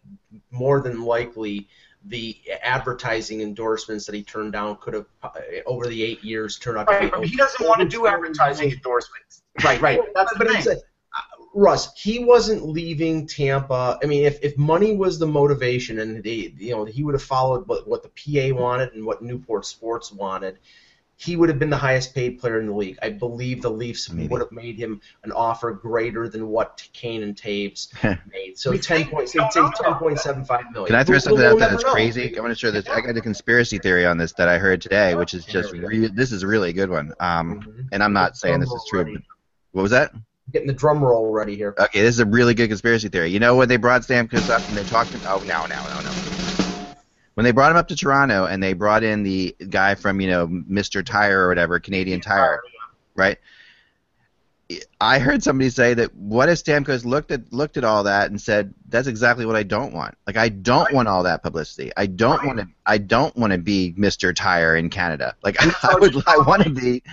more 0.51 0.79
than 0.81 1.01
likely 1.01 1.67
the 2.05 2.37
advertising 2.61 3.41
endorsements 3.41 4.05
that 4.05 4.13
he 4.15 4.23
turned 4.23 4.51
down 4.51 4.77
could 4.81 4.93
have, 4.93 5.05
uh, 5.23 5.29
over 5.65 5.87
the 5.87 6.03
eight 6.03 6.23
years, 6.23 6.59
turned 6.59 6.77
out 6.77 6.87
to 6.87 6.93
Right, 6.93 7.11
be. 7.11 7.17
but 7.19 7.27
he 7.27 7.35
doesn't 7.37 7.65
want 7.67 7.79
to 7.81 7.87
do 7.87 8.07
advertising 8.07 8.71
endorsements. 8.71 9.41
Right, 9.63 9.79
right. 9.81 9.99
That's 10.13 10.33
the 10.33 10.39
But 10.39 10.49
I'm 10.49 10.61
thing. 10.61 10.77
Saying, 11.53 11.63
Russ, 11.63 11.93
he 11.99 12.19
wasn't 12.19 12.65
leaving 12.67 13.27
Tampa. 13.27 13.99
I 14.01 14.05
mean, 14.05 14.25
if, 14.25 14.39
if 14.43 14.57
money 14.57 14.95
was 14.95 15.19
the 15.19 15.27
motivation, 15.27 15.99
and 15.99 16.23
they, 16.23 16.53
you 16.57 16.71
know, 16.71 16.85
he 16.85 17.03
would 17.03 17.13
have 17.13 17.23
followed 17.23 17.67
what, 17.67 17.87
what 17.87 18.03
the 18.03 18.09
PA 18.09 18.55
wanted 18.59 18.93
and 18.93 19.05
what 19.05 19.21
Newport 19.21 19.65
Sports 19.65 20.11
wanted, 20.11 20.57
he 21.15 21.35
would 21.35 21.47
have 21.47 21.59
been 21.59 21.69
the 21.69 21.77
highest 21.77 22.13
paid 22.15 22.39
player 22.39 22.59
in 22.59 22.65
the 22.65 22.73
league. 22.73 22.97
I 23.01 23.09
believe 23.11 23.61
the 23.61 23.69
Leafs 23.69 24.09
Maybe. 24.09 24.27
would 24.29 24.41
have 24.41 24.51
made 24.51 24.77
him 24.77 24.99
an 25.23 25.31
offer 25.31 25.71
greater 25.71 26.27
than 26.27 26.47
what 26.47 26.85
Kane 26.91 27.21
and 27.23 27.35
Toews 27.35 27.87
made. 28.31 28.57
So 28.57 28.71
We 28.71 28.79
ten 28.79 28.97
think- 28.97 29.11
point, 29.11 29.23
we 29.33 29.39
say 29.39 29.47
ten 29.53 29.93
point 29.95 30.19
seven 30.19 30.43
five 30.43 30.65
million. 30.73 30.87
Can 30.87 30.95
I 30.95 31.03
throw 31.03 31.13
We'll- 31.13 31.21
something 31.21 31.37
we'll 31.43 31.53
out 31.53 31.59
there 31.59 31.69
never 31.69 31.71
that's 31.75 31.83
know. 31.85 31.93
crazy? 31.93 32.35
I 32.35 32.41
want 32.41 32.51
to 32.51 32.59
share 32.59 32.71
this. 32.71 32.87
I 32.89 32.99
got 32.99 33.15
a 33.15 33.21
conspiracy 33.21 33.77
theory 33.77 34.05
on 34.07 34.17
this 34.17 34.33
that 34.33 34.49
I 34.49 34.57
heard 34.57 34.81
today, 34.81 35.13
which 35.13 35.33
is 35.35 35.45
just 35.45 35.71
There 35.71 35.81
re- 35.87 36.07
this 36.07 36.31
is 36.31 36.41
a 36.43 36.47
really 36.47 36.73
good 36.73 36.89
one. 36.89 37.13
Um, 37.19 37.61
Mhm. 37.61 37.87
and 37.91 38.03
I'm 38.03 38.11
not 38.13 38.35
saying 38.35 38.59
this 38.59 38.71
is 38.71 38.83
true. 38.89 39.03
But 39.13 39.21
what 39.71 39.81
was 39.83 39.91
that? 39.91 40.11
Getting 40.51 40.67
the 40.67 40.73
drum 40.73 41.03
roll 41.03 41.31
ready 41.31 41.55
here. 41.55 41.73
Okay, 41.79 42.01
this 42.01 42.15
is 42.15 42.19
a 42.19 42.25
really 42.25 42.53
good 42.53 42.67
conspiracy 42.67 43.07
theory. 43.09 43.29
You 43.29 43.39
know 43.39 43.55
when 43.55 43.69
they 43.69 43.77
brought 43.77 44.01
Stamkos 44.01 44.49
up 44.49 44.67
and 44.67 44.77
they 44.77 44.83
talked? 44.83 45.11
To 45.11 45.17
him 45.17 45.23
oh, 45.25 45.39
no, 45.39 45.65
no, 45.65 45.75
no, 45.87 46.01
no. 46.01 46.11
When 47.35 47.43
they 47.45 47.51
brought 47.51 47.71
him 47.71 47.77
up 47.77 47.87
to 47.87 47.95
Toronto 47.95 48.45
and 48.45 48.61
they 48.61 48.73
brought 48.73 49.03
in 49.03 49.23
the 49.23 49.55
guy 49.69 49.95
from 49.95 50.21
you 50.21 50.29
know 50.29 50.47
Mr. 50.47 51.03
Tire 51.03 51.45
or 51.45 51.47
whatever, 51.47 51.79
Canadian 51.79 52.21
Tire, 52.21 52.61
right? 53.15 53.37
I 54.99 55.19
heard 55.19 55.43
somebody 55.43 55.69
say 55.69 55.93
that 55.95 56.15
what 56.15 56.49
if 56.49 56.63
Stamkos 56.63 57.05
looked 57.05 57.31
at 57.31 57.51
looked 57.51 57.77
at 57.77 57.83
all 57.83 58.03
that 58.03 58.29
and 58.29 58.39
said 58.39 58.73
that's 58.87 59.07
exactly 59.07 59.45
what 59.45 59.55
I 59.55 59.63
don't 59.63 59.93
want. 59.93 60.15
Like 60.25 60.37
I 60.37 60.49
don't 60.49 60.93
want 60.93 61.07
all 61.07 61.23
that 61.23 61.43
publicity. 61.43 61.91
I 61.97 62.05
don't 62.05 62.37
Right. 62.39 62.47
want 62.47 62.59
to. 62.59 62.67
I 62.85 62.97
don't 62.97 63.35
want 63.35 63.53
to 63.53 63.59
be 63.59 63.93
Mr. 63.97 64.33
Tire 64.35 64.75
in 64.75 64.89
Canada. 64.89 65.35
Like 65.43 65.57
I 65.83 65.95
would. 65.99 66.15
I 66.27 66.37
want 66.37 66.63
to 66.63 66.69
be. 66.69 67.03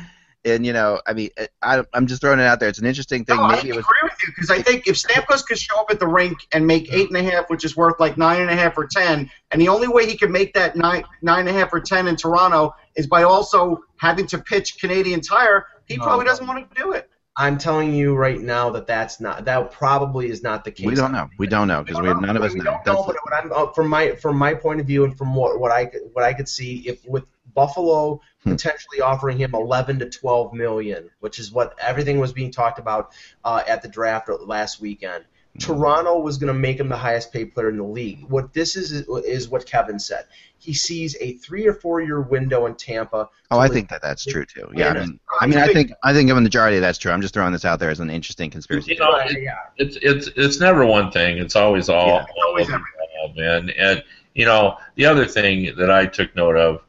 And 0.44 0.64
you 0.64 0.72
know, 0.72 1.00
I 1.07 1.12
mean, 1.12 1.29
I, 1.61 1.85
I'm 1.92 2.07
just 2.07 2.22
throwing 2.22 2.40
it 2.40 2.44
out 2.46 2.61
there. 2.61 2.68
It's 2.70 2.79
an 2.79 2.87
interesting 2.87 3.26
thing. 3.26 3.37
No, 3.37 3.42
I 3.42 3.57
Maybe 3.57 3.68
it 3.70 3.76
was. 3.76 3.85
agree 3.85 3.98
with 4.05 4.14
you 4.22 4.29
because 4.35 4.50
I 4.50 4.62
think 4.62 4.87
if 4.87 4.96
Stamkos 4.96 5.44
could 5.44 5.59
show 5.59 5.79
up 5.81 5.90
at 5.90 6.00
the 6.00 6.07
rink 6.07 6.38
and 6.53 6.66
make 6.66 6.90
eight 6.92 7.09
and 7.09 7.16
a 7.18 7.22
half, 7.22 7.50
which 7.50 7.62
is 7.64 7.76
worth 7.76 8.00
like 8.00 8.16
nine 8.16 8.40
and 8.40 8.48
a 8.50 8.57
half 8.57 8.79
or 8.79 8.87
ten, 8.87 9.31
and 9.50 9.61
the 9.61 9.68
only 9.68 9.87
way 9.88 10.07
he 10.07 10.16
could 10.16 10.31
make 10.31 10.55
that 10.55 10.76
nine 10.76 11.05
nine 11.20 11.40
and 11.46 11.50
a 11.50 11.53
half 11.53 11.72
or 11.74 11.81
ten 11.81 12.09
in 12.09 12.16
Toronto 12.16 12.74
is 12.96 13.07
by 13.07 13.22
also 13.24 13.81
having 13.96 14.26
to 14.29 14.38
pitch 14.38 14.79
Canadian 14.81 15.20
Tire, 15.20 15.66
he 15.85 15.96
No. 15.98 16.05
probably 16.05 16.24
doesn't 16.24 16.46
want 16.46 16.74
to 16.74 16.83
do 16.83 16.92
it. 16.92 17.11
I'm 17.37 17.59
telling 17.59 17.92
you 17.94 18.16
right 18.16 18.40
now 18.40 18.70
that 18.70 18.87
that's 18.87 19.20
not 19.20 19.44
that 19.44 19.70
probably 19.72 20.31
is 20.31 20.42
not 20.42 20.64
the 20.64 20.70
case. 20.72 20.87
We 20.87 20.94
don't 20.94 21.12
know. 21.12 21.29
We 21.38 21.48
don't 21.48 21.68
know 21.68 21.83
because 21.83 22.00
we 22.00 22.09
have 22.09 22.20
none 22.22 22.37
of 22.38 22.42
us 22.42 22.55
we 22.55 22.61
know. 22.61 22.79
don't 22.85 22.87
know, 22.87 23.05
but 23.07 23.16
what 23.24 23.35
I'm, 23.35 23.53
uh, 23.53 23.72
from 23.72 23.88
my 23.88 24.12
from 24.12 24.37
my 24.38 24.55
point 24.55 24.81
of 24.81 24.87
view 24.87 25.05
and 25.05 25.16
from 25.18 25.35
what, 25.35 25.61
what 25.61 25.70
I 25.70 25.85
could, 25.85 26.00
what 26.14 26.24
I 26.24 26.33
could 26.33 26.48
see, 26.48 26.88
if 26.88 27.07
with 27.07 27.24
Buffalo. 27.55 28.20
Potentially 28.44 29.00
offering 29.00 29.38
him 29.38 29.55
11 29.55 29.98
to 30.00 30.09
12 30.11 30.53
million, 30.55 31.11
which 31.20 31.38
is 31.38 31.53
what 31.53 31.74
everything 31.81 32.18
was 32.18 32.33
being 32.33 32.50
talked 32.50 32.79
about 32.79 33.12
uh, 33.44 33.62
at 33.66 33.83
the 33.83 33.88
draft 33.88 34.29
last 34.29 34.81
weekend. 34.81 35.24
Hmm. 35.55 35.59
Toronto 35.59 36.20
was 36.20 36.38
going 36.38 36.53
to 36.53 36.59
make 36.59 36.79
him 36.79 36.88
the 36.88 36.96
highest 36.96 37.33
paid 37.33 37.53
player 37.55 37.68
in 37.70 37.76
the 37.76 37.83
league. 37.85 38.24
What 38.29 38.53
this 38.53 38.76
is 38.76 38.92
is 38.92 39.48
what 39.48 39.66
Kevin 39.66 39.98
said. 39.98 40.26
He 40.59 40.74
sees 40.74 41.16
a 41.20 41.33
three 41.35 41.66
or 41.66 41.74
four 41.74 42.00
year 42.00 42.20
window 42.20 42.66
in 42.66 42.76
Tampa. 42.76 43.29
Oh, 43.50 43.59
I 43.59 43.66
think 43.66 43.88
that 43.88 44.00
that's 44.00 44.24
true 44.24 44.44
too. 44.44 44.70
Yeah, 44.74 44.90
I 44.90 45.00
mean, 45.00 45.20
I 45.40 45.46
mean, 45.46 45.59
I 45.59 45.72
think 45.72 45.90
I 46.05 46.12
think 46.12 46.31
a 46.31 46.35
majority 46.40 46.76
of 46.76 46.83
that's 46.83 46.98
true. 46.98 47.11
I'm 47.11 47.20
just 47.22 47.35
throwing 47.35 47.53
this 47.53 47.64
out 47.64 47.81
there 47.81 47.90
as 47.90 47.98
an 47.98 48.11
interesting 48.11 48.48
conspiracy. 48.50 48.92
You 48.92 49.00
know, 49.00 49.12
Right, 49.12 49.31
it- 49.33 49.42
yeah. 49.42 49.55
it's 49.76 49.96
it's 50.03 50.29
it's 50.37 50.61
never 50.61 50.87
one 50.87 51.11
thing. 51.11 51.38
It's 51.38 51.57
always 51.57 51.88
all, 51.88 52.07
Yeah. 52.07 52.12
all 52.37 52.46
Always 52.48 52.68
of 52.68 52.74
it, 52.74 52.81
all, 53.20 53.35
man. 53.37 53.70
And 53.70 54.05
you 54.35 54.44
know, 54.44 54.76
the 54.94 55.07
other 55.07 55.26
thing 55.26 55.74
that 55.76 55.90
I 55.90 56.07
took 56.07 56.37
note 56.37 56.57
of, 56.57 56.83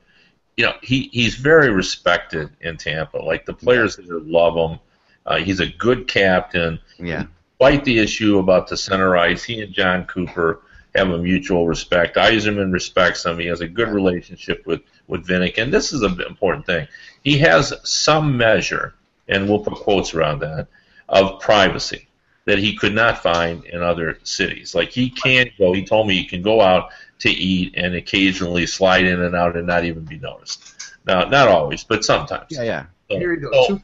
you 0.61 0.67
know, 0.67 0.75
he 0.83 1.09
he's 1.11 1.33
very 1.33 1.71
respected 1.71 2.51
in 2.61 2.77
Tampa. 2.77 3.17
Like 3.17 3.47
the 3.47 3.53
players 3.53 3.95
there 3.95 4.19
love 4.19 4.55
him. 4.55 4.79
Uh, 5.25 5.37
he's 5.37 5.59
a 5.59 5.65
good 5.65 6.07
captain. 6.07 6.79
Yeah, 6.99 7.25
Despite 7.59 7.83
the 7.83 7.97
issue 7.97 8.37
about 8.37 8.67
the 8.67 8.77
center 8.77 9.17
ice, 9.17 9.43
he 9.43 9.59
and 9.61 9.73
Jon 9.73 10.05
Cooper 10.05 10.61
have 10.93 11.09
a 11.09 11.17
mutual 11.17 11.67
respect. 11.67 12.15
Yzerman 12.15 12.71
respects 12.71 13.25
him. 13.25 13.39
He 13.39 13.47
has 13.47 13.61
a 13.61 13.67
good 13.67 13.89
relationship 13.89 14.67
with 14.67 14.81
with 15.07 15.25
Vinik, 15.25 15.57
and 15.57 15.73
this 15.73 15.93
is 15.93 16.03
an 16.03 16.21
important 16.21 16.67
thing. 16.67 16.87
He 17.23 17.39
has 17.39 17.73
some 17.83 18.37
measure, 18.37 18.93
and 19.27 19.49
we'll 19.49 19.63
put 19.63 19.73
quotes 19.73 20.13
around 20.13 20.41
that, 20.41 20.67
of 21.09 21.39
privacy 21.39 22.07
that 22.45 22.59
he 22.59 22.75
could 22.75 22.93
not 22.93 23.23
find 23.23 23.65
in 23.65 23.81
other 23.81 24.19
cities. 24.21 24.75
Like 24.75 24.89
he 24.91 25.09
can 25.09 25.49
go. 25.57 25.73
He 25.73 25.83
told 25.83 26.05
me 26.05 26.13
he 26.13 26.25
can 26.25 26.43
go 26.43 26.61
out 26.61 26.91
to 27.21 27.29
eat 27.29 27.73
and 27.77 27.95
occasionally 27.95 28.65
slide 28.67 29.05
in 29.05 29.21
and 29.21 29.35
out 29.35 29.55
and 29.55 29.65
not 29.67 29.83
even 29.85 30.03
be 30.03 30.17
noticed. 30.19 30.93
Now, 31.05 31.25
not 31.25 31.47
always, 31.47 31.83
but 31.83 32.03
sometimes. 32.03 32.47
yeah, 32.49 32.63
yeah. 32.63 32.85
So- 33.09 33.17
Here 33.19 33.33
you 33.33 33.39
go. 33.39 33.67
so 33.67 33.81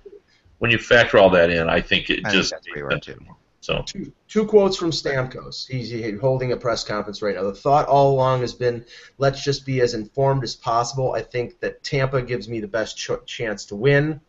when 0.60 0.72
you 0.72 0.78
factor 0.78 1.18
all 1.18 1.30
that 1.32 1.50
in, 1.50 1.70
I 1.70 1.82
think 1.82 2.10
it 2.10 2.26
I 2.26 2.32
just 2.32 2.50
think 2.50 2.62
that's 2.64 2.68
pretty 2.68 2.82
right 2.82 3.02
too. 3.02 3.20
so. 3.62 3.84
two, 3.86 4.12
two 4.28 4.46
quotes 4.46 4.76
from 4.78 4.90
Stamkos. 4.92 5.68
He's 5.68 6.20
holding 6.20 6.52
a 6.52 6.58
press 6.58 6.84
conference 6.84 7.22
right 7.22 7.36
now. 7.36 7.44
The 7.44 7.54
thought 7.54 7.88
all 7.88 8.12
along 8.14 8.42
has 8.42 8.54
been, 8.56 8.84
let's 9.20 9.44
just 9.44 9.66
be 9.66 9.82
as 9.82 9.94
informed 9.94 10.44
as 10.44 10.56
possible. 10.56 11.14
I 11.14 11.22
think 11.22 11.60
that 11.60 11.84
Tampa 11.84 12.22
gives 12.24 12.48
me 12.50 12.60
the 12.60 12.68
best 12.68 12.98
ch- 12.98 13.12
chance 13.28 13.66
to 13.66 13.76
win. 13.76 14.20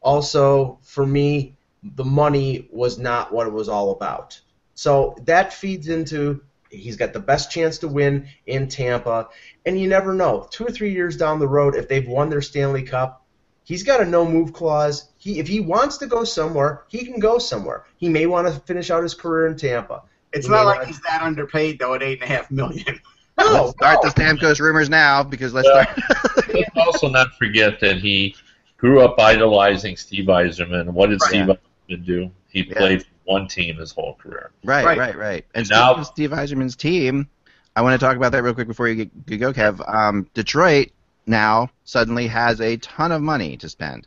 Also, 0.00 0.78
for 0.82 1.04
me, 1.06 1.56
the 1.82 2.04
money 2.04 2.68
was 2.72 2.98
not 2.98 3.32
what 3.32 3.46
it 3.46 3.52
was 3.52 3.68
all 3.68 3.90
about. 3.90 4.40
So 4.74 5.16
that 5.24 5.52
feeds 5.52 5.88
into 5.88 6.42
he's 6.70 6.96
got 6.96 7.12
the 7.12 7.20
best 7.20 7.50
chance 7.50 7.78
to 7.78 7.88
win 7.88 8.26
in 8.46 8.68
Tampa, 8.68 9.28
and 9.64 9.78
you 9.80 9.88
never 9.88 10.12
know. 10.14 10.48
Two 10.50 10.66
or 10.66 10.70
three 10.70 10.92
years 10.92 11.16
down 11.16 11.38
the 11.38 11.48
road, 11.48 11.74
if 11.74 11.88
they've 11.88 12.06
won 12.08 12.28
their 12.30 12.42
Stanley 12.42 12.82
Cup, 12.82 13.24
he's 13.64 13.82
got 13.82 14.00
a 14.00 14.04
no 14.04 14.24
move 14.28 14.52
clause. 14.52 15.10
He 15.18 15.38
if 15.38 15.48
he 15.48 15.60
wants 15.60 15.96
to 15.98 16.06
go 16.06 16.24
somewhere, 16.24 16.84
he 16.88 17.04
can 17.04 17.18
go 17.20 17.38
somewhere. 17.38 17.84
He 17.96 18.08
may 18.08 18.26
want 18.26 18.46
to 18.48 18.60
finish 18.60 18.90
out 18.90 19.02
his 19.02 19.14
career 19.14 19.46
in 19.48 19.56
Tampa. 19.56 20.02
It's 20.32 20.46
He 20.46 20.52
not 20.52 20.66
like 20.66 20.76
wanna- 20.78 20.88
he's 20.88 21.00
that 21.02 21.22
underpaid 21.22 21.78
though 21.78 21.94
at 21.94 22.02
eight 22.02 22.20
and 22.22 22.30
a 22.30 22.34
half 22.34 22.50
million. 22.50 23.00
No, 23.38 23.52
Let's 23.66 23.70
start 23.72 23.98
no. 24.02 24.08
the 24.08 24.14
Stamkos 24.18 24.60
rumors 24.60 24.88
now 24.88 25.22
because 25.22 25.52
let's 25.52 25.68
Well, 25.68 25.84
start. 25.84 26.48
Let's 26.54 26.70
also 26.74 27.10
not 27.10 27.34
forget 27.34 27.78
that 27.80 27.98
he 27.98 28.34
grew 28.78 29.02
up 29.02 29.20
idolizing 29.20 29.94
Steve 29.98 30.24
Yzerman. 30.24 30.88
What 30.88 31.10
did 31.10 31.20
Right. 31.20 31.28
Steve 31.28 31.46
Yzerman 31.90 32.06
do? 32.06 32.30
He 32.48 32.60
Yeah. 32.62 32.78
played 32.78 33.02
for 33.02 33.08
one 33.26 33.46
team 33.48 33.76
his 33.76 33.92
whole 33.92 34.14
career. 34.14 34.50
right, 34.64 34.84
Right. 34.84 34.98
right, 34.98 35.16
right. 35.16 35.44
And 35.54 35.68
Now- 35.68 36.02
Steve 36.02 36.30
Yzerman's 36.30 36.74
team, 36.76 37.28
I 37.76 37.82
want 37.82 38.00
to 38.00 38.04
talk 38.04 38.16
about 38.16 38.32
that 38.32 38.42
real 38.42 38.54
quick 38.54 38.66
before 38.68 38.88
you 38.88 38.94
get, 39.04 39.10
you 39.26 39.36
go, 39.36 39.52
Kev. 39.52 39.86
Um, 39.92 40.26
Detroit 40.34 40.90
now 41.26 41.68
suddenly 41.84 42.26
has 42.28 42.60
a 42.60 42.76
ton 42.78 43.12
of 43.12 43.20
money 43.20 43.56
to 43.58 43.68
spend. 43.68 44.06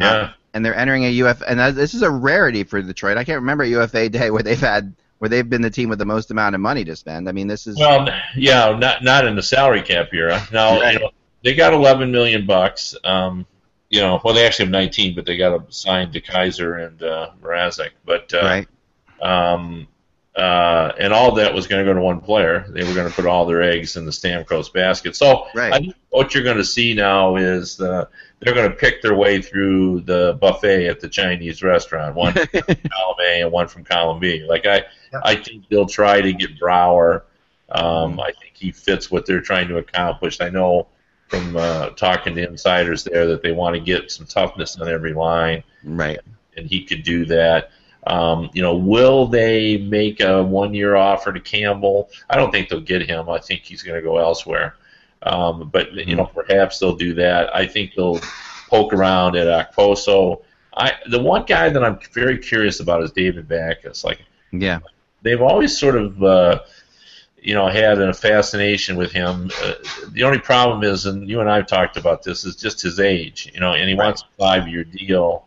Yeah. 0.00 0.30
and 0.54 0.64
they're 0.64 0.74
entering 0.74 1.04
a 1.04 1.08
UFA, 1.10 1.50
and 1.50 1.76
this 1.76 1.92
is 1.94 2.02
a 2.02 2.10
rarity 2.10 2.64
for 2.64 2.80
Detroit. 2.80 3.16
I 3.16 3.24
can't 3.24 3.40
remember 3.40 3.64
a 3.64 3.68
UFA 3.68 4.08
day 4.08 4.30
where 4.30 4.42
they've 4.42 4.58
had 4.58 4.94
where 5.18 5.28
they've 5.28 5.48
been 5.48 5.62
the 5.62 5.70
team 5.70 5.88
with 5.88 5.98
the 5.98 6.04
most 6.06 6.30
amount 6.30 6.54
of 6.54 6.60
money 6.60 6.84
to 6.84 6.94
spend. 6.96 7.28
I 7.28 7.32
mean, 7.32 7.48
this 7.48 7.66
is 7.66 7.76
Well, 7.76 8.08
yeah, 8.36 8.76
not 8.78 9.02
not 9.04 9.26
in 9.26 9.34
the 9.36 9.42
salary 9.42 9.82
cap 9.82 10.08
era. 10.12 10.40
Now, 10.52 10.80
Right. 10.80 10.94
you 10.94 11.00
know, 11.00 11.10
they 11.44 11.54
got 11.54 11.72
11 11.74 12.10
million 12.12 12.46
bucks. 12.46 12.94
Um, 13.04 13.44
you 13.90 14.00
know, 14.00 14.20
well, 14.22 14.34
they 14.34 14.46
actually 14.46 14.66
have 14.66 14.72
19, 14.72 15.14
but 15.14 15.24
they 15.26 15.36
got 15.36 15.50
to 15.56 15.72
sign 15.72 16.12
DeKeyser 16.12 16.86
and 16.86 17.02
uh, 17.02 17.30
Mrazek. 17.42 17.90
But 18.04 18.32
uh, 18.34 18.40
right. 18.42 18.68
um, 19.22 19.88
uh, 20.36 20.92
and 21.00 21.12
all 21.12 21.34
that 21.34 21.52
was 21.52 21.66
going 21.66 21.84
to 21.84 21.90
go 21.90 21.94
to 21.94 22.00
one 22.00 22.20
player. 22.20 22.66
They 22.68 22.84
were 22.84 22.94
going 22.94 23.08
to 23.08 23.14
put 23.14 23.26
all 23.26 23.44
their 23.44 23.62
eggs 23.62 23.96
in 23.96 24.04
the 24.04 24.12
Stamkos 24.12 24.72
basket. 24.72 25.16
So 25.16 25.46
Right. 25.52 25.72
I 25.72 25.78
think 25.78 25.96
what 26.10 26.32
you're 26.32 26.44
going 26.44 26.58
to 26.58 26.64
see 26.64 26.94
now 26.94 27.36
is 27.36 27.80
uh, 27.80 28.04
they're 28.38 28.54
going 28.54 28.70
to 28.70 28.76
pick 28.76 29.02
their 29.02 29.16
way 29.16 29.42
through 29.42 30.02
the 30.02 30.38
buffet 30.40 30.86
at 30.86 31.00
the 31.00 31.08
Chinese 31.08 31.62
restaurant. 31.62 32.14
One 32.14 32.34
from 32.34 32.46
column 32.52 33.16
A 33.26 33.40
and 33.42 33.50
one 33.50 33.66
from 33.66 33.82
column 33.82 34.20
B. 34.20 34.46
Like 34.48 34.64
I, 34.64 34.84
Yeah. 35.12 35.20
I 35.24 35.34
think 35.34 35.68
they'll 35.68 35.86
try 35.86 36.20
to 36.20 36.32
get 36.32 36.58
Brouwer. 36.60 37.24
Um, 37.70 38.20
I 38.20 38.30
think 38.32 38.52
he 38.54 38.70
fits 38.70 39.10
what 39.10 39.26
they're 39.26 39.40
trying 39.40 39.68
to 39.68 39.78
accomplish. 39.78 40.40
I 40.40 40.50
know 40.50 40.86
from 41.28 41.56
uh, 41.56 41.90
talking 41.90 42.34
to 42.34 42.46
insiders 42.48 43.04
there 43.04 43.26
that 43.26 43.42
they 43.42 43.52
want 43.52 43.74
to 43.74 43.80
get 43.80 44.10
some 44.10 44.26
toughness 44.26 44.78
on 44.78 44.88
every 44.88 45.12
line 45.12 45.62
Right. 45.84 46.18
and 46.56 46.66
he 46.66 46.84
could 46.84 47.02
do 47.02 47.24
that. 47.26 47.70
Um, 48.06 48.48
you 48.54 48.62
know, 48.62 48.74
will 48.76 49.26
they 49.26 49.76
make 49.76 50.20
a 50.20 50.42
one-year 50.42 50.96
offer 50.96 51.32
to 51.32 51.40
Campbell? 51.40 52.08
I 52.30 52.36
don't 52.36 52.50
think 52.50 52.68
they'll 52.70 52.80
get 52.80 53.06
him. 53.06 53.28
I 53.28 53.38
think 53.38 53.62
he's 53.62 53.82
going 53.82 53.96
to 53.96 54.02
go 54.02 54.16
elsewhere. 54.18 54.76
Um, 55.22 55.68
but 55.70 55.92
you 55.92 56.16
know, 56.16 56.24
perhaps 56.26 56.78
they'll 56.78 56.96
do 56.96 57.12
that. 57.14 57.54
I 57.54 57.66
think 57.66 57.94
they'll 57.94 58.20
poke 58.70 58.92
around 58.94 59.36
at 59.36 59.46
Okposo. 59.46 60.42
I 60.76 60.92
the 61.10 61.18
one 61.20 61.44
guy 61.44 61.68
that 61.68 61.84
I'm 61.84 61.98
very 62.14 62.38
curious 62.38 62.80
about 62.80 63.02
is 63.02 63.10
David 63.12 63.48
Backes. 63.48 64.04
Like 64.04 64.20
Yeah. 64.52 64.78
they've 65.22 65.42
always 65.42 65.76
sort 65.76 65.96
of 65.96 66.22
uh, 66.22 66.60
you 67.40 67.54
know 67.54 67.68
had 67.68 68.00
a 68.00 68.12
fascination 68.12 68.96
with 68.96 69.12
him. 69.12 69.50
Uh, 69.62 69.74
the 70.10 70.24
only 70.24 70.38
problem 70.38 70.82
is, 70.82 71.06
and 71.06 71.28
you 71.28 71.40
and 71.40 71.50
I 71.50 71.56
have 71.56 71.66
talked 71.66 71.96
about 71.96 72.22
this, 72.22 72.44
is 72.44 72.56
just 72.56 72.82
his 72.82 73.00
age. 73.00 73.50
You 73.54 73.60
know, 73.60 73.72
and 73.74 73.88
he 73.88 73.94
wants 73.94 74.22
a 74.22 74.26
five-year 74.36 74.84
deal 74.84 75.46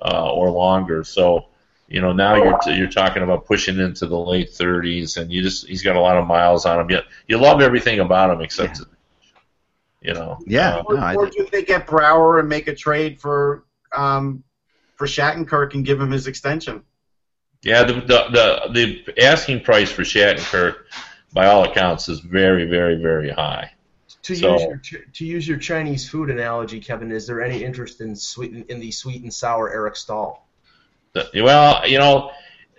uh, 0.00 0.32
or 0.32 0.50
longer. 0.50 1.04
So 1.04 1.46
you 1.88 2.00
know 2.00 2.12
now 2.12 2.36
you're 2.36 2.58
t- 2.58 2.74
you're 2.74 2.88
talking 2.88 3.22
about 3.22 3.46
pushing 3.46 3.78
into 3.78 4.06
the 4.06 4.18
late 4.18 4.50
30s, 4.50 5.16
and 5.16 5.32
you 5.32 5.42
just 5.42 5.66
he's 5.66 5.82
got 5.82 5.96
a 5.96 6.00
lot 6.00 6.16
of 6.16 6.26
miles 6.26 6.66
on 6.66 6.80
him. 6.80 6.90
Yet 6.90 7.04
you 7.26 7.38
love 7.38 7.60
everything 7.60 8.00
about 8.00 8.30
him 8.30 8.40
except 8.40 8.78
his 8.78 8.86
you 10.02 10.14
know. 10.14 10.38
Yeah. 10.46 10.82
Uh, 10.88 11.12
No, 11.12 11.20
or 11.20 11.26
do 11.26 11.46
they 11.50 11.64
get 11.64 11.86
Brouwer 11.86 12.40
and 12.40 12.48
make 12.48 12.68
a 12.68 12.74
trade 12.74 13.20
for 13.20 13.64
um, 13.96 14.42
for 14.96 15.06
Shattenkirk 15.06 15.74
and 15.74 15.84
give 15.84 16.00
him 16.00 16.10
his 16.10 16.26
extension? 16.26 16.82
Yeah, 17.62 17.84
the, 17.84 17.94
the 17.94 18.70
the 18.72 19.02
the 19.04 19.24
asking 19.24 19.60
price 19.60 19.90
for 19.90 20.02
Shattenkirk, 20.02 20.76
by 21.32 21.46
all 21.46 21.64
accounts, 21.64 22.08
is 22.08 22.20
very, 22.20 22.66
very, 22.66 22.96
very 22.96 23.30
high. 23.30 23.70
To 24.24 24.36
So- 24.36 24.52
use 24.52 24.92
your 24.92 25.00
to 25.02 25.24
use 25.24 25.48
your 25.48 25.58
Chinese 25.58 26.08
food 26.08 26.30
analogy, 26.30 26.78
Kevin, 26.80 27.10
is 27.10 27.26
there 27.26 27.42
any 27.42 27.64
interest 27.64 28.00
in 28.00 28.14
sweet 28.14 28.66
in 28.68 28.78
the 28.78 28.90
sweet 28.92 29.22
and 29.22 29.32
sour 29.32 29.72
Eric 29.72 29.96
Staal? 29.96 30.46
Well, 31.34 31.86
you 31.88 31.98
know, 31.98 32.30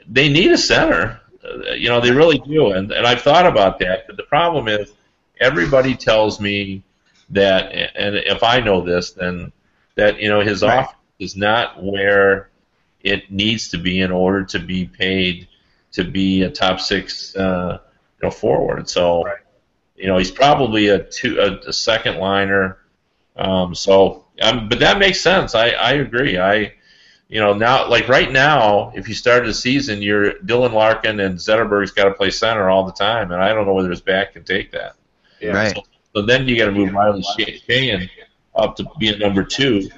they 0.07 0.29
need 0.29 0.51
a 0.51 0.57
center. 0.57 1.19
Uh, 1.43 1.73
You 1.73 1.89
know, 1.89 1.99
they 1.99 2.11
really 2.11 2.39
do, 2.39 2.71
and 2.71 2.91
and 2.91 3.05
I've 3.05 3.21
thought 3.21 3.45
about 3.45 3.79
that. 3.79 4.07
But 4.07 4.15
the 4.17 4.23
problem 4.23 4.67
is, 4.67 4.93
everybody 5.39 5.95
tells 5.95 6.39
me 6.39 6.83
that, 7.31 7.73
and 7.95 8.15
if 8.15 8.43
I 8.43 8.59
know 8.61 8.81
this, 8.81 9.11
then 9.11 9.51
that 9.95 10.21
you 10.21 10.29
know 10.29 10.39
his 10.41 10.61
Right. 10.63 10.79
offer 10.79 10.95
is 11.19 11.35
not 11.35 11.83
where 11.83 12.49
it 13.01 13.29
needs 13.31 13.69
to 13.69 13.77
be 13.77 13.99
in 13.99 14.11
order 14.11 14.43
to 14.45 14.59
be 14.59 14.85
paid 14.85 15.47
to 15.91 16.03
be 16.05 16.43
a 16.43 16.49
top 16.49 16.79
six, 16.79 17.35
uh, 17.35 17.79
know, 18.23 18.31
forward. 18.31 18.89
So, 18.89 19.23
Right. 19.23 19.37
you 19.95 20.07
know, 20.07 20.17
he's 20.17 20.31
probably 20.31 20.87
a 20.87 21.03
two, 21.03 21.39
a, 21.39 21.69
a 21.69 21.73
second 21.73 22.17
liner. 22.17 22.77
Um, 23.35 23.75
so, 23.75 24.25
um, 24.41 24.69
but 24.69 24.79
that 24.79 24.99
makes 24.99 25.21
sense. 25.21 25.55
I, 25.55 25.69
I 25.69 25.93
agree. 25.93 26.37
I, 26.37 26.73
you 27.27 27.39
know, 27.39 27.53
now 27.53 27.89
like 27.89 28.07
right 28.07 28.31
now, 28.31 28.91
if 28.95 29.07
you 29.07 29.15
started 29.15 29.47
the 29.47 29.53
season, 29.53 30.01
you're 30.01 30.33
Dylan 30.33 30.73
Larkin 30.73 31.19
and 31.19 31.37
Zetterberg's 31.37 31.91
got 31.91 32.05
to 32.05 32.13
play 32.13 32.29
center 32.29 32.69
all 32.69 32.85
the 32.85 32.91
time, 32.91 33.31
and 33.31 33.41
I 33.41 33.53
don't 33.53 33.65
know 33.65 33.73
whether 33.73 33.89
his 33.89 34.01
back 34.01 34.33
can 34.33 34.43
take 34.43 34.71
that. 34.71 34.95
Right. 35.41 35.75
So, 35.75 35.83
so 36.13 36.21
then 36.21 36.47
you 36.47 36.57
got 36.57 36.65
to 36.65 36.71
move 36.71 36.93
Riley 36.93 37.23
Sheahan 37.37 38.07
up 38.55 38.75
to 38.75 38.85
be 38.99 39.09
a 39.09 39.17
number 39.17 39.43
two, 39.43 39.89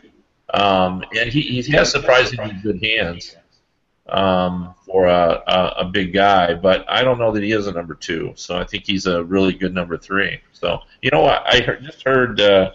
um, 0.54 1.04
and 1.18 1.30
he, 1.30 1.42
he 1.42 1.72
has 1.74 1.92
surprisingly 1.92 2.54
good 2.64 2.82
hands 2.82 3.36
um, 4.08 4.76
for 4.86 5.08
a, 5.08 5.43
a, 5.47 5.74
a 5.80 5.86
big 5.86 6.14
guy, 6.14 6.53
but 6.53 6.86
I 6.88 7.03
don't 7.03 7.18
know 7.18 7.32
that 7.32 7.43
he 7.43 7.51
is 7.51 7.68
a 7.68 7.72
number 7.72 7.95
two. 7.95 8.34
So 8.36 8.58
I 8.58 8.64
think 8.64 8.86
he's 8.86 9.06
a 9.06 9.24
really 9.24 9.53
good 9.53 9.74
number 9.74 9.97
three. 9.97 10.41
So 10.53 10.82
you 11.01 11.10
know 11.12 11.22
what? 11.22 11.43
I 11.45 11.62
heard, 11.62 11.84
just 11.84 12.03
heard. 12.03 12.39
Uh, 12.39 12.72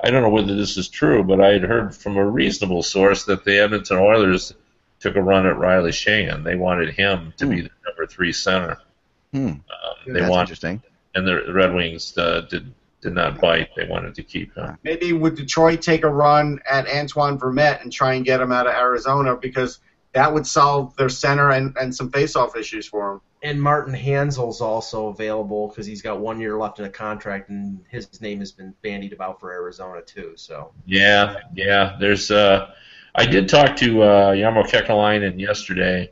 I 0.00 0.10
don't 0.10 0.22
know 0.22 0.30
whether 0.30 0.54
this 0.54 0.76
is 0.76 0.88
true, 0.88 1.24
but 1.24 1.40
I 1.40 1.52
had 1.52 1.62
heard 1.62 1.94
from 1.94 2.16
a 2.16 2.24
reasonable 2.24 2.82
source 2.82 3.24
that 3.24 3.44
the 3.44 3.58
Edmonton 3.58 3.96
Oilers 3.96 4.52
took 5.00 5.16
a 5.16 5.22
run 5.22 5.46
at 5.46 5.58
Riley 5.58 5.90
Sheahan. 5.90 6.44
They 6.44 6.56
wanted 6.56 6.90
him 6.90 7.32
to 7.38 7.46
be 7.46 7.62
the 7.62 7.70
number 7.86 8.06
three 8.06 8.32
center. 8.32 8.78
Hmm. 9.32 9.46
Um, 9.46 9.60
they 10.06 10.20
That's 10.20 10.30
want, 10.30 10.42
interesting. 10.42 10.82
and 11.14 11.26
the 11.26 11.52
Red 11.52 11.74
Wings 11.74 12.16
uh, 12.16 12.42
did 12.42 12.72
did 13.02 13.14
not 13.14 13.40
bite. 13.40 13.70
They 13.76 13.86
wanted 13.86 14.14
to 14.16 14.22
keep 14.22 14.54
him. 14.54 14.76
Maybe 14.82 15.12
would 15.12 15.36
Detroit 15.36 15.82
take 15.82 16.02
a 16.02 16.08
run 16.08 16.60
at 16.68 16.88
Antoine 16.88 17.38
Vermette 17.38 17.82
and 17.82 17.92
try 17.92 18.14
and 18.14 18.24
get 18.24 18.40
him 18.40 18.52
out 18.52 18.66
of 18.66 18.74
Arizona 18.74 19.36
because 19.36 19.80
that 20.16 20.32
would 20.32 20.46
solve 20.46 20.96
their 20.96 21.10
center 21.10 21.50
and, 21.50 21.76
and 21.78 21.94
some 21.94 22.10
face-off 22.10 22.56
issues 22.56 22.86
for 22.86 23.10
them. 23.10 23.20
And 23.42 23.62
Martin 23.62 23.92
Hanzal's 23.92 24.62
also 24.62 25.08
available 25.08 25.68
because 25.68 25.84
he's 25.84 26.00
got 26.00 26.20
one 26.20 26.40
year 26.40 26.56
left 26.56 26.78
in 26.78 26.86
a 26.86 26.90
contract, 26.90 27.50
and 27.50 27.84
his 27.90 28.22
name 28.22 28.40
has 28.40 28.50
been 28.50 28.74
bandied 28.82 29.12
about 29.12 29.38
for 29.38 29.52
Arizona 29.52 30.00
too. 30.00 30.32
So 30.36 30.72
Yeah, 30.86 31.36
yeah. 31.54 31.96
There's. 32.00 32.30
Uh, 32.30 32.72
I 33.14 33.26
did 33.26 33.50
talk 33.50 33.76
to 33.76 34.02
uh, 34.02 34.32
Jarmo 34.32 34.66
Kekalainen 34.66 35.38
yesterday, 35.38 36.10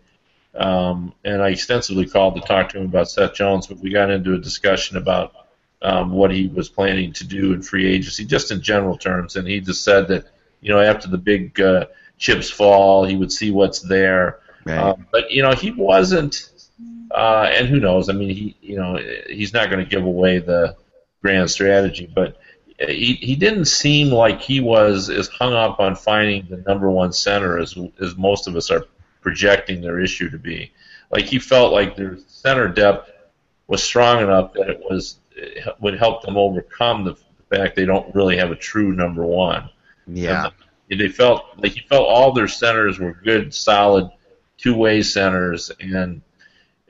um, 0.55 1.14
and 1.24 1.42
I 1.42 1.48
extensively 1.48 2.07
called 2.07 2.34
to 2.34 2.42
talk 2.42 2.68
to 2.70 2.78
him 2.78 2.84
about 2.84 3.09
Seth 3.09 3.32
Jones, 3.32 3.66
but 3.66 3.78
we 3.78 3.90
got 3.90 4.11
into 4.11 4.34
a 4.34 4.38
discussion 4.38 4.98
about 4.98 5.32
um, 5.80 6.12
what 6.12 6.30
he 6.30 6.48
was 6.48 6.68
planning 6.68 7.14
to 7.14 7.26
do 7.26 7.55
in 7.55 7.62
free 7.62 7.90
agency, 7.90 8.26
just 8.26 8.50
in 8.50 8.61
general 8.61 8.98
terms, 8.98 9.36
and 9.36 9.48
he 9.48 9.61
just 9.61 9.82
said 9.82 10.09
that 10.09 10.26
you 10.61 10.70
know 10.74 10.80
after 10.80 11.09
the 11.09 11.18
big 11.18 11.59
uh, 11.59 11.86
chips 12.25 12.49
fall, 12.49 13.05
he 13.05 13.16
would 13.16 13.31
see 13.31 13.51
what's 13.51 13.81
there. 13.81 14.41
Right. 14.64 14.79
Um, 14.79 15.07
but 15.12 15.31
you 15.31 15.43
know 15.43 15.53
he 15.53 15.70
wasn't, 15.70 16.49
uh, 17.11 17.51
and 17.53 17.68
who 17.68 17.79
knows? 17.79 18.09
I 18.09 18.14
mean, 18.14 18.31
he 18.31 18.57
you 18.62 18.77
know 18.77 18.99
he's 19.29 19.53
not 19.53 19.68
going 19.68 19.85
to 19.85 19.91
give 19.91 20.05
away 20.05 20.39
the 20.39 20.75
grand 21.20 21.51
strategy, 21.51 22.11
but 22.12 22.39
he, 22.79 23.14
he 23.14 23.37
didn't 23.37 23.66
seem 23.66 24.09
like 24.09 24.41
he 24.41 24.61
was 24.61 25.11
as 25.11 25.29
hung 25.29 25.53
up 25.53 25.81
on 25.81 25.97
finding 25.97 26.47
the 26.49 26.57
number 26.66 26.91
one 26.91 27.12
center 27.12 27.59
as 27.59 27.77
as 28.01 28.16
most 28.16 28.47
of 28.47 28.57
us 28.57 28.70
are 28.70 28.87
projecting 29.20 29.83
their 29.83 30.01
issue 30.01 30.31
to 30.31 30.39
be. 30.39 30.72
Like 31.11 31.27
he 31.27 31.39
felt 31.39 31.75
like 31.75 31.95
their 31.95 32.16
center 32.27 32.68
depth 32.68 33.11
was 33.66 33.83
strong 33.83 34.22
enough 34.22 34.55
that 34.55 34.70
it 34.70 34.81
was 34.81 35.16
it 35.37 35.77
would 35.79 35.99
help 35.99 36.22
them 36.22 36.39
overcome 36.39 37.05
the 37.05 37.16
fact 37.55 37.77
they 37.77 37.85
don't 37.85 38.14
really 38.14 38.39
have 38.39 38.51
a 38.51 38.57
true 38.57 38.93
number 38.93 39.27
one. 39.27 39.68
yeah. 40.07 40.49
And 40.91 41.01
they 41.01 41.09
felt 41.09 41.45
like 41.57 41.72
he 41.72 41.80
felt 41.80 42.07
all 42.07 42.32
their 42.32 42.49
centers 42.49 42.99
were 42.99 43.12
good, 43.12 43.55
solid 43.55 44.11
two-way 44.59 45.03
centers, 45.03 45.70
and 45.80 46.22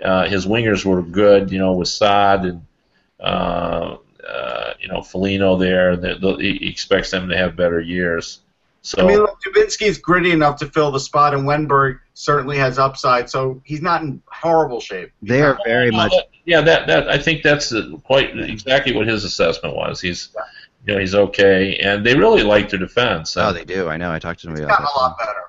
uh, 0.03 0.29
his 0.29 0.47
wingers 0.47 0.85
were 0.85 1.03
good. 1.03 1.51
You 1.51 1.59
know, 1.59 1.75
with 1.75 1.89
Saad 1.89 2.45
and 2.45 2.67
uh, 3.21 3.97
uh, 4.27 4.75
you 4.81 4.89
know 4.89 5.03
Foligno 5.03 5.57
there, 5.57 5.97
that 5.97 6.21
that 6.21 6.41
he 6.41 6.69
expects 6.69 7.11
them 7.11 7.29
to 7.29 7.37
have 7.37 7.57
better 7.57 7.81
years. 7.81 8.41
So 8.83 9.03
I 9.03 9.07
mean, 9.07 9.17
look, 9.17 9.39
Dubinsky's 9.41 9.97
gritty 9.97 10.31
enough 10.31 10.59
to 10.59 10.67
fill 10.67 10.91
the 10.91 11.01
spot, 11.01 11.33
and 11.33 11.45
Wennberg 11.45 12.01
certainly 12.13 12.59
has 12.59 12.79
upside, 12.79 13.31
so 13.31 13.63
he's 13.65 13.81
not 13.81 14.03
in 14.03 14.21
horrible 14.27 14.79
shape. 14.79 15.11
They 15.23 15.41
are 15.41 15.59
very 15.65 15.91
much. 15.91 16.13
yeah, 16.45 16.61
that 16.61 16.87
that 16.89 17.09
I 17.09 17.17
think 17.17 17.43
that's 17.43 17.73
uh, 17.73 17.97
quite 18.05 18.39
exactly 18.39 18.95
what 18.95 19.07
his 19.07 19.25
assessment 19.25 19.75
was. 19.75 20.03
He's 20.03 20.29
you 20.87 20.95
know 20.95 21.01
he's 21.01 21.15
okay, 21.15 21.77
and 21.79 22.05
they 22.05 22.15
really 22.15 22.43
like 22.43 22.69
their 22.71 22.79
defense. 22.79 23.37
Oh, 23.37 23.53
they 23.53 23.65
do. 23.65 23.89
I 23.89 23.97
know. 23.97 24.13
I 24.13 24.19
talked 24.19 24.41
to 24.41 24.47
them 24.47 24.57
He's 24.57 24.65
about 24.65 24.79
gotten 24.81 24.85
that. 24.87 24.93
a 24.95 25.01
lot 25.01 25.19
better. 25.19 25.41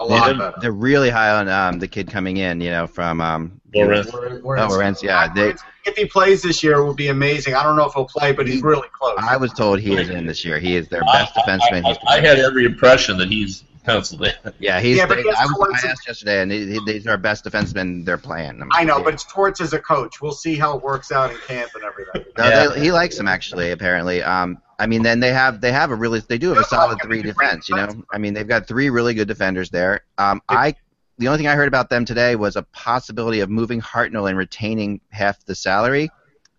A 0.00 0.04
lot 0.04 0.26
they're, 0.26 0.34
better. 0.38 0.54
they're 0.60 0.72
really 0.72 1.10
high 1.10 1.30
on 1.30 1.48
um, 1.48 1.78
the 1.78 1.86
kid 1.88 2.10
coming 2.10 2.36
in. 2.38 2.60
You 2.60 2.70
know, 2.70 2.86
from 2.86 3.20
um, 3.20 3.60
Lorenz. 3.74 4.12
we're, 4.12 4.40
we're 4.40 4.58
Oh, 4.58 4.66
Lorenz, 4.68 5.02
yeah. 5.02 5.32
They, 5.32 5.54
if 5.86 5.96
he 5.96 6.06
plays 6.06 6.42
this 6.42 6.62
year, 6.62 6.74
it 6.78 6.86
would 6.86 6.96
be 6.96 7.08
amazing. 7.08 7.54
I 7.54 7.62
don't 7.62 7.76
know 7.76 7.84
if 7.86 7.92
he'll 7.94 8.06
play, 8.06 8.32
but 8.32 8.46
he's 8.48 8.62
really 8.62 8.88
close. 8.92 9.16
I 9.18 9.36
was 9.36 9.52
told 9.52 9.80
he 9.80 9.94
is 9.96 10.08
in 10.10 10.26
this 10.26 10.44
year. 10.44 10.58
He 10.58 10.76
is 10.76 10.88
their 10.88 11.02
I, 11.08 11.12
best 11.12 11.34
defenseman. 11.34 11.84
I, 11.84 11.88
He's- 11.88 11.98
I, 12.08 12.16
I 12.16 12.20
had 12.20 12.38
every 12.38 12.64
impression 12.64 13.18
that 13.18 13.28
he's 13.28 13.64
penciled 13.84 14.24
in. 14.26 14.32
yeah, 14.58 14.80
he's. 14.80 14.96
Yeah, 14.96 15.06
but 15.06 15.16
they- 15.16 15.22
I, 15.22 15.44
was, 15.44 15.82
I 15.84 15.88
asked 15.88 16.06
yesterday, 16.06 16.42
and 16.42 16.50
he, 16.50 16.72
he, 16.72 16.80
he's 16.92 17.06
our 17.06 17.16
best 17.16 17.44
defenseman. 17.44 18.04
They're 18.04 18.18
playing. 18.18 18.60
I'm- 18.60 18.68
I 18.72 18.84
know, 18.84 18.98
yeah. 18.98 19.04
but 19.04 19.14
it's 19.14 19.24
Torts 19.24 19.60
as 19.60 19.72
a 19.72 19.78
coach. 19.78 20.20
We'll 20.20 20.32
see 20.32 20.56
how 20.56 20.76
it 20.76 20.82
works 20.82 21.12
out 21.12 21.30
in 21.30 21.36
camp 21.38 21.70
and 21.74 21.84
everything. 21.84 22.24
No, 22.38 22.44
Yeah. 22.48 22.66
they, 22.68 22.80
he 22.80 22.92
likes 22.92 23.18
him 23.18 23.28
actually. 23.28 23.70
Apparently, 23.70 24.22
um, 24.22 24.58
I 24.78 24.86
mean, 24.86 25.02
then 25.02 25.20
they 25.20 25.32
have 25.32 25.60
they 25.60 25.70
have 25.72 25.90
a 25.90 25.94
really 25.94 26.20
they 26.20 26.38
do 26.38 26.48
have 26.48 26.58
a 26.58 26.64
solid 26.64 26.98
three 27.02 27.22
defense. 27.22 27.68
You 27.68 27.76
know, 27.76 28.02
I 28.12 28.18
mean, 28.18 28.34
they've 28.34 28.48
got 28.48 28.66
three 28.66 28.90
really 28.90 29.14
good 29.14 29.28
defenders 29.28 29.70
there. 29.70 30.00
Um, 30.18 30.42
I 30.48 30.74
the 31.18 31.28
only 31.28 31.38
thing 31.38 31.46
I 31.46 31.54
heard 31.54 31.68
about 31.68 31.90
them 31.90 32.04
today 32.04 32.34
was 32.34 32.56
a 32.56 32.62
possibility 32.64 33.40
of 33.40 33.48
moving 33.48 33.80
Hartnell 33.80 34.28
and 34.28 34.36
retaining 34.36 35.00
half 35.10 35.44
the 35.44 35.54
salary. 35.54 36.10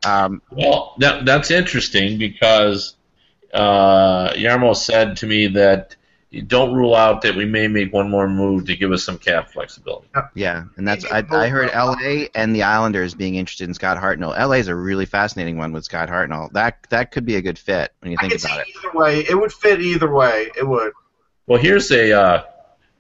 Um, 0.06 0.42
Well, 0.52 0.96
that, 1.00 1.26
that's 1.26 1.52
interesting 1.52 2.18
because 2.18 2.96
uh, 3.54 4.30
Jarmo 4.34 4.76
said 4.76 5.18
to 5.18 5.28
me 5.28 5.48
that 5.48 5.96
you 5.98 6.05
don't 6.42 6.74
rule 6.74 6.96
out 6.96 7.22
that 7.22 7.36
we 7.36 7.46
may 7.46 7.68
make 7.68 7.94
one 7.94 8.10
more 8.10 8.28
move 8.28 8.66
to 8.66 8.76
give 8.76 8.92
us 8.92 9.04
some 9.04 9.18
cap 9.18 9.52
flexibility. 9.52 10.08
Yeah, 10.34 10.66
and 10.78 10.88
that's 10.88 11.06
I, 11.06 11.24
I 11.30 11.48
heard 11.48 11.70
L.A. 11.72 12.30
and 12.36 12.56
the 12.56 12.64
Islanders 12.64 13.14
being 13.14 13.36
interested 13.36 13.68
in 13.68 13.74
Scott 13.74 13.98
Hartnell. 13.98 14.38
L.A. 14.38 14.58
is 14.58 14.68
a 14.68 14.76
really 14.76 15.06
fascinating 15.06 15.58
one 15.58 15.72
with 15.72 15.86
Scott 15.86 16.10
Hartnell. 16.10 16.52
That 16.54 16.86
that 16.90 17.12
could 17.12 17.26
be 17.26 17.36
a 17.36 17.42
good 17.42 17.58
fit 17.58 17.94
when 18.00 18.12
you 18.12 18.18
I 18.20 18.28
think 18.28 18.40
see 18.40 18.48
about 18.48 18.62
it. 18.62 18.68
either 18.78 18.98
way. 18.98 19.20
It 19.22 19.36
would 19.36 19.54
fit 19.54 19.82
either 19.82 20.12
way. 20.12 20.50
It 20.58 20.68
would. 20.68 20.94
Well, 21.48 21.62
here's 21.62 21.92
a, 21.92 22.12
uh, 22.12 22.44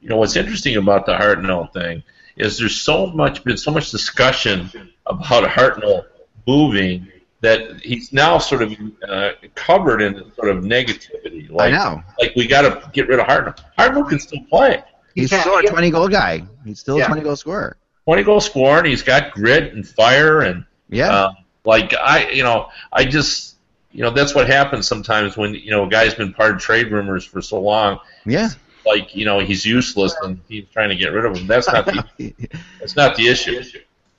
you 0.01 0.09
know, 0.09 0.17
what's 0.17 0.35
interesting 0.35 0.75
about 0.77 1.05
the 1.05 1.13
Hartnell 1.13 1.71
thing 1.73 2.03
is 2.37 2.57
there's 2.57 2.79
so 2.79 3.07
much 3.07 3.43
been 3.43 3.57
so 3.57 3.71
much 3.71 3.91
discussion 3.91 4.69
about 5.05 5.49
Hartnell 5.49 6.05
moving 6.47 7.07
that 7.45 7.79
he's 7.81 8.11
now 8.11 8.37
sort 8.37 8.61
of 8.61 8.73
uh, 9.07 9.31
covered 9.55 10.01
in 10.01 10.13
sort 10.35 10.49
of 10.49 10.63
negativity. 10.63 11.49
Like, 11.49 11.73
I 11.73 11.77
know. 11.77 12.03
Like 12.19 12.33
we 12.35 12.47
got 12.47 12.61
to 12.63 12.89
get 12.91 13.07
rid 13.07 13.19
of 13.19 13.27
Hartnell. 13.27 13.57
Hartnell 13.77 14.09
can 14.09 14.19
still 14.19 14.43
play. 14.49 14.83
He's 15.13 15.31
Yeah, 15.31 15.41
still 15.41 15.55
a 15.55 15.63
yeah. 15.63 15.69
20 15.71 15.91
goal 15.91 16.07
guy. 16.07 16.43
He's 16.65 16.79
still 16.79 16.97
Yeah. 16.97 17.05
a 17.05 17.07
20 17.07 17.21
goal 17.21 17.35
scorer. 17.35 17.77
20 18.05 18.23
goal 18.23 18.41
scorer, 18.41 18.79
and 18.79 18.87
he's 18.87 19.01
got 19.03 19.31
grit 19.31 19.73
and 19.73 19.87
fire 19.87 20.41
and 20.41 20.65
Yeah. 20.89 21.09
Um, 21.25 21.35
like 21.63 21.93
I, 21.95 22.29
you 22.29 22.43
know, 22.43 22.69
I 22.93 23.05
just, 23.05 23.55
you 23.91 24.01
know, 24.03 24.11
that's 24.11 24.35
what 24.35 24.47
happens 24.47 24.87
sometimes 24.87 25.35
when 25.37 25.55
you 25.55 25.71
know 25.71 25.85
a 25.85 25.89
guy's 25.89 26.13
been 26.13 26.33
part 26.33 26.51
of 26.55 26.59
trade 26.61 26.91
rumors 26.91 27.23
for 27.25 27.41
so 27.41 27.59
long. 27.61 27.99
yeah. 28.25 28.49
Like 28.85 29.15
you 29.15 29.25
know, 29.25 29.39
he's 29.39 29.65
useless 29.65 30.13
and 30.21 30.39
he's 30.47 30.65
trying 30.71 30.89
to 30.89 30.95
get 30.95 31.07
rid 31.13 31.25
of 31.25 31.35
him. 31.35 31.47
That's 31.47 31.67
not 31.67 31.85
the 31.87 32.03
that's 32.79 32.95
not 32.95 33.15
the 33.15 33.27
issue. 33.27 33.63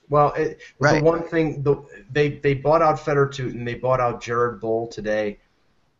Well, 0.09 0.33
it, 0.35 0.61
Right. 0.79 0.99
the 0.99 1.05
one 1.05 1.23
thing 1.29 1.63
the, 1.63 1.83
they 2.13 2.29
they 2.29 2.55
bought 2.55 2.83
out 2.83 3.01
Fedor 3.05 3.29
Tyutin 3.29 3.53
and 3.53 3.67
they 3.69 3.75
bought 3.75 4.01
out 4.01 4.23
Jared 4.23 4.61
Boll 4.61 4.87
today. 4.89 5.39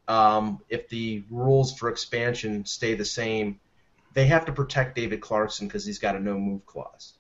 Um, 0.09 0.61
if 0.69 0.89
the 0.89 1.25
rules 1.31 1.77
for 1.77 1.89
expansion 1.89 2.65
stay 2.65 2.95
the 2.95 3.05
same, 3.05 3.59
they 4.15 4.27
have 4.27 4.45
to 4.47 4.53
protect 4.53 4.95
David 4.95 5.21
Clarkson 5.21 5.67
because 5.67 5.85
he's 5.85 5.99
got 5.99 6.15
a 6.15 6.21
no 6.21 6.39
move 6.39 6.65
clause. 6.65 7.15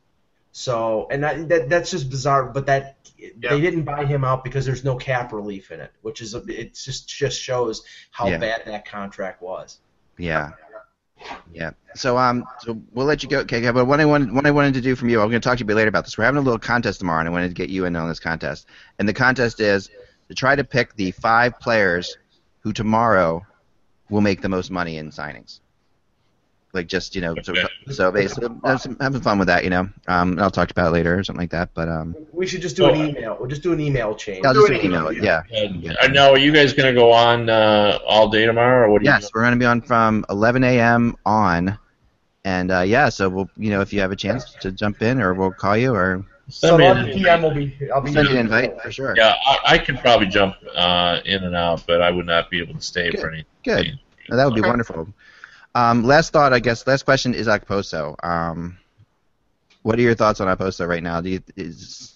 So, 0.53 1.09
and 1.11 1.22
that, 1.24 1.49
that 1.49 1.68
that's 1.68 1.91
just 1.91 2.09
bizarre. 2.09 2.45
But 2.47 2.66
that 2.66 2.97
Yeah. 3.18 3.51
they 3.51 3.61
didn't 3.61 3.82
buy 3.82 4.05
him 4.05 4.24
out 4.24 4.45
because 4.45 4.64
there's 4.64 4.84
no 4.84 4.97
cap 4.97 5.32
relief 5.32 5.70
in 5.72 5.80
it, 5.80 5.91
which 6.03 6.22
is 6.22 6.34
a, 6.34 6.43
it 6.45 6.74
just 6.74 7.09
just 7.09 7.41
shows 7.41 7.82
how 8.11 8.28
Yeah. 8.28 8.39
bad 8.39 8.62
that 8.66 8.87
contract 8.89 9.43
was. 9.43 9.78
Yeah. 10.16 10.53
Yeah. 11.52 11.70
So 11.94 12.18
um, 12.18 12.44
so 12.60 12.80
we'll 12.92 13.06
let 13.06 13.22
you 13.22 13.28
go. 13.28 13.40
Okay, 13.40 13.70
but 13.70 13.86
what 13.86 14.00
I 14.00 14.04
wanted, 14.04 14.32
what 14.34 14.46
I 14.46 14.50
wanted 14.50 14.74
to 14.74 14.80
do 14.80 14.94
from 14.94 15.08
you, 15.08 15.20
I'm 15.20 15.28
going 15.28 15.40
to 15.40 15.48
talk 15.48 15.58
to 15.58 15.60
you 15.60 15.66
a 15.66 15.68
bit 15.68 15.76
later 15.76 15.88
about 15.88 16.04
this. 16.04 16.18
We're 16.18 16.24
having 16.24 16.38
a 16.38 16.42
little 16.42 16.58
contest 16.58 16.98
tomorrow, 16.98 17.20
and 17.20 17.28
I 17.28 17.32
wanted 17.32 17.48
to 17.48 17.54
get 17.54 17.70
you 17.70 17.84
in 17.86 17.96
on 17.96 18.08
this 18.08 18.20
contest. 18.20 18.66
And 18.98 19.08
the 19.08 19.14
contest 19.14 19.60
is 19.60 19.90
to 20.28 20.34
try 20.34 20.54
to 20.54 20.64
pick 20.64 20.94
the 20.94 21.12
five 21.12 21.58
players 21.58 22.16
who 22.60 22.72
tomorrow 22.72 23.46
will 24.10 24.20
make 24.20 24.42
the 24.42 24.48
most 24.48 24.70
money 24.70 24.98
in 24.98 25.10
signings. 25.10 25.60
Like 26.76 26.88
just 26.88 27.14
you 27.14 27.22
know, 27.22 27.34
so 27.42 27.52
Okay. 27.54 27.66
so 27.88 28.12
basically 28.12 28.48
have 28.64 28.82
some, 28.82 28.96
have 29.00 29.14
some 29.14 29.22
fun 29.22 29.38
with 29.38 29.48
that, 29.48 29.64
you 29.64 29.70
know. 29.70 29.88
Um, 30.08 30.32
and 30.32 30.40
I'll 30.42 30.50
talk 30.50 30.68
to 30.68 30.72
you 30.76 30.82
about 30.82 30.90
it 30.90 30.92
later 30.92 31.18
or 31.18 31.24
something 31.24 31.40
like 31.40 31.50
that. 31.50 31.70
But 31.72 31.88
um, 31.88 32.14
We 32.32 32.46
should 32.46 32.60
just 32.60 32.76
do 32.76 32.86
an 32.86 32.96
email. 32.96 33.36
We'll 33.40 33.48
just 33.48 33.62
do 33.62 33.72
an 33.72 33.80
email 33.80 34.14
chain. 34.14 34.44
I'll 34.44 34.52
do 34.52 34.66
an 34.66 34.74
email 34.84 35.08
it. 35.08 35.22
Yeah. 35.22 35.42
And, 35.52 35.96
uh, 36.02 36.06
now, 36.08 36.30
are 36.32 36.38
you 36.38 36.52
guys 36.52 36.74
going 36.74 36.94
to 36.94 36.98
go 37.00 37.10
on 37.12 37.48
uh, 37.48 37.98
all 38.06 38.28
day 38.28 38.44
tomorrow, 38.44 38.86
or 38.86 38.90
what? 38.90 39.00
Are 39.00 39.04
you 39.06 39.10
Yes, 39.10 39.30
we're 39.34 39.40
going 39.40 39.54
to 39.54 39.58
be 39.58 39.64
on 39.64 39.80
from 39.80 40.26
11 40.28 40.64
a.m. 40.64 41.16
on, 41.24 41.78
and 42.44 42.70
uh, 42.70 42.80
yeah, 42.80 43.08
so 43.08 43.30
we'll, 43.30 43.50
you 43.56 43.70
know, 43.70 43.80
if 43.80 43.92
you 43.94 44.00
have 44.00 44.12
a 44.12 44.16
chance 44.16 44.54
to 44.60 44.70
jump 44.70 45.00
in, 45.00 45.20
or 45.20 45.32
we'll 45.32 45.52
call 45.52 45.78
you, 45.78 45.94
or 45.94 46.26
So 46.50 46.68
Send 46.68 46.78
me 46.78 46.84
an 46.84 46.90
11 46.98 47.08
invite. 47.08 47.24
p.m. 47.24 47.42
will 47.42 47.54
be. 47.54 47.90
I'll 47.94 48.02
be 48.02 48.12
send 48.12 48.28
you 48.28 48.34
an 48.34 48.40
invite 48.40 48.82
for 48.82 48.92
sure. 48.92 49.16
Yeah, 49.16 49.34
I, 49.46 49.58
I 49.64 49.78
can 49.78 49.96
probably 49.96 50.26
jump 50.26 50.56
uh, 50.74 51.20
in 51.24 51.42
and 51.42 51.56
out, 51.56 51.84
but 51.86 52.02
I 52.02 52.10
would 52.10 52.26
not 52.26 52.50
be 52.50 52.60
able 52.60 52.74
to 52.74 52.82
stay 52.82 53.10
for 53.12 53.30
any. 53.32 53.46
Good. 53.64 53.98
No, 54.28 54.36
that 54.36 54.44
would 54.44 54.54
be 54.54 54.60
Okay. 54.60 54.68
wonderful. 54.68 55.08
Um, 55.76 56.04
last 56.04 56.32
thought, 56.32 56.54
I 56.54 56.58
guess. 56.58 56.86
Last 56.86 57.04
question 57.04 57.34
is 57.34 57.48
Okposo. 57.48 58.16
Um, 58.24 58.78
what 59.82 59.98
are 59.98 60.02
your 60.02 60.14
thoughts 60.14 60.40
on 60.40 60.48
Okposo 60.48 60.88
right 60.88 61.02
now? 61.02 61.20
Do 61.20 61.28
you, 61.28 61.40
is 61.54 62.14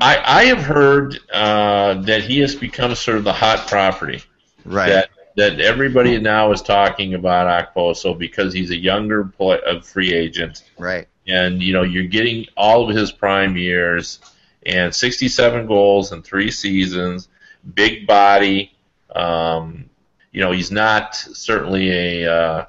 I, 0.00 0.18
I 0.24 0.44
have 0.46 0.58
heard 0.58 1.16
uh, 1.32 2.02
that 2.02 2.22
he 2.24 2.40
has 2.40 2.56
become 2.56 2.96
sort 2.96 3.18
of 3.18 3.22
the 3.22 3.32
hot 3.32 3.68
property. 3.68 4.24
right? 4.64 4.88
That 4.88 5.10
that 5.36 5.60
everybody 5.60 6.18
now 6.18 6.50
is 6.50 6.62
talking 6.62 7.14
about 7.14 7.74
Okposo 7.76 8.18
because 8.18 8.52
he's 8.52 8.70
a 8.70 8.76
younger 8.76 9.24
play, 9.24 9.60
uh, 9.64 9.80
free 9.82 10.12
agent, 10.12 10.64
right. 10.76 11.06
and 11.28 11.62
you 11.62 11.74
know 11.74 11.82
you're 11.82 12.08
getting 12.08 12.46
all 12.56 12.90
of 12.90 12.96
his 12.96 13.12
prime 13.12 13.56
years, 13.56 14.18
and 14.64 14.92
67 14.92 15.66
goals 15.68 16.10
in 16.10 16.22
three 16.22 16.50
seasons, 16.50 17.28
big 17.74 18.04
body. 18.08 18.72
Um, 19.14 19.90
you 20.32 20.40
know 20.40 20.50
he's 20.50 20.72
not 20.72 21.14
certainly 21.14 22.24
a 22.24 22.32
uh, 22.34 22.64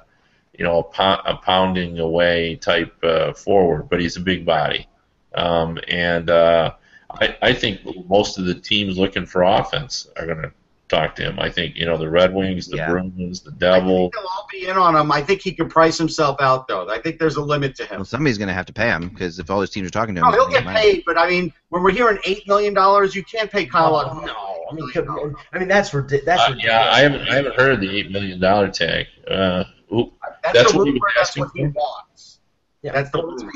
you 0.58 0.64
know 0.64 0.80
a, 0.80 0.82
pou- 0.82 1.22
a 1.24 1.36
pounding 1.42 1.98
away 1.98 2.56
type 2.56 2.92
uh, 3.02 3.32
forward, 3.32 3.88
but 3.88 4.00
he's 4.00 4.16
a 4.16 4.20
big 4.20 4.44
body, 4.44 4.86
um, 5.34 5.78
and 5.88 6.28
uh, 6.28 6.72
I, 7.10 7.36
I 7.40 7.52
think 7.54 7.80
most 8.08 8.38
of 8.38 8.44
the 8.44 8.54
teams 8.54 8.98
looking 8.98 9.24
for 9.26 9.42
offense 9.42 10.08
are 10.16 10.26
going 10.26 10.42
to 10.42 10.52
talk 10.88 11.14
to 11.16 11.22
him. 11.22 11.38
I 11.38 11.50
think 11.50 11.76
you 11.76 11.84
know 11.86 11.96
the 11.98 12.08
Red 12.08 12.32
Wings, 12.34 12.66
the 12.66 12.78
Yeah. 12.78 12.90
Bruins, 12.90 13.40
the 13.42 13.50
I 13.52 13.54
Devils. 13.58 14.10
think 14.10 14.14
they'll 14.14 14.22
all 14.30 14.46
be 14.50 14.66
in 14.66 14.76
on 14.76 14.96
him. 14.96 15.12
I 15.12 15.22
think 15.22 15.40
he 15.42 15.52
can 15.52 15.68
price 15.68 15.96
himself 15.98 16.40
out, 16.40 16.66
though. 16.66 16.88
I 16.88 16.98
think 17.00 17.18
there's 17.18 17.36
a 17.36 17.42
limit 17.42 17.76
to 17.76 17.84
him. 17.84 17.96
Well, 17.98 18.04
somebody's 18.04 18.38
going 18.38 18.48
to 18.48 18.54
have 18.54 18.66
to 18.66 18.72
pay 18.72 18.88
him 18.88 19.08
because 19.10 19.38
if 19.38 19.50
all 19.50 19.58
those 19.58 19.70
teams 19.70 19.86
are 19.86 19.90
talking 19.90 20.14
to 20.14 20.20
him, 20.22 20.26
No, 20.26 20.32
he'll 20.32 20.48
get 20.48 20.64
gonna 20.64 20.72
money. 20.74 20.94
paid, 20.94 21.02
but 21.06 21.18
I 21.18 21.28
mean, 21.28 21.52
when 21.68 21.82
we're 21.82 21.92
hearing 21.92 22.18
eight 22.24 22.48
million 22.48 22.72
dollars, 22.74 23.14
you 23.14 23.22
can't 23.22 23.50
pay 23.50 23.64
Kyle. 23.66 23.94
Oh, 23.96 24.18
no, 24.20 24.34
I 24.70 24.74
mean, 24.74 24.90
could- 24.90 25.08
I 25.52 25.58
mean 25.58 25.68
that's 25.68 25.92
ridiculous. 25.94 26.24
That's 26.24 26.42
Uh, 26.42 26.52
ridiculous. 26.52 26.64
yeah, 26.74 26.90
I 26.90 27.00
haven't 27.00 27.28
I 27.28 27.34
haven't 27.34 27.54
heard 27.56 27.80
the 27.80 27.96
eight 27.96 28.10
million 28.10 28.40
dollar 28.40 28.68
tag. 28.68 29.06
Uh, 29.30 29.64
ooh, 29.92 30.10
That's, 30.42 30.58
That's 30.58 30.72
the 30.72 30.78
what 30.78 30.86
he 30.86 30.92
rumor. 30.92 31.08
That's 31.16 31.36
what 31.36 31.50
he 31.54 31.64
wants. 31.66 32.40
Yeah. 32.82 32.92
That's 32.92 33.10
the 33.10 33.22
rumor. 33.22 33.52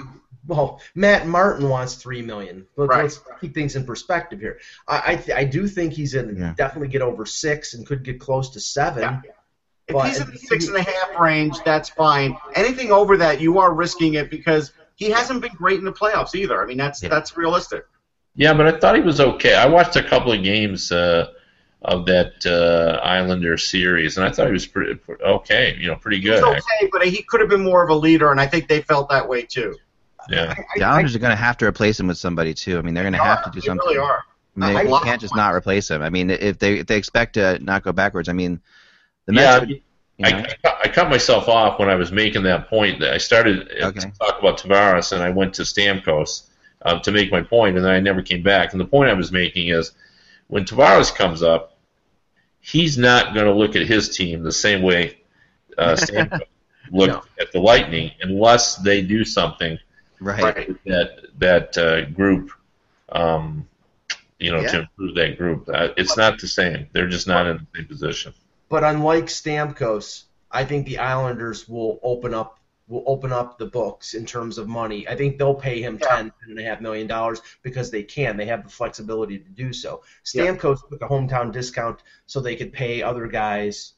Well, 0.46 0.80
Matt 0.96 1.26
Martin 1.28 1.68
wants 1.68 1.94
three 1.94 2.22
million. 2.22 2.66
But 2.76 2.88
Right. 2.88 3.02
let's 3.04 3.20
keep 3.40 3.54
things 3.54 3.76
in 3.76 3.84
perspective 3.86 4.40
here. 4.40 4.58
I 4.88 5.12
I, 5.12 5.16
th- 5.16 5.36
I 5.38 5.44
do 5.44 5.68
think 5.68 5.92
he's 5.92 6.14
in 6.14 6.36
Yeah. 6.36 6.54
definitely 6.56 6.88
get 6.88 7.02
over 7.02 7.24
six 7.24 7.74
and 7.74 7.86
could 7.86 8.02
get 8.02 8.18
close 8.20 8.50
to 8.50 8.60
seven. 8.60 9.02
Yeah. 9.02 9.20
If 9.88 9.94
But- 9.94 10.08
he's 10.08 10.20
in 10.20 10.30
the 10.30 10.38
six 10.38 10.66
and 10.68 10.76
a 10.76 10.82
half 10.82 11.18
range, 11.18 11.56
that's 11.64 11.88
fine. 11.88 12.36
Anything 12.54 12.90
over 12.92 13.16
that, 13.18 13.40
you 13.40 13.58
are 13.60 13.72
risking 13.72 14.14
it 14.14 14.30
because 14.30 14.72
he 14.96 15.10
hasn't 15.10 15.40
been 15.42 15.52
great 15.54 15.78
in 15.78 15.84
the 15.84 15.92
playoffs 15.92 16.34
either. 16.34 16.60
I 16.62 16.66
mean, 16.66 16.76
that's 16.78 17.02
Yeah. 17.02 17.08
that's 17.10 17.36
realistic. 17.36 17.84
yeah, 18.34 18.54
but 18.54 18.66
I 18.66 18.78
thought 18.78 18.94
he 18.96 19.02
was 19.02 19.20
okay. 19.20 19.54
I 19.54 19.66
watched 19.66 19.94
a 19.96 20.02
couple 20.02 20.32
of 20.32 20.42
games 20.42 20.90
uh, 20.90 21.26
of 21.84 22.06
that 22.06 22.46
uh, 22.46 23.00
Islander 23.02 23.56
series, 23.58 24.16
and 24.16 24.26
I 24.26 24.30
thought 24.30 24.46
he 24.46 24.52
was 24.52 24.66
pretty 24.66 25.00
okay. 25.20 25.76
You 25.78 25.88
know, 25.88 25.96
pretty 25.96 26.20
He 26.20 26.30
was 26.30 26.40
good. 26.40 26.48
okay, 26.56 26.88
but 26.92 27.06
he 27.06 27.22
could 27.22 27.40
have 27.40 27.48
been 27.50 27.64
more 27.64 27.82
of 27.82 27.90
a 27.90 27.94
leader, 27.94 28.30
and 28.30 28.40
I 28.40 28.46
think 28.46 28.68
they 28.68 28.82
felt 28.82 29.08
that 29.10 29.28
way 29.28 29.42
too. 29.42 29.74
Yeah. 30.30 30.54
I- 30.56 30.64
The 30.78 30.84
I- 30.84 30.90
Islanders 30.92 31.16
are 31.16 31.18
going 31.18 31.30
to 31.30 31.36
have 31.36 31.56
to 31.58 31.66
replace 31.66 31.98
him 31.98 32.06
with 32.06 32.18
somebody 32.18 32.54
too. 32.54 32.78
I 32.78 32.82
mean, 32.82 32.94
they're 32.94 33.02
going 33.02 33.14
to 33.14 33.18
they 33.18 33.24
have 33.24 33.38
are. 33.38 33.44
to 33.44 33.50
do 33.50 33.60
They 33.60 33.66
something. 33.66 33.86
really 33.88 33.98
are. 33.98 34.22
I 34.56 34.60
mean, 34.66 34.74
they 34.74 34.84
love 34.90 35.02
can't 35.02 35.20
just 35.20 35.34
not 35.34 35.54
replace 35.54 35.90
him. 35.90 36.02
I 36.02 36.10
mean, 36.10 36.28
if 36.30 36.58
they 36.58 36.74
if 36.80 36.86
they 36.86 36.96
expect 36.96 37.34
to 37.34 37.58
not 37.64 37.82
go 37.82 37.90
backwards, 37.92 38.28
I 38.28 38.32
mean, 38.34 38.60
the 39.26 39.34
Yeah, 39.34 39.58
would, 39.60 39.70
you 39.70 39.80
know, 40.18 40.28
I, 40.28 40.56
I, 40.84 40.88
cut- 40.88 41.08
myself 41.08 41.48
off 41.48 41.78
when 41.80 41.88
I 41.88 41.94
was 41.96 42.12
making 42.12 42.42
that 42.44 42.68
point. 42.68 43.00
That 43.00 43.14
I 43.14 43.18
started 43.18 43.68
uh, 43.82 43.86
Okay. 43.88 44.00
to 44.00 44.12
talk 44.20 44.38
about 44.38 44.58
Tavares, 44.58 45.10
and 45.12 45.22
I 45.22 45.30
went 45.30 45.54
to 45.54 45.62
Stamkos 45.62 46.42
uh, 46.82 47.00
to 47.00 47.10
make 47.10 47.32
my 47.32 47.40
point, 47.42 47.76
and 47.76 47.84
then 47.84 47.92
I 47.92 47.98
never 48.00 48.20
came 48.22 48.42
back. 48.42 48.72
And 48.72 48.80
the 48.80 48.84
point 48.84 49.08
I 49.10 49.14
was 49.14 49.32
making 49.32 49.68
is, 49.68 49.92
when 50.48 50.64
Tavares 50.66 51.12
comes 51.14 51.42
up, 51.42 51.71
he's 52.62 52.96
not 52.96 53.34
going 53.34 53.44
to 53.46 53.52
look 53.52 53.76
at 53.76 53.86
his 53.86 54.08
team 54.16 54.42
the 54.42 54.52
same 54.52 54.80
way 54.82 55.18
uh, 55.76 55.92
Stamkos 55.98 56.40
looked 56.90 57.12
No. 57.12 57.22
at 57.40 57.52
the 57.52 57.58
Lightning, 57.60 58.12
unless 58.22 58.76
they 58.76 59.02
do 59.02 59.24
something 59.24 59.78
right. 60.20 60.42
Right. 60.42 60.84
that 60.86 61.10
that 61.38 61.76
uh, 61.78 62.04
group. 62.10 62.50
Um, 63.10 63.68
you 64.38 64.50
know, 64.50 64.60
Yeah. 64.60 64.70
to 64.72 64.78
improve 64.80 65.14
that 65.16 65.38
group, 65.38 65.68
uh, 65.68 65.88
it's 65.96 66.16
not 66.16 66.40
the 66.40 66.48
same. 66.48 66.88
They're 66.92 67.08
just 67.08 67.28
not 67.28 67.46
in 67.46 67.58
the 67.58 67.66
same 67.78 67.86
position. 67.86 68.34
But 68.68 68.82
unlike 68.82 69.26
Stamkos, 69.26 70.24
I 70.50 70.64
think 70.64 70.86
the 70.86 70.98
Islanders 70.98 71.68
will 71.68 72.00
open 72.02 72.34
up 72.34 72.58
will 72.88 73.04
open 73.06 73.32
up 73.32 73.58
the 73.58 73.66
books 73.66 74.14
in 74.14 74.26
terms 74.26 74.58
of 74.58 74.68
money. 74.68 75.08
I 75.08 75.16
think 75.16 75.38
they'll 75.38 75.54
pay 75.54 75.80
him 75.80 75.98
Yeah. 76.00 76.08
ten, 76.08 76.24
ten 76.40 76.50
and 76.50 76.58
a 76.58 76.62
half 76.62 76.80
million 76.80 77.06
dollars 77.06 77.40
because 77.62 77.90
they 77.90 78.02
can. 78.02 78.36
They 78.36 78.46
have 78.46 78.64
the 78.64 78.70
flexibility 78.70 79.38
to 79.38 79.48
do 79.48 79.72
so. 79.72 80.02
Yeah. 80.34 80.46
Stamkos 80.46 80.80
took 80.88 81.02
a 81.02 81.08
hometown 81.08 81.52
discount 81.52 82.02
so 82.26 82.40
they 82.40 82.56
could 82.56 82.72
pay 82.72 83.02
other 83.02 83.26
guys. 83.26 83.94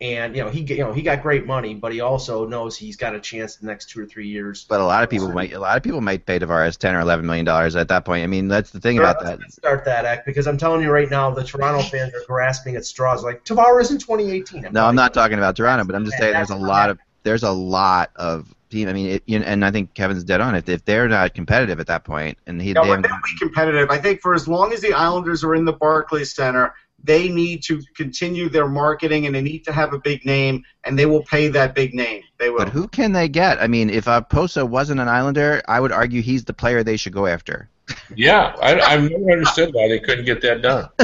And 0.00 0.36
you 0.36 0.42
know 0.42 0.50
he 0.50 0.60
you 0.62 0.78
know 0.78 0.92
he 0.92 1.02
got 1.02 1.22
great 1.22 1.46
money, 1.46 1.72
but 1.72 1.92
he 1.92 2.00
also 2.00 2.46
knows 2.46 2.76
he's 2.76 2.96
got 2.96 3.14
a 3.14 3.20
chance 3.20 3.56
the 3.56 3.66
next 3.66 3.90
two 3.90 4.02
or 4.02 4.06
three 4.06 4.26
years. 4.26 4.66
But 4.68 4.80
a 4.80 4.84
lot 4.84 5.04
of 5.04 5.08
people 5.08 5.28
might 5.28 5.52
a 5.52 5.60
lot 5.60 5.76
of 5.76 5.84
people 5.84 6.00
might 6.00 6.26
pay 6.26 6.40
Tavares 6.40 6.76
ten 6.76 6.96
or 6.96 7.00
eleven 7.00 7.24
million 7.24 7.44
dollars 7.44 7.76
at 7.76 7.86
that 7.88 8.04
point. 8.04 8.24
I 8.24 8.26
mean, 8.26 8.48
that's 8.48 8.70
the 8.70 8.80
thing 8.80 8.98
about 8.98 9.20
that. 9.20 9.38
Let's 9.38 9.54
start 9.54 9.84
that 9.84 10.04
act 10.04 10.26
because 10.26 10.48
I'm 10.48 10.58
telling 10.58 10.82
you 10.82 10.90
right 10.90 11.08
now, 11.08 11.30
the 11.30 11.44
Toronto 11.44 11.80
fans 11.80 12.12
are 12.12 12.24
grasping 12.26 12.74
at 12.74 12.84
straws. 12.84 13.22
Like 13.22 13.44
Tavares 13.44 13.92
in 13.92 13.98
2018. 13.98 14.66
No, 14.72 14.84
I'm 14.84 14.96
not 14.96 15.14
talking 15.14 15.38
about 15.38 15.54
Toronto, 15.56 15.84
but 15.84 15.94
I'm 15.94 16.04
just 16.04 16.18
saying 16.18 16.32
there's 16.32 16.50
a 16.50 16.56
lot 16.56 16.90
of 16.90 16.98
there's 17.24 17.42
a 17.42 17.50
lot 17.50 18.10
of 18.16 18.54
team. 18.70 18.88
I 18.88 18.92
mean, 18.92 19.06
it, 19.06 19.22
you 19.26 19.38
know, 19.38 19.44
and 19.44 19.64
I 19.64 19.70
think 19.70 19.94
Kevin's 19.94 20.24
dead 20.24 20.40
on. 20.40 20.54
If 20.54 20.68
if 20.68 20.84
they're 20.84 21.08
not 21.08 21.34
competitive 21.34 21.80
at 21.80 21.86
that 21.88 22.04
point, 22.04 22.38
and 22.46 22.60
he 22.60 22.72
No, 22.72 22.82
they 22.82 22.88
but 22.88 22.96
haven't, 22.96 23.02
they'll 23.10 23.20
be 23.24 23.38
competitive. 23.38 23.90
I 23.90 23.98
think 23.98 24.20
for 24.20 24.34
as 24.34 24.46
long 24.46 24.72
as 24.72 24.80
the 24.80 24.92
Islanders 24.92 25.42
are 25.42 25.54
in 25.54 25.64
the 25.64 25.72
Barclays 25.72 26.34
Center, 26.34 26.74
they 27.02 27.28
need 27.28 27.62
to 27.64 27.82
continue 27.94 28.48
their 28.48 28.66
marketing 28.66 29.26
and 29.26 29.34
they 29.34 29.42
need 29.42 29.64
to 29.64 29.72
have 29.72 29.92
a 29.92 29.98
big 29.98 30.24
name, 30.24 30.64
and 30.84 30.98
they 30.98 31.06
will 31.06 31.22
pay 31.24 31.48
that 31.48 31.74
big 31.74 31.94
name. 31.94 32.22
They 32.38 32.50
will. 32.50 32.58
But 32.58 32.70
who 32.70 32.88
can 32.88 33.12
they 33.12 33.28
get? 33.28 33.60
I 33.60 33.66
mean, 33.66 33.90
if 33.90 34.08
uh, 34.08 34.22
Poso 34.22 34.64
wasn't 34.64 35.00
an 35.00 35.08
Islander, 35.08 35.62
I 35.68 35.80
would 35.80 35.92
argue 35.92 36.22
he's 36.22 36.44
the 36.44 36.54
player 36.54 36.82
they 36.82 36.96
should 36.96 37.12
go 37.12 37.26
after. 37.26 37.68
Yeah, 38.16 38.54
I, 38.62 38.78
I've 38.80 39.10
never 39.10 39.32
understood 39.32 39.74
why 39.74 39.88
they 39.88 39.98
couldn't 39.98 40.24
get 40.24 40.40
that 40.42 40.62
done. 40.62 40.88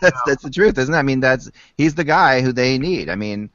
that's 0.00 0.20
that's 0.26 0.42
the 0.42 0.50
truth, 0.50 0.78
isn't 0.78 0.94
it? 0.94 0.98
I 0.98 1.02
mean, 1.02 1.20
that's 1.20 1.50
he's 1.76 1.94
the 1.94 2.04
guy 2.04 2.40
who 2.40 2.52
they 2.52 2.76
need. 2.76 3.08
I 3.08 3.14
mean, 3.14 3.50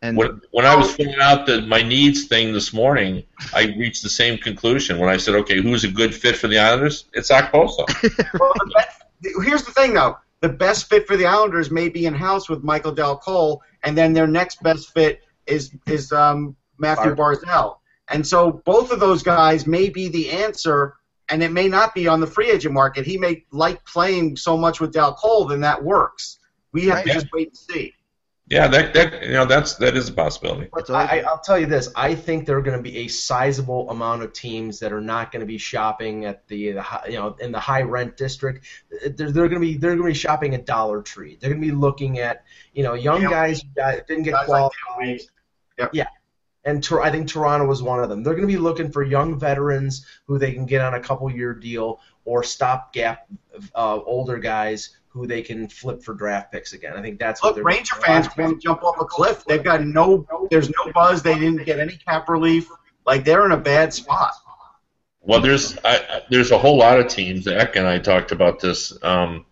and 0.00 0.16
When, 0.16 0.40
when 0.52 0.64
I 0.64 0.76
was 0.76 0.94
filling 0.94 1.20
out 1.20 1.46
the 1.46 1.62
my 1.62 1.82
needs 1.82 2.26
thing 2.26 2.52
this 2.52 2.72
morning, 2.72 3.24
I 3.52 3.74
reached 3.78 4.02
the 4.02 4.10
same 4.10 4.38
conclusion 4.38 4.98
when 4.98 5.08
I 5.08 5.16
said, 5.16 5.34
okay, 5.34 5.60
who's 5.60 5.82
a 5.84 5.88
good 5.88 6.14
fit 6.14 6.36
for 6.36 6.46
the 6.46 6.58
Islanders? 6.58 7.06
It's 7.14 7.30
Okposo. 7.30 7.84
Well, 8.38 8.52
here's 9.44 9.64
the 9.64 9.72
thing, 9.72 9.94
though. 9.94 10.16
The 10.40 10.48
best 10.48 10.88
fit 10.88 11.08
for 11.08 11.16
the 11.16 11.26
Islanders 11.26 11.72
may 11.72 11.88
be 11.88 12.06
in 12.06 12.14
house 12.14 12.48
with 12.48 12.62
Michael 12.62 12.92
Dal 12.92 13.18
Colle, 13.18 13.60
and 13.82 13.98
then 13.98 14.12
their 14.12 14.28
next 14.28 14.62
best 14.62 14.92
fit 14.92 15.22
is 15.46 15.72
is 15.86 16.12
um, 16.12 16.54
Mathew 16.78 17.16
Barzal. 17.16 17.78
And 18.10 18.24
so 18.24 18.62
both 18.64 18.92
of 18.92 19.00
those 19.00 19.24
guys 19.24 19.66
may 19.66 19.88
be 19.88 20.08
the 20.08 20.30
answer, 20.30 20.94
and 21.28 21.42
it 21.42 21.50
may 21.50 21.66
not 21.66 21.92
be 21.92 22.06
on 22.06 22.20
the 22.20 22.26
free 22.26 22.50
agent 22.50 22.72
market. 22.72 23.04
He 23.04 23.18
may 23.18 23.44
like 23.50 23.84
playing 23.84 24.36
so 24.36 24.56
much 24.56 24.80
with 24.80 24.92
Del 24.92 25.14
Cole, 25.14 25.46
then 25.46 25.60
that 25.62 25.82
works. 25.82 26.38
We 26.72 26.86
have 26.86 27.02
to 27.04 27.12
just 27.12 27.26
wait 27.32 27.48
and 27.48 27.56
see. 27.56 27.94
Yeah, 28.50 28.66
that 28.68 28.94
that 28.94 29.22
you 29.24 29.32
know 29.32 29.44
that's 29.44 29.74
that 29.76 29.96
is 29.96 30.08
a 30.08 30.12
possibility. 30.12 30.68
But 30.72 30.88
I, 30.90 31.18
I- 31.20 31.24
I'll 31.26 31.38
tell 31.40 31.58
you 31.58 31.66
this: 31.66 31.90
I 31.94 32.14
think 32.14 32.46
there 32.46 32.56
are 32.56 32.62
going 32.62 32.76
to 32.76 32.82
be 32.82 32.98
a 32.98 33.08
sizable 33.08 33.90
amount 33.90 34.22
of 34.22 34.32
teams 34.32 34.78
that 34.80 34.92
are 34.92 35.00
not 35.00 35.32
going 35.32 35.40
to 35.40 35.46
be 35.46 35.58
shopping 35.58 36.24
at 36.24 36.46
the, 36.48 36.72
the 36.72 36.82
hi- 36.82 37.06
you 37.08 37.16
know 37.18 37.36
in 37.40 37.52
the 37.52 37.60
high 37.60 37.82
rent 37.82 38.16
district. 38.16 38.64
They're, 38.90 39.30
they're 39.30 39.48
going 39.48 39.60
to 39.60 39.66
be 39.66 39.76
they're 39.76 39.96
going 39.96 40.08
to 40.08 40.12
be 40.12 40.18
shopping 40.18 40.54
at 40.54 40.64
Dollar 40.66 41.02
Tree. 41.02 41.36
They're 41.40 41.50
going 41.50 41.60
to 41.60 41.66
be 41.66 41.74
looking 41.74 42.18
at 42.20 42.44
you 42.72 42.82
know 42.82 42.94
young 42.94 43.22
Yeah. 43.22 43.30
guys 43.30 43.60
who 43.62 43.68
got, 43.76 44.06
didn't 44.06 44.22
get 44.24 44.32
Guys 44.32 44.46
qualified. 44.46 44.72
Reeves. 44.98 45.30
Yep. 45.78 45.90
Yeah. 45.92 46.06
And 46.64 46.82
Tor- 46.82 47.02
I 47.02 47.10
think 47.10 47.28
Toronto 47.28 47.66
was 47.66 47.82
one 47.82 48.02
of 48.02 48.08
them. 48.10 48.22
They're 48.22 48.34
going 48.34 48.46
to 48.46 48.52
be 48.52 48.58
looking 48.58 48.90
for 48.90 49.02
young 49.02 49.38
veterans 49.38 50.04
who 50.26 50.38
they 50.38 50.52
can 50.52 50.66
get 50.66 50.80
on 50.82 50.94
a 50.94 51.00
couple 51.00 51.30
year 51.30 51.54
deal 51.54 52.00
or 52.24 52.42
stopgap 52.42 53.26
uh, 53.74 54.00
older 54.04 54.36
guys 54.38 54.97
who 55.18 55.26
they 55.26 55.42
can 55.42 55.68
flip 55.68 56.02
for 56.02 56.14
draft 56.14 56.52
picks 56.52 56.72
again. 56.72 56.94
I 56.96 57.02
think 57.02 57.18
that's 57.18 57.42
what 57.42 57.48
Look, 57.48 57.56
they're 57.56 57.64
Ranger 57.64 57.96
fans 57.96 58.28
want 58.36 58.54
to 58.54 58.60
jump 58.60 58.82
off 58.84 58.96
a 59.00 59.04
cliff. 59.04 59.44
They've 59.44 59.62
got 59.62 59.84
no, 59.84 60.26
there's 60.50 60.70
no 60.70 60.92
buzz. 60.92 61.22
They 61.22 61.34
didn't 61.34 61.64
get 61.64 61.78
any 61.78 61.96
cap 61.96 62.28
relief. 62.28 62.68
Like 63.04 63.24
they're 63.24 63.44
in 63.44 63.52
a 63.52 63.56
bad 63.56 63.92
spot. 63.92 64.32
Well, 65.20 65.40
there's 65.40 65.76
I, 65.84 65.96
I- 65.96 66.22
there's 66.30 66.52
a 66.52 66.58
whole 66.58 66.78
lot 66.78 66.98
of 67.00 67.08
teams. 67.08 67.46
Eck 67.46 67.76
and 67.76 67.86
I 67.86 67.98
talked 67.98 68.32
about 68.32 68.60
this. 68.60 68.96
Um, 69.02 69.44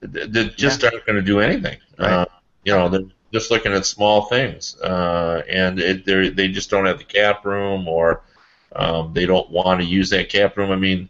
that 0.00 0.56
just 0.56 0.82
aren't 0.84 1.04
going 1.04 1.16
to 1.16 1.22
do 1.22 1.40
anything. 1.40 1.78
Right. 1.98 2.10
Uh, 2.12 2.26
you 2.64 2.72
know, 2.72 2.88
they're 2.88 3.00
just 3.32 3.50
looking 3.50 3.72
at 3.72 3.84
small 3.86 4.22
things, 4.22 4.80
uh, 4.80 5.42
and 5.48 5.78
it, 5.78 6.04
they 6.06 6.30
they 6.30 6.48
just 6.48 6.70
don't 6.70 6.86
have 6.86 6.98
the 6.98 7.04
cap 7.04 7.44
room, 7.44 7.88
or 7.88 8.22
um, 8.74 9.12
they 9.12 9.26
don't 9.26 9.50
want 9.50 9.80
to 9.80 9.86
use 9.86 10.10
that 10.10 10.28
cap 10.28 10.56
room. 10.56 10.70
I 10.70 10.76
mean, 10.76 11.08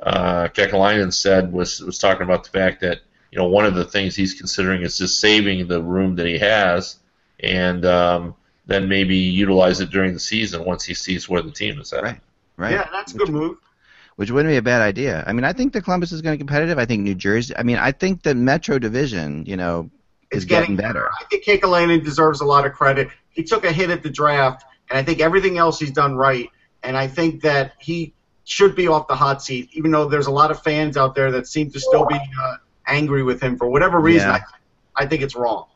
uh, 0.00 0.48
Kekalainen 0.48 1.12
said 1.12 1.52
was 1.52 1.80
was 1.80 1.98
talking 1.98 2.22
about 2.22 2.44
the 2.44 2.50
fact 2.50 2.80
that 2.82 3.00
you 3.30 3.38
know 3.38 3.48
one 3.48 3.66
of 3.66 3.74
the 3.74 3.84
things 3.84 4.14
he's 4.14 4.34
considering 4.34 4.82
is 4.82 4.98
just 4.98 5.20
saving 5.20 5.66
the 5.66 5.82
room 5.82 6.16
that 6.16 6.26
he 6.26 6.38
has, 6.38 6.96
and 7.40 7.84
um, 7.84 8.34
then 8.66 8.88
maybe 8.88 9.16
utilize 9.16 9.80
it 9.80 9.90
during 9.90 10.12
the 10.12 10.20
season 10.20 10.64
once 10.64 10.84
he 10.84 10.94
sees 10.94 11.28
where 11.28 11.42
the 11.42 11.50
team 11.50 11.80
is 11.80 11.92
at. 11.92 12.02
Right. 12.02 12.20
right. 12.56 12.72
Yeah, 12.72 12.88
that's 12.92 13.14
a 13.14 13.18
good 13.18 13.30
move. 13.30 13.56
which 14.16 14.30
wouldn't 14.30 14.52
be 14.52 14.56
a 14.56 14.62
bad 14.62 14.82
idea. 14.82 15.24
I 15.26 15.32
mean, 15.32 15.44
I 15.44 15.52
think 15.52 15.72
the 15.72 15.82
Columbus 15.82 16.12
is 16.12 16.22
going 16.22 16.34
to 16.34 16.36
be 16.36 16.46
competitive. 16.46 16.78
I 16.78 16.84
think 16.84 17.02
New 17.02 17.14
Jersey. 17.14 17.54
I 17.56 17.62
mean, 17.62 17.76
I 17.76 17.92
think 17.92 18.22
the 18.22 18.34
Metro 18.34 18.78
Division, 18.78 19.44
you 19.46 19.56
know, 19.56 19.90
It's 20.30 20.38
is 20.38 20.44
getting 20.44 20.76
better. 20.76 21.08
I 21.08 21.24
think 21.24 21.44
Kekalainen 21.44 22.04
deserves 22.04 22.40
a 22.40 22.44
lot 22.44 22.66
of 22.66 22.72
credit. 22.72 23.08
He 23.30 23.42
took 23.42 23.64
a 23.64 23.72
hit 23.72 23.90
at 23.90 24.02
the 24.02 24.10
draft, 24.10 24.64
and 24.90 24.98
I 24.98 25.02
think 25.02 25.20
everything 25.20 25.58
else 25.58 25.78
he's 25.78 25.92
done 25.92 26.14
right. 26.16 26.50
And 26.82 26.96
I 26.96 27.08
think 27.08 27.42
that 27.42 27.72
he 27.78 28.14
should 28.48 28.74
be 28.74 28.88
off 28.88 29.06
the 29.08 29.14
hot 29.14 29.42
seat, 29.42 29.68
even 29.72 29.90
though 29.90 30.06
there's 30.06 30.26
a 30.26 30.30
lot 30.30 30.50
of 30.50 30.62
fans 30.62 30.96
out 30.96 31.14
there 31.14 31.30
that 31.30 31.46
seem 31.46 31.70
to 31.70 31.78
still 31.78 32.06
be 32.06 32.14
uh, 32.14 32.56
angry 32.86 33.22
with 33.22 33.42
him 33.42 33.58
for 33.58 33.68
whatever 33.68 34.00
reason. 34.00 34.30
Yeah. 34.30 34.40
I, 34.96 35.04
I 35.04 35.06
think 35.06 35.22
it's 35.22 35.36
wrong. 35.36 35.66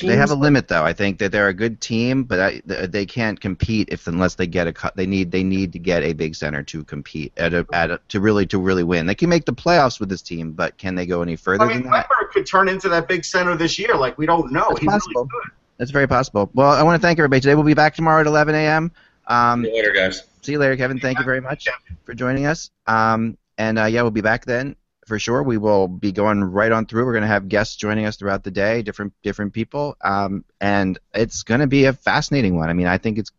They 0.00 0.14
have 0.14 0.30
a 0.30 0.36
limit, 0.36 0.68
though. 0.68 0.84
I 0.84 0.92
think 0.92 1.18
that 1.18 1.32
they're 1.32 1.48
a 1.48 1.52
good 1.52 1.80
team, 1.80 2.22
but 2.22 2.38
I, 2.38 2.62
they 2.64 3.04
can't 3.04 3.40
compete 3.40 3.88
if 3.90 4.06
unless 4.06 4.36
they 4.36 4.46
get 4.46 4.68
a 4.68 4.72
cut. 4.72 4.94
They 4.96 5.04
need 5.04 5.32
they 5.32 5.42
need 5.42 5.72
to 5.72 5.80
get 5.80 6.04
a 6.04 6.12
big 6.12 6.36
center 6.36 6.62
to 6.62 6.84
compete 6.84 7.32
at 7.36 7.52
a, 7.52 7.66
at 7.72 7.90
a, 7.90 8.00
to 8.10 8.20
really 8.20 8.46
to 8.46 8.58
really 8.58 8.84
win. 8.84 9.06
They 9.06 9.16
can 9.16 9.28
make 9.28 9.44
the 9.44 9.52
playoffs 9.52 9.98
with 9.98 10.08
this 10.08 10.22
team, 10.22 10.52
but 10.52 10.78
can 10.78 10.94
they 10.94 11.04
go 11.04 11.20
any 11.20 11.34
further 11.34 11.64
I 11.64 11.68
mean, 11.68 11.82
than 11.82 11.90
that? 11.90 12.08
Weber 12.08 12.30
could 12.32 12.46
turn 12.46 12.68
into 12.68 12.88
that 12.90 13.08
big 13.08 13.24
center 13.24 13.56
this 13.56 13.76
year. 13.76 13.96
Like 13.96 14.16
we 14.16 14.24
don't 14.24 14.52
know. 14.52 14.68
That's 14.68 14.80
he 14.80 14.86
possible. 14.86 15.24
really 15.24 15.28
could. 15.28 15.52
That's 15.78 15.90
very 15.90 16.06
possible. 16.06 16.48
Well, 16.54 16.70
I 16.70 16.84
want 16.84 17.02
to 17.02 17.04
thank 17.04 17.18
everybody 17.18 17.40
today. 17.40 17.56
We'll 17.56 17.64
be 17.64 17.74
back 17.74 17.96
tomorrow 17.96 18.20
at 18.20 18.28
11 18.28 18.54
a.m. 18.54 18.92
Um, 19.26 19.64
See 19.64 19.70
you 19.70 19.76
later, 19.76 19.92
guys. 19.92 20.22
See 20.42 20.52
you 20.52 20.58
later, 20.58 20.76
Kevin. 20.76 20.98
Thank 20.98 21.18
you 21.18 21.24
very 21.24 21.40
much 21.40 21.68
for 22.04 22.14
joining 22.14 22.46
us. 22.46 22.70
Um, 22.86 23.38
and 23.58 23.78
uh, 23.78 23.84
yeah, 23.84 24.02
we'll 24.02 24.10
be 24.10 24.22
back 24.22 24.44
then 24.44 24.76
for 25.06 25.18
sure. 25.18 25.42
We 25.42 25.58
will 25.58 25.88
be 25.88 26.10
going 26.10 26.42
right 26.42 26.72
on 26.72 26.86
through. 26.86 27.04
We're 27.04 27.12
going 27.12 27.22
to 27.22 27.28
have 27.28 27.48
guests 27.48 27.76
joining 27.76 28.06
us 28.06 28.16
throughout 28.16 28.42
the 28.42 28.50
day, 28.50 28.82
different 28.82 29.12
different 29.22 29.52
people, 29.52 29.96
um, 30.02 30.44
and 30.60 30.98
it's 31.14 31.42
going 31.42 31.60
to 31.60 31.66
be 31.66 31.84
a 31.84 31.92
fascinating 31.92 32.56
one. 32.56 32.68
I 32.68 32.72
mean, 32.72 32.86
I 32.86 32.98
think 32.98 33.18
it's 33.18 33.30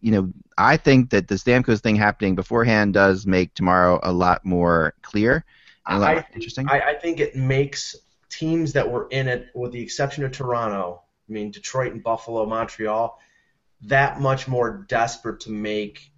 you 0.00 0.12
know, 0.12 0.32
I 0.56 0.76
think 0.76 1.10
that 1.10 1.28
the 1.28 1.36
Stamkos 1.36 1.80
thing 1.80 1.96
happening 1.96 2.34
beforehand 2.34 2.92
does 2.92 3.26
make 3.26 3.54
tomorrow 3.54 4.00
a 4.02 4.12
lot 4.12 4.44
more 4.44 4.94
clear 5.02 5.44
and 5.86 5.98
a 5.98 6.00
lot 6.00 6.18
I- 6.18 6.26
interesting. 6.34 6.68
I, 6.68 6.80
I 6.80 6.94
think 6.94 7.20
it 7.20 7.36
makes 7.36 7.96
teams 8.28 8.72
that 8.74 8.90
were 8.90 9.08
in 9.10 9.28
it, 9.28 9.48
with 9.54 9.72
the 9.72 9.80
exception 9.80 10.24
of 10.24 10.32
Toronto, 10.32 11.02
I 11.28 11.32
mean 11.32 11.50
Detroit 11.50 11.92
and 11.92 12.02
Buffalo, 12.02 12.44
Montreal, 12.46 13.18
that 13.82 14.20
much 14.20 14.48
more 14.48 14.84
desperate 14.88 15.40
to 15.40 15.50
make 15.50 16.10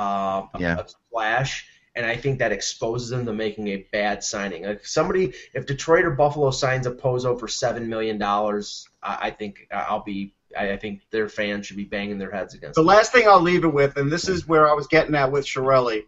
uh, 0.00 0.46
a, 0.54 0.58
Yeah. 0.58 0.78
a 0.80 0.88
splash. 0.88 1.66
And 1.96 2.06
I 2.06 2.16
think 2.16 2.38
that 2.38 2.52
exposes 2.52 3.08
them 3.10 3.26
to 3.26 3.32
making 3.32 3.66
a 3.68 3.84
bad 3.92 4.22
signing. 4.22 4.62
Like 4.64 4.86
somebody, 4.86 5.34
if 5.52 5.66
Detroit 5.66 6.04
or 6.04 6.12
Buffalo 6.12 6.52
signs 6.52 6.86
a 6.86 6.92
Pozo 6.92 7.38
for 7.38 7.48
seven 7.48 7.88
million 7.88 8.16
dollars, 8.16 8.88
I, 9.02 9.18
I 9.22 9.30
think 9.30 9.66
I'll 9.72 10.04
be. 10.04 10.32
I, 10.56 10.72
I 10.72 10.76
think 10.76 11.02
their 11.10 11.28
fans 11.28 11.66
should 11.66 11.76
be 11.76 11.84
banging 11.84 12.18
their 12.18 12.30
heads 12.30 12.54
against. 12.54 12.76
The 12.76 12.82
it. 12.82 12.86
last 12.86 13.12
thing 13.12 13.28
I'll 13.28 13.40
leave 13.40 13.64
it 13.64 13.72
with, 13.72 13.96
and 13.96 14.10
this 14.10 14.28
is 14.28 14.46
where 14.48 14.68
I 14.70 14.72
was 14.72 14.86
getting 14.86 15.14
at 15.16 15.30
with 15.32 15.44
Chiarelli, 15.44 16.02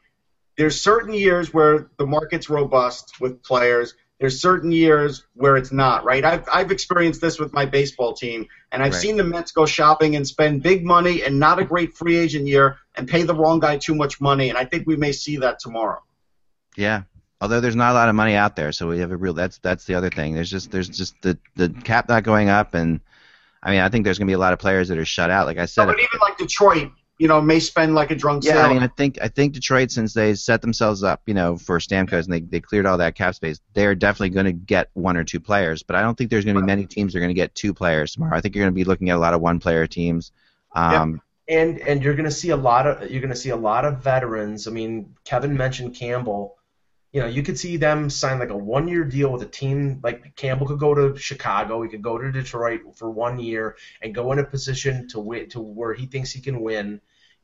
there's 0.57 0.81
certain 0.81 1.15
years 1.15 1.53
where 1.53 1.91
the 1.97 2.07
market's 2.07 2.49
robust 2.49 3.21
with 3.21 3.43
players. 3.43 3.95
There's 4.23 4.41
certain 4.41 4.71
years 4.71 5.25
where 5.35 5.57
it's 5.57 5.73
not, 5.73 6.05
right? 6.05 6.25
I've, 6.25 6.49
I've 6.53 6.71
experienced 6.71 7.21
this 7.21 7.41
with 7.41 7.53
my 7.53 7.65
baseball 7.67 8.13
team, 8.15 8.47
and 8.71 8.81
I've 8.81 8.93
Right. 8.93 9.01
seen 9.03 9.17
the 9.17 9.25
Mets 9.25 9.51
go 9.51 9.67
shopping 9.67 10.15
and 10.15 10.25
spend 10.25 10.63
big 10.63 10.85
money 10.85 11.25
and 11.25 11.41
not 11.41 11.59
a 11.59 11.65
great 11.65 11.95
free 11.97 12.17
agent 12.17 12.47
year 12.47 12.77
and 12.95 13.09
pay 13.09 13.25
the 13.25 13.35
wrong 13.35 13.59
guy 13.59 13.79
too 13.79 13.97
much 13.97 14.21
money, 14.21 14.49
and 14.49 14.57
I 14.57 14.65
think 14.65 14.87
we 14.87 14.95
may 14.95 15.11
see 15.11 15.39
that 15.39 15.59
tomorrow. 15.59 16.01
Yeah. 16.77 17.03
Although 17.41 17.61
there's 17.61 17.75
not 17.75 17.91
a 17.91 17.95
lot 17.95 18.09
of 18.09 18.15
money 18.15 18.37
out 18.37 18.55
there, 18.55 18.71
so 18.71 18.87
we 18.89 19.01
have 19.01 19.11
a 19.11 19.17
real. 19.17 19.35
That's 19.35 19.59
that's 19.59 19.87
the 19.87 19.97
other 19.97 20.09
thing. 20.09 20.35
There's 20.35 20.49
just 20.49 20.71
there's 20.71 20.89
just 20.89 21.21
the 21.23 21.37
the 21.57 21.71
cap 21.71 22.09
not 22.09 22.23
going 22.23 22.49
up, 22.49 22.75
and 22.75 23.01
I 23.61 23.73
mean 23.73 23.81
I 23.81 23.89
think 23.89 24.05
there's 24.05 24.19
gonna 24.21 24.29
be 24.29 24.35
a 24.35 24.39
lot 24.39 24.53
of 24.53 24.61
players 24.61 24.87
that 24.87 24.99
are 24.99 25.05
shut 25.05 25.31
out. 25.31 25.47
Like 25.47 25.59
I 25.59 25.67
said, 25.67 25.87
but 25.87 25.99
even 25.99 26.21
like 26.21 26.39
Detroit, 26.39 26.93
you 27.23 27.29
know, 27.29 27.41
may 27.41 27.61
spend 27.61 27.95
like 27.95 28.11
a 28.11 28.17
drunk 28.17 28.43
Yeah, 28.43 28.55
sailor. 28.55 28.65
I 28.65 28.73
mean, 28.73 28.83
I 28.83 28.89
think 28.89 29.17
I 29.23 29.29
think 29.29 29.53
Detroit, 29.53 29.93
since 29.93 30.13
they 30.13 30.35
set 30.35 30.61
themselves 30.61 31.05
up, 31.05 31.23
you 31.27 31.35
know, 31.35 31.57
for 31.57 31.79
Stamkos 31.79 32.25
and 32.25 32.33
they, 32.33 32.41
they 32.41 32.59
cleared 32.59 32.85
all 32.85 32.99
that 32.99 33.15
cap 33.15 33.37
space, 33.37 33.61
they're 33.75 33.95
definitely 33.95 34.31
going 34.31 34.47
to 34.47 34.53
get 34.53 34.91
one 34.95 35.17
or 35.17 35.23
two 35.23 35.39
players. 35.39 35.85
But 35.85 35.95
I 35.95 36.03
don't 36.03 36.19
think 36.19 36.31
there's 36.31 36.45
going 36.45 36.57
to 36.57 36.61
be 36.61 36.67
many 36.67 36.85
teams 36.85 37.13
that 37.13 37.21
are 37.21 37.21
going 37.21 37.31
to 37.31 37.35
get 37.35 37.55
two 37.55 37.73
players 37.73 38.15
tomorrow. 38.15 38.37
I 38.37 38.41
think 38.41 38.57
you're 38.57 38.65
going 38.65 38.75
to 38.75 38.75
be 38.75 38.83
looking 38.83 39.09
at 39.11 39.17
a 39.17 39.21
lot 39.21 39.35
of 39.35 39.41
one-player 39.41 39.87
teams. 39.87 40.33
Um, 40.75 41.23
and 41.47 41.79
and 41.79 42.03
you're 42.03 42.15
going 42.15 42.25
to 42.25 42.31
see 42.33 42.51
a 42.51 42.57
lot 42.57 42.89
of 42.89 43.09
you're 43.09 43.21
going 43.21 43.31
to 43.31 43.37
see 43.37 43.51
a 43.51 43.57
lot 43.57 43.85
of 43.85 44.03
veterans. 44.03 44.67
I 44.67 44.73
mean, 44.73 45.15
Kevin 45.23 45.57
mentioned 45.57 45.95
Campbell. 45.95 46.57
You 47.13 47.21
know, 47.21 47.29
you 47.29 47.45
could 47.45 47.57
see 47.57 47.77
them 47.77 48.11
sign 48.11 48.41
like 48.41 48.51
a 48.51 48.57
one-year 48.57 49.05
deal 49.05 49.31
with 49.31 49.43
a 49.43 49.47
team 49.47 50.01
like 50.03 50.35
Campbell 50.35 50.67
could 50.67 50.81
go 50.81 50.93
to 50.93 51.17
Chicago, 51.17 51.83
he 51.83 51.89
could 51.89 52.03
go 52.03 52.19
to 52.19 52.33
Detroit 52.33 52.81
for 52.97 53.13
one 53.13 53.39
year 53.39 53.77
and 54.03 54.13
go 54.13 54.33
in 54.33 54.41
a 54.41 54.45
position 54.45 55.07
to 55.11 55.21
win 55.21 55.49
to 55.51 55.61
where 55.61 55.95
he 55.95 56.07
thinks 56.07 56.33
he 56.33 56.41
can 56.41 56.61
win. 56.61 57.01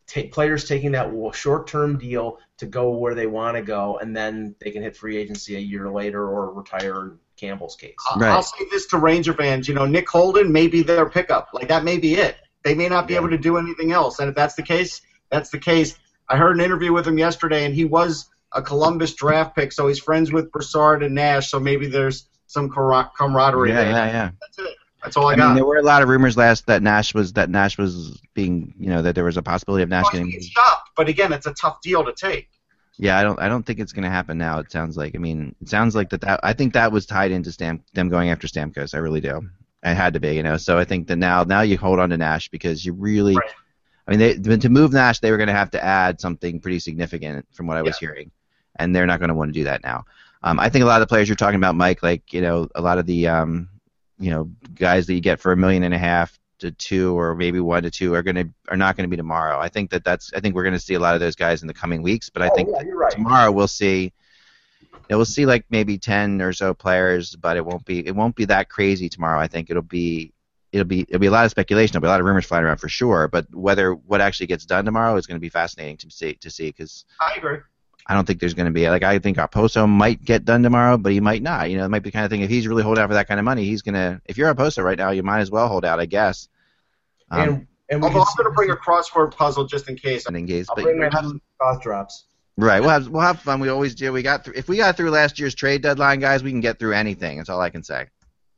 Take 0.08 0.32
players 0.32 0.64
taking 0.66 0.92
that 0.92 1.12
short-term 1.34 1.98
deal 1.98 2.38
to 2.56 2.66
go 2.66 2.90
where 2.96 3.14
they 3.14 3.26
want 3.26 3.56
to 3.56 3.62
go, 3.62 3.98
and 3.98 4.16
then 4.16 4.56
they 4.58 4.70
can 4.70 4.82
hit 4.82 4.96
free 4.96 5.16
agency 5.16 5.54
a 5.56 5.60
year 5.60 5.90
later 5.90 6.26
or 6.26 6.52
retire. 6.52 7.04
In 7.04 7.18
Campbell's 7.36 7.76
case. 7.76 7.94
I'll- 8.10 8.20
Right. 8.20 8.30
I'll 8.30 8.42
say 8.42 8.64
this 8.72 8.86
to 8.88 8.98
Ranger 8.98 9.32
fans. 9.32 9.68
You 9.68 9.74
know, 9.74 9.86
Nick 9.86 10.08
Holden 10.08 10.50
may 10.50 10.66
be 10.66 10.82
their 10.82 11.08
pickup. 11.08 11.50
Like 11.52 11.68
that 11.68 11.84
may 11.84 11.98
be 11.98 12.14
it. 12.16 12.36
They 12.64 12.74
may 12.74 12.88
not 12.88 13.06
be 13.06 13.12
Yeah. 13.14 13.20
able 13.20 13.30
to 13.30 13.38
do 13.38 13.58
anything 13.58 13.92
else. 13.92 14.18
And 14.18 14.28
if 14.28 14.34
that's 14.34 14.54
the 14.56 14.62
case, 14.62 15.00
that's 15.30 15.50
the 15.50 15.58
case. 15.58 15.94
I 16.28 16.36
heard 16.36 16.56
an 16.56 16.64
interview 16.64 16.92
with 16.92 17.06
him 17.06 17.16
yesterday, 17.16 17.64
and 17.64 17.72
he 17.74 17.84
was 17.84 18.28
a 18.52 18.60
Columbus 18.60 19.14
draft 19.14 19.54
pick, 19.54 19.70
so 19.72 19.86
he's 19.86 20.00
friends 20.00 20.32
with 20.32 20.50
Brassard 20.50 21.02
and 21.04 21.14
Nash. 21.14 21.48
So 21.50 21.60
maybe 21.60 21.86
there's 21.86 22.28
some 22.48 22.70
camaraderie 22.70 23.68
yeah, 23.68 23.74
there. 23.76 23.90
yeah, 23.90 24.06
yeah. 24.06 24.30
That's 24.40 24.58
it. 24.58 24.76
That's 25.08 25.16
all 25.16 25.28
I, 25.28 25.32
I 25.32 25.36
got. 25.36 25.46
mean, 25.48 25.54
there 25.56 25.64
were 25.64 25.78
a 25.78 25.82
lot 25.82 26.02
of 26.02 26.08
rumors 26.08 26.36
last 26.36 26.66
that 26.66 26.82
Nash 26.82 27.14
was 27.14 27.32
that 27.34 27.50
Nash 27.50 27.78
was 27.78 28.20
being, 28.34 28.74
you 28.78 28.88
know, 28.90 29.02
that 29.02 29.14
there 29.14 29.24
was 29.24 29.36
a 29.36 29.42
possibility 29.42 29.82
of 29.82 29.88
Nash 29.88 30.04
Oh, 30.08 30.12
getting. 30.12 30.40
stopped, 30.40 30.90
but 30.96 31.08
again, 31.08 31.32
it's 31.32 31.46
a 31.46 31.54
tough 31.54 31.80
deal 31.80 32.04
to 32.04 32.12
take. 32.12 32.48
Yeah, 32.98 33.16
I 33.18 33.22
don't. 33.22 33.38
I 33.40 33.48
don't 33.48 33.64
think 33.64 33.78
it's 33.78 33.92
going 33.92 34.02
to 34.04 34.10
happen 34.10 34.38
now. 34.38 34.58
It 34.58 34.72
sounds 34.72 34.96
like. 34.96 35.14
I 35.14 35.18
mean, 35.18 35.54
it 35.60 35.68
sounds 35.68 35.94
like 35.94 36.10
that. 36.10 36.20
that 36.22 36.40
I 36.42 36.52
think 36.52 36.72
that 36.74 36.90
was 36.92 37.06
tied 37.06 37.30
into 37.30 37.52
Stam, 37.52 37.82
them 37.94 38.08
going 38.08 38.30
after 38.30 38.46
Stamkos. 38.48 38.94
I 38.94 38.98
really 38.98 39.20
do. 39.20 39.48
It 39.84 39.94
had 39.94 40.14
to 40.14 40.20
be, 40.20 40.34
you 40.34 40.42
know. 40.42 40.56
So 40.56 40.76
I 40.78 40.84
think 40.84 41.06
that 41.06 41.16
now, 41.16 41.44
now 41.44 41.60
you 41.60 41.78
hold 41.78 42.00
on 42.00 42.10
to 42.10 42.16
Nash 42.16 42.48
because 42.48 42.84
you 42.84 42.92
really. 42.92 43.36
Right. 43.36 43.50
I 44.08 44.16
mean, 44.16 44.42
they, 44.42 44.56
to 44.56 44.68
move 44.68 44.92
Nash, 44.92 45.20
they 45.20 45.30
were 45.30 45.36
going 45.36 45.46
to 45.48 45.52
have 45.52 45.70
to 45.72 45.84
add 45.84 46.20
something 46.20 46.60
pretty 46.60 46.78
significant, 46.80 47.46
from 47.52 47.66
what 47.68 47.76
I 47.76 47.82
was 47.82 47.96
Yeah. 48.02 48.08
hearing, 48.08 48.30
and 48.76 48.96
they're 48.96 49.06
not 49.06 49.20
going 49.20 49.28
to 49.28 49.34
want 49.34 49.50
to 49.50 49.60
do 49.60 49.64
that 49.64 49.82
now. 49.84 50.04
Um, 50.42 50.58
I 50.58 50.68
think 50.68 50.82
a 50.82 50.86
lot 50.86 51.00
of 51.00 51.06
the 51.06 51.10
players 51.12 51.28
you're 51.28 51.36
talking 51.36 51.56
about, 51.56 51.74
Mike, 51.76 52.02
like 52.02 52.32
you 52.32 52.40
know, 52.40 52.68
a 52.74 52.80
lot 52.80 52.98
of 52.98 53.06
the 53.06 53.28
um, 53.28 53.68
you 54.18 54.30
know 54.30 54.50
guys 54.74 55.06
that 55.06 55.14
you 55.14 55.20
get 55.20 55.40
for 55.40 55.52
a 55.52 55.56
million 55.56 55.82
and 55.82 55.94
a 55.94 55.98
half 55.98 56.38
to 56.58 56.72
two 56.72 57.18
or 57.18 57.34
maybe 57.34 57.60
one 57.60 57.84
to 57.84 57.90
two 57.90 58.14
are 58.14 58.22
going 58.22 58.34
to 58.34 58.48
are 58.68 58.76
not 58.76 58.96
going 58.96 59.04
to 59.04 59.10
be 59.10 59.16
tomorrow. 59.16 59.58
I 59.58 59.68
think 59.68 59.90
that 59.90 60.04
that's 60.04 60.32
I 60.34 60.40
think 60.40 60.54
we're 60.54 60.64
going 60.64 60.74
to 60.74 60.80
see 60.80 60.94
a 60.94 61.00
lot 61.00 61.14
of 61.14 61.20
those 61.20 61.36
guys 61.36 61.62
in 61.62 61.68
the 61.68 61.74
coming 61.74 62.02
weeks, 62.02 62.28
but 62.30 62.42
I 62.42 62.48
oh, 62.48 62.54
think 62.54 62.68
yeah, 62.70 62.82
right. 62.94 63.12
tomorrow 63.12 63.52
we'll 63.52 63.68
see 63.68 64.12
yeah, 65.08 65.16
we'll 65.16 65.24
see 65.24 65.46
like 65.46 65.64
maybe 65.70 65.98
10 65.98 66.42
or 66.42 66.52
so 66.52 66.74
players 66.74 67.34
but 67.34 67.56
it 67.56 67.64
won't 67.64 67.84
be 67.84 68.06
it 68.06 68.14
won't 68.14 68.36
be 68.36 68.44
that 68.44 68.68
crazy 68.68 69.08
tomorrow 69.08 69.38
i 69.40 69.46
think 69.46 69.70
it'll 69.70 69.82
be 69.82 70.32
it'll 70.72 70.86
be 70.86 71.00
it'll 71.00 71.18
be 71.18 71.26
a 71.26 71.30
lot 71.30 71.44
of 71.44 71.50
speculation 71.50 71.92
there'll 71.92 72.02
be 72.02 72.08
a 72.08 72.10
lot 72.10 72.20
of 72.20 72.26
rumors 72.26 72.44
flying 72.44 72.64
around 72.64 72.76
for 72.76 72.88
sure 72.88 73.28
but 73.28 73.46
whether 73.54 73.94
what 73.94 74.20
actually 74.20 74.46
gets 74.46 74.66
done 74.66 74.84
tomorrow 74.84 75.16
is 75.16 75.26
going 75.26 75.36
to 75.36 75.40
be 75.40 75.48
fascinating 75.48 75.96
to 75.96 76.10
see 76.10 76.34
to 76.34 76.50
see 76.50 76.66
because 76.68 77.04
I 77.20 77.34
agree. 77.36 77.58
I 78.08 78.14
don't 78.14 78.26
think 78.26 78.40
there's 78.40 78.54
going 78.54 78.66
to 78.66 78.72
be 78.72 78.88
like 78.88 79.02
i 79.02 79.18
think 79.18 79.36
Okposo 79.36 79.88
might 79.88 80.24
get 80.24 80.44
done 80.44 80.62
tomorrow 80.62 80.96
but 80.96 81.12
he 81.12 81.20
might 81.20 81.42
not 81.42 81.70
you 81.70 81.76
know 81.76 81.84
it 81.84 81.88
might 81.90 82.02
be 82.02 82.08
the 82.10 82.14
kind 82.14 82.24
of 82.24 82.30
thing 82.30 82.40
if 82.40 82.48
he's 82.50 82.66
really 82.66 82.82
holding 82.82 83.02
out 83.02 83.08
for 83.08 83.14
that 83.14 83.28
kind 83.28 83.38
of 83.38 83.44
money 83.44 83.64
he's 83.64 83.82
going 83.82 83.94
to 83.94 84.20
if 84.24 84.38
you're 84.38 84.52
Okposo 84.54 84.82
right 84.82 84.96
now 84.98 85.10
you 85.10 85.22
might 85.22 85.40
as 85.40 85.50
well 85.50 85.68
hold 85.68 85.84
out 85.84 86.00
i 86.00 86.06
guess 86.06 86.48
um, 87.30 87.40
and 87.40 87.66
and 87.90 88.02
Although 88.04 88.20
I'm 88.20 88.26
going 88.36 88.50
to 88.50 88.54
bring 88.54 88.70
a 88.70 88.76
crossword 88.76 89.34
puzzle 89.34 89.64
just 89.64 89.88
in 89.88 89.96
case. 89.96 90.26
and 90.26 90.36
engage 90.36 90.66
I'll 90.68 90.76
but 90.76 90.84
bring 90.84 90.98
my 90.98 91.08
we'll 91.10 91.22
have- 91.22 91.40
cost 91.60 91.80
drops. 91.82 92.24
Right. 92.58 92.80
We'll 92.80 92.90
have 92.90 93.08
we'll 93.08 93.22
have 93.22 93.40
fun. 93.40 93.60
We 93.60 93.68
always 93.70 93.94
do. 93.94 94.12
We 94.12 94.20
got 94.22 94.44
through. 94.44 94.54
If 94.56 94.68
we 94.68 94.76
got 94.76 94.96
through 94.96 95.10
last 95.10 95.38
year's 95.38 95.54
trade 95.54 95.80
deadline, 95.80 96.20
guys, 96.20 96.42
we 96.42 96.50
can 96.50 96.60
get 96.60 96.78
through 96.78 96.92
anything. 96.92 97.38
That's 97.38 97.48
all 97.48 97.60
I 97.62 97.70
can 97.70 97.82
say. 97.82 98.06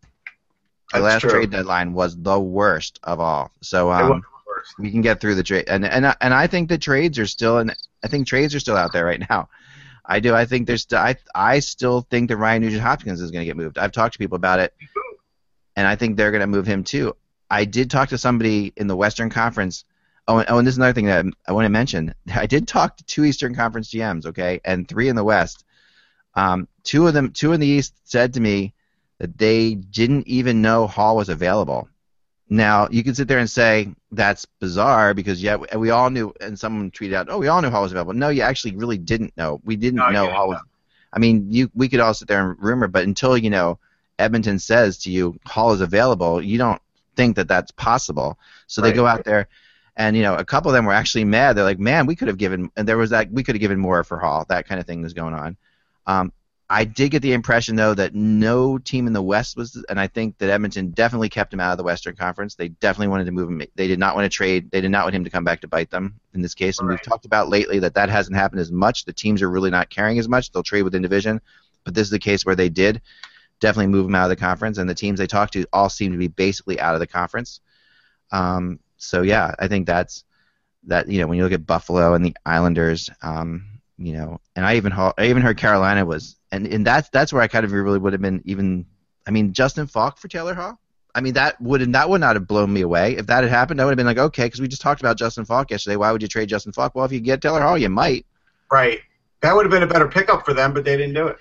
The 0.02 0.08
That's 0.94 1.02
last 1.04 1.20
true. 1.20 1.30
trade 1.30 1.50
deadline 1.50 1.92
was 1.92 2.16
the 2.20 2.40
worst 2.40 2.98
of 3.04 3.20
all. 3.20 3.52
So 3.60 3.92
It 3.92 4.02
um, 4.02 4.22
worst. 4.60 4.78
we 4.78 4.90
can 4.90 5.00
get 5.00 5.20
through 5.20 5.34
the 5.34 5.42
trade. 5.42 5.68
And 5.68 5.84
and 5.84 6.14
and 6.20 6.34
I 6.34 6.46
think 6.46 6.68
the 6.68 6.78
trades 6.78 7.18
are 7.18 7.26
still 7.26 7.58
in. 7.58 7.72
I 8.04 8.08
think 8.08 8.26
trades 8.26 8.54
are 8.54 8.60
still 8.60 8.76
out 8.76 8.92
there 8.92 9.04
right 9.04 9.22
now. 9.28 9.48
I 10.04 10.20
do. 10.20 10.34
I 10.34 10.44
think 10.44 10.66
there's. 10.66 10.82
St- 10.82 11.00
I 11.00 11.16
I 11.34 11.60
still 11.60 12.02
think 12.02 12.28
that 12.28 12.36
Ryan 12.36 12.62
Nugent 12.62 12.82
Hopkins 12.82 13.20
is 13.20 13.30
going 13.30 13.42
to 13.42 13.46
get 13.46 13.56
moved. 13.56 13.78
I've 13.78 13.92
talked 13.92 14.14
to 14.14 14.18
people 14.18 14.36
about 14.36 14.60
it, 14.60 14.74
and 15.76 15.86
I 15.86 15.96
think 15.96 16.16
they're 16.16 16.30
going 16.30 16.40
to 16.40 16.46
move 16.46 16.66
him 16.66 16.84
too. 16.84 17.16
I 17.50 17.64
did 17.64 17.90
talk 17.90 18.10
to 18.10 18.18
somebody 18.18 18.72
in 18.76 18.86
the 18.86 18.96
Western 18.96 19.30
Conference. 19.30 19.84
Oh, 20.28 20.38
and, 20.38 20.48
oh, 20.48 20.58
and 20.58 20.66
this 20.66 20.74
is 20.74 20.78
another 20.78 20.92
thing 20.92 21.06
that 21.06 21.24
I 21.48 21.52
want 21.52 21.64
to 21.64 21.70
mention. 21.70 22.14
I 22.34 22.46
did 22.46 22.68
talk 22.68 22.96
to 22.96 23.04
two 23.04 23.24
Eastern 23.24 23.54
Conference 23.54 23.90
GMs, 23.90 24.26
okay, 24.26 24.60
and 24.64 24.86
three 24.86 25.08
in 25.08 25.16
the 25.16 25.24
West. 25.24 25.64
Um, 26.34 26.68
two 26.84 27.08
of 27.08 27.14
them, 27.14 27.32
two 27.32 27.52
in 27.52 27.60
the 27.60 27.66
East, 27.66 27.94
said 28.04 28.34
to 28.34 28.40
me 28.40 28.74
that 29.18 29.36
they 29.36 29.74
didn't 29.74 30.28
even 30.28 30.62
know 30.62 30.86
Hall 30.86 31.16
was 31.16 31.28
available. 31.28 31.88
Now 32.52 32.88
you 32.90 33.04
can 33.04 33.14
sit 33.14 33.28
there 33.28 33.38
and 33.38 33.48
say 33.48 33.94
that's 34.10 34.44
bizarre 34.44 35.14
because 35.14 35.40
yeah, 35.40 35.56
we- 35.56 35.90
all 35.90 36.10
knew, 36.10 36.34
and 36.40 36.58
someone 36.58 36.90
tweeted 36.90 37.14
out, 37.14 37.28
"Oh, 37.30 37.38
we 37.38 37.46
all 37.46 37.62
knew 37.62 37.70
Hall 37.70 37.82
was 37.82 37.92
available." 37.92 38.12
No, 38.12 38.28
you 38.28 38.42
actually 38.42 38.74
really 38.74 38.98
didn't 38.98 39.36
know. 39.36 39.60
We 39.64 39.76
didn't 39.76 39.98
No, 39.98 40.10
know 40.10 40.24
didn't 40.24 40.36
Hall 40.36 40.48
was. 40.48 40.60
I 41.12 41.20
mean, 41.20 41.46
you 41.50 41.70
we 41.74 41.88
could 41.88 42.00
all 42.00 42.12
sit 42.12 42.26
there 42.28 42.50
and 42.50 42.60
rumor, 42.60 42.88
but 42.88 43.04
until 43.04 43.36
you 43.38 43.50
know 43.50 43.78
Edmonton 44.18 44.58
says 44.58 44.98
to 44.98 45.10
you 45.12 45.38
Hall 45.46 45.72
is 45.72 45.80
available, 45.80 46.42
you 46.42 46.58
don't 46.58 46.82
think 47.14 47.36
that 47.36 47.46
that's 47.48 47.70
possible. 47.70 48.36
So 48.66 48.82
they 48.82 48.88
Right. 48.88 48.96
go 48.96 49.06
out 49.06 49.24
there, 49.24 49.46
and 49.96 50.16
you 50.16 50.22
know 50.24 50.34
a 50.34 50.44
couple 50.44 50.70
of 50.70 50.74
them 50.74 50.86
were 50.86 50.92
actually 50.92 51.24
mad. 51.24 51.56
They're 51.56 51.64
like, 51.64 51.78
"Man, 51.78 52.06
we 52.06 52.16
could 52.16 52.26
have 52.28 52.36
given," 52.36 52.68
and 52.76 52.86
there 52.88 52.98
was 52.98 53.10
that 53.10 53.30
we 53.30 53.44
could 53.44 53.54
have 53.54 53.60
given 53.60 53.78
more 53.78 54.02
for 54.02 54.18
Hall. 54.18 54.44
That 54.48 54.66
kind 54.66 54.80
of 54.80 54.86
thing 54.88 55.02
was 55.02 55.12
going 55.14 55.34
on. 55.34 55.56
Um, 56.06 56.32
I 56.72 56.84
did 56.84 57.10
get 57.10 57.20
the 57.20 57.32
impression 57.32 57.74
though 57.74 57.94
that 57.94 58.14
no 58.14 58.78
team 58.78 59.08
in 59.08 59.12
the 59.12 59.20
West 59.20 59.56
was, 59.56 59.84
and 59.88 59.98
I 59.98 60.06
think 60.06 60.38
that 60.38 60.50
Edmonton 60.50 60.92
definitely 60.92 61.28
kept 61.28 61.52
him 61.52 61.58
out 61.58 61.72
of 61.72 61.78
the 61.78 61.84
Western 61.84 62.14
Conference. 62.14 62.54
They 62.54 62.68
definitely 62.68 63.08
wanted 63.08 63.24
to 63.24 63.32
move 63.32 63.50
him. 63.50 63.60
They 63.74 63.88
did 63.88 63.98
not 63.98 64.14
want 64.14 64.30
to 64.30 64.34
trade. 64.34 64.70
They 64.70 64.80
did 64.80 64.92
not 64.92 65.04
want 65.04 65.16
him 65.16 65.24
to 65.24 65.30
come 65.30 65.42
back 65.42 65.60
to 65.62 65.68
bite 65.68 65.90
them 65.90 66.20
in 66.32 66.42
this 66.42 66.54
case. 66.54 66.78
And 66.78 66.88
we've 66.88 67.02
talked 67.02 67.24
about 67.24 67.48
lately 67.48 67.80
that 67.80 67.94
that 67.94 68.08
hasn't 68.08 68.36
happened 68.36 68.60
as 68.60 68.70
much. 68.70 69.04
The 69.04 69.12
teams 69.12 69.42
are 69.42 69.50
really 69.50 69.70
not 69.70 69.90
caring 69.90 70.20
as 70.20 70.28
much. 70.28 70.52
They'll 70.52 70.62
trade 70.62 70.82
within 70.82 71.02
division, 71.02 71.40
but 71.82 71.92
this 71.92 72.06
is 72.06 72.12
the 72.12 72.20
case 72.20 72.46
where 72.46 72.54
they 72.54 72.68
did 72.68 73.02
definitely 73.58 73.88
move 73.88 74.06
him 74.06 74.14
out 74.14 74.30
of 74.30 74.30
the 74.30 74.36
conference, 74.36 74.78
and 74.78 74.88
the 74.88 74.94
teams 74.94 75.18
they 75.18 75.26
talked 75.26 75.54
to 75.54 75.66
all 75.72 75.88
seem 75.88 76.12
to 76.12 76.18
be 76.18 76.28
basically 76.28 76.78
out 76.78 76.94
of 76.94 77.00
the 77.00 77.06
conference. 77.06 77.60
Um, 78.30 78.78
so 78.96 79.22
yeah, 79.22 79.56
I 79.58 79.66
think 79.66 79.88
that's 79.88 80.24
that. 80.84 81.08
You 81.08 81.20
know, 81.20 81.26
when 81.26 81.36
you 81.36 81.42
look 81.42 81.52
at 81.52 81.66
Buffalo 81.66 82.14
and 82.14 82.24
the 82.24 82.36
Islanders, 82.46 83.10
um, 83.22 83.79
you 84.00 84.14
know, 84.14 84.40
and 84.56 84.64
I 84.64 84.76
even 84.76 84.92
I 84.92 85.12
even 85.20 85.42
heard 85.42 85.58
Carolina 85.58 86.04
was, 86.04 86.36
and 86.50 86.66
and 86.66 86.86
that's 86.86 87.08
that's 87.10 87.32
where 87.32 87.42
I 87.42 87.48
kind 87.48 87.64
of 87.64 87.72
really 87.72 87.98
would 87.98 88.12
have 88.14 88.22
been 88.22 88.42
even. 88.46 88.86
I 89.28 89.30
mean, 89.30 89.52
Justin 89.52 89.86
Faulk 89.86 90.18
for 90.18 90.28
Taylor 90.28 90.54
Hall. 90.54 90.80
I 91.14 91.20
mean, 91.20 91.34
that 91.34 91.60
would 91.60 91.92
that 91.92 92.08
would 92.08 92.20
not 92.20 92.36
have 92.36 92.46
blown 92.46 92.72
me 92.72 92.80
away 92.80 93.16
if 93.16 93.26
that 93.26 93.42
had 93.44 93.50
happened. 93.50 93.80
I 93.80 93.84
would 93.84 93.90
have 93.90 93.96
been 93.98 94.06
like, 94.06 94.18
okay, 94.18 94.46
because 94.46 94.60
we 94.60 94.68
just 94.68 94.80
talked 94.82 95.00
about 95.00 95.18
Justin 95.18 95.44
Faulk 95.44 95.70
yesterday. 95.70 95.96
Why 95.96 96.10
would 96.12 96.22
you 96.22 96.28
trade 96.28 96.48
Justin 96.48 96.72
Faulk? 96.72 96.94
Well, 96.94 97.04
if 97.04 97.12
you 97.12 97.20
get 97.20 97.42
Taylor 97.42 97.60
Hall, 97.60 97.76
you 97.76 97.90
might. 97.90 98.26
Right. 98.72 99.00
That 99.42 99.54
would 99.54 99.64
have 99.66 99.70
been 99.70 99.82
a 99.82 99.86
better 99.86 100.08
pickup 100.08 100.44
for 100.44 100.54
them, 100.54 100.72
but 100.72 100.84
they 100.84 100.96
didn't 100.96 101.14
do 101.14 101.26
it. 101.26 101.38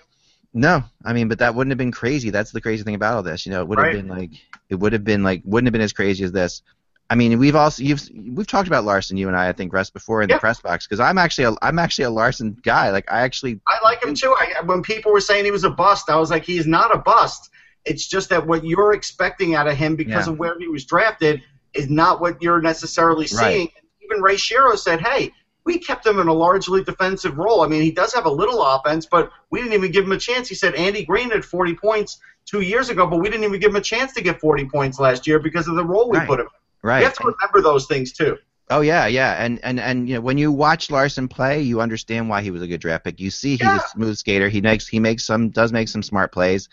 No, 0.53 0.84
I 1.05 1.14
mean, 1.14 1.28
but 1.28 1.39
that 1.39 1.53
wouldn't 1.53 1.72
have 1.72 1.78
been 1.78 1.91
crazy. 1.91 2.32
That's 2.32 2.51
the 2.51 2.62
crazy 2.62 2.84
thing 2.84 2.95
about 2.95 3.14
all 3.16 3.24
this. 3.24 3.45
You 3.45 3.51
know, 3.51 3.62
it 3.62 3.68
would 3.68 3.78
Right. 3.78 3.93
have 3.95 4.03
been 4.03 4.10
like 4.10 4.32
it 4.70 4.76
would 4.76 4.93
have 4.93 5.03
been 5.03 5.24
like 5.24 5.43
wouldn't 5.45 5.68
have 5.68 5.74
been 5.74 5.82
as 5.82 5.93
crazy 5.93 6.24
as 6.24 6.32
this. 6.32 6.64
I 7.10 7.16
mean, 7.16 7.39
we've 7.39 7.55
also 7.55 7.82
you've 7.84 8.07
we've 8.14 8.45
talked 8.45 8.68
about 8.68 8.84
Larsson, 8.86 9.18
you 9.18 9.28
and 9.28 9.36
I, 9.36 9.49
I 9.49 9.53
think, 9.53 9.74
Russ, 9.74 9.89
before 9.89 10.22
in 10.22 10.30
Yeah. 10.30 10.36
the 10.36 10.39
press 10.39 10.62
box 10.62 10.86
because 10.86 10.99
I'm 10.99 11.18
actually 11.18 11.45
a, 11.45 11.53
I'm 11.62 11.80
actually 11.80 12.05
a 12.05 12.10
Larsson 12.12 12.55
guy. 12.64 12.91
Like 12.91 13.12
I 13.12 13.22
actually 13.22 13.60
I 13.68 13.80
like 13.84 14.03
him 14.03 14.14
too. 14.14 14.36
I, 14.38 14.62
when 14.62 14.84
people 14.84 15.12
were 15.12 15.22
saying 15.22 15.45
he 15.45 15.51
was 15.51 15.64
a 15.64 15.70
bust, 15.72 16.10
I 16.10 16.18
was 16.18 16.30
like, 16.30 16.43
he's 16.45 16.68
not 16.68 16.93
a 16.93 16.99
bust. 16.99 17.49
It's 17.86 18.07
just 18.07 18.30
that 18.30 18.45
what 18.45 18.64
you're 18.64 18.93
expecting 18.93 19.55
out 19.55 19.68
of 19.68 19.76
him 19.76 19.95
because 19.95 20.28
Yeah. 20.28 20.34
of 20.34 20.39
where 20.39 20.57
he 20.60 20.68
was 20.68 20.86
drafted 20.86 21.41
is 21.74 21.89
not 21.89 22.22
what 22.22 22.41
you're 22.41 22.62
necessarily 22.62 23.28
Right. 23.34 23.53
seeing. 23.53 23.70
Even 24.03 24.22
Ray 24.22 24.36
Shero 24.36 24.78
said, 24.78 25.01
hey, 25.01 25.32
we 25.66 25.78
kept 25.80 26.05
him 26.05 26.20
in 26.20 26.28
a 26.28 26.34
largely 26.34 26.84
defensive 26.84 27.38
role. 27.38 27.62
I 27.62 27.68
mean, 27.68 27.82
he 27.82 27.91
does 27.91 28.14
have 28.14 28.26
a 28.26 28.30
little 28.30 28.62
offense, 28.64 29.05
but 29.05 29.32
we 29.51 29.60
didn't 29.62 29.74
even 29.74 29.91
give 29.91 30.05
him 30.05 30.12
a 30.12 30.18
chance. 30.18 30.47
He 30.47 30.55
said 30.55 30.74
Andy 30.76 31.05
Greene 31.05 31.30
had 31.32 31.45
40 31.45 31.76
points 31.76 32.20
two 32.45 32.62
years 32.62 32.89
ago, 32.89 33.05
but 33.07 33.18
we 33.18 33.30
didn't 33.30 33.43
even 33.45 33.60
give 33.60 33.70
him 33.72 33.76
a 33.78 33.82
chance 33.82 34.14
to 34.14 34.22
get 34.22 34.39
40 34.39 34.66
points 34.66 34.99
last 34.99 35.26
year 35.28 35.39
because 35.39 35.68
of 35.68 35.76
the 35.76 35.86
role 35.86 36.10
we 36.10 36.18
Right. 36.18 36.28
put 36.28 36.39
him 36.39 36.45
in. 36.47 36.51
Right. 36.84 36.99
You 36.99 37.05
have 37.05 37.15
to 37.15 37.27
remember 37.27 37.61
those 37.61 37.86
things 37.88 38.11
too. 38.13 38.38
Oh 38.71 38.82
yeah, 38.82 39.07
yeah, 39.07 39.43
and 39.43 39.59
and 39.63 39.80
and 39.80 40.07
you 40.07 40.15
know 40.15 40.21
when 40.21 40.38
you 40.38 40.51
watch 40.51 40.91
Larsson 40.91 41.27
play, 41.27 41.61
you 41.61 41.82
understand 41.82 42.30
why 42.30 42.41
he 42.41 42.51
was 42.51 42.61
a 42.61 42.67
good 42.67 42.80
draft 42.80 43.03
pick. 43.03 43.19
You 43.19 43.32
see 43.32 43.51
he's 43.51 43.61
Yeah. 43.61 43.77
a 43.77 43.88
smooth 43.89 44.15
skater. 44.17 44.47
He 44.47 44.61
makes 44.61 44.88
he 44.88 44.99
makes 44.99 45.25
some 45.25 45.49
does 45.49 45.71
make 45.73 45.88
some 45.88 46.03
smart 46.03 46.32
plays. 46.32 46.69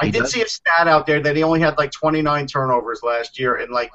I 0.00 0.08
did 0.08 0.20
does- 0.20 0.32
see 0.32 0.42
a 0.42 0.48
stat 0.48 0.86
out 0.86 1.06
there 1.06 1.20
that 1.20 1.34
he 1.36 1.42
only 1.42 1.60
had 1.60 1.76
like 1.78 1.90
29 1.90 2.46
turnovers 2.46 3.02
last 3.02 3.38
year 3.40 3.56
and 3.56 3.72
like 3.72 3.90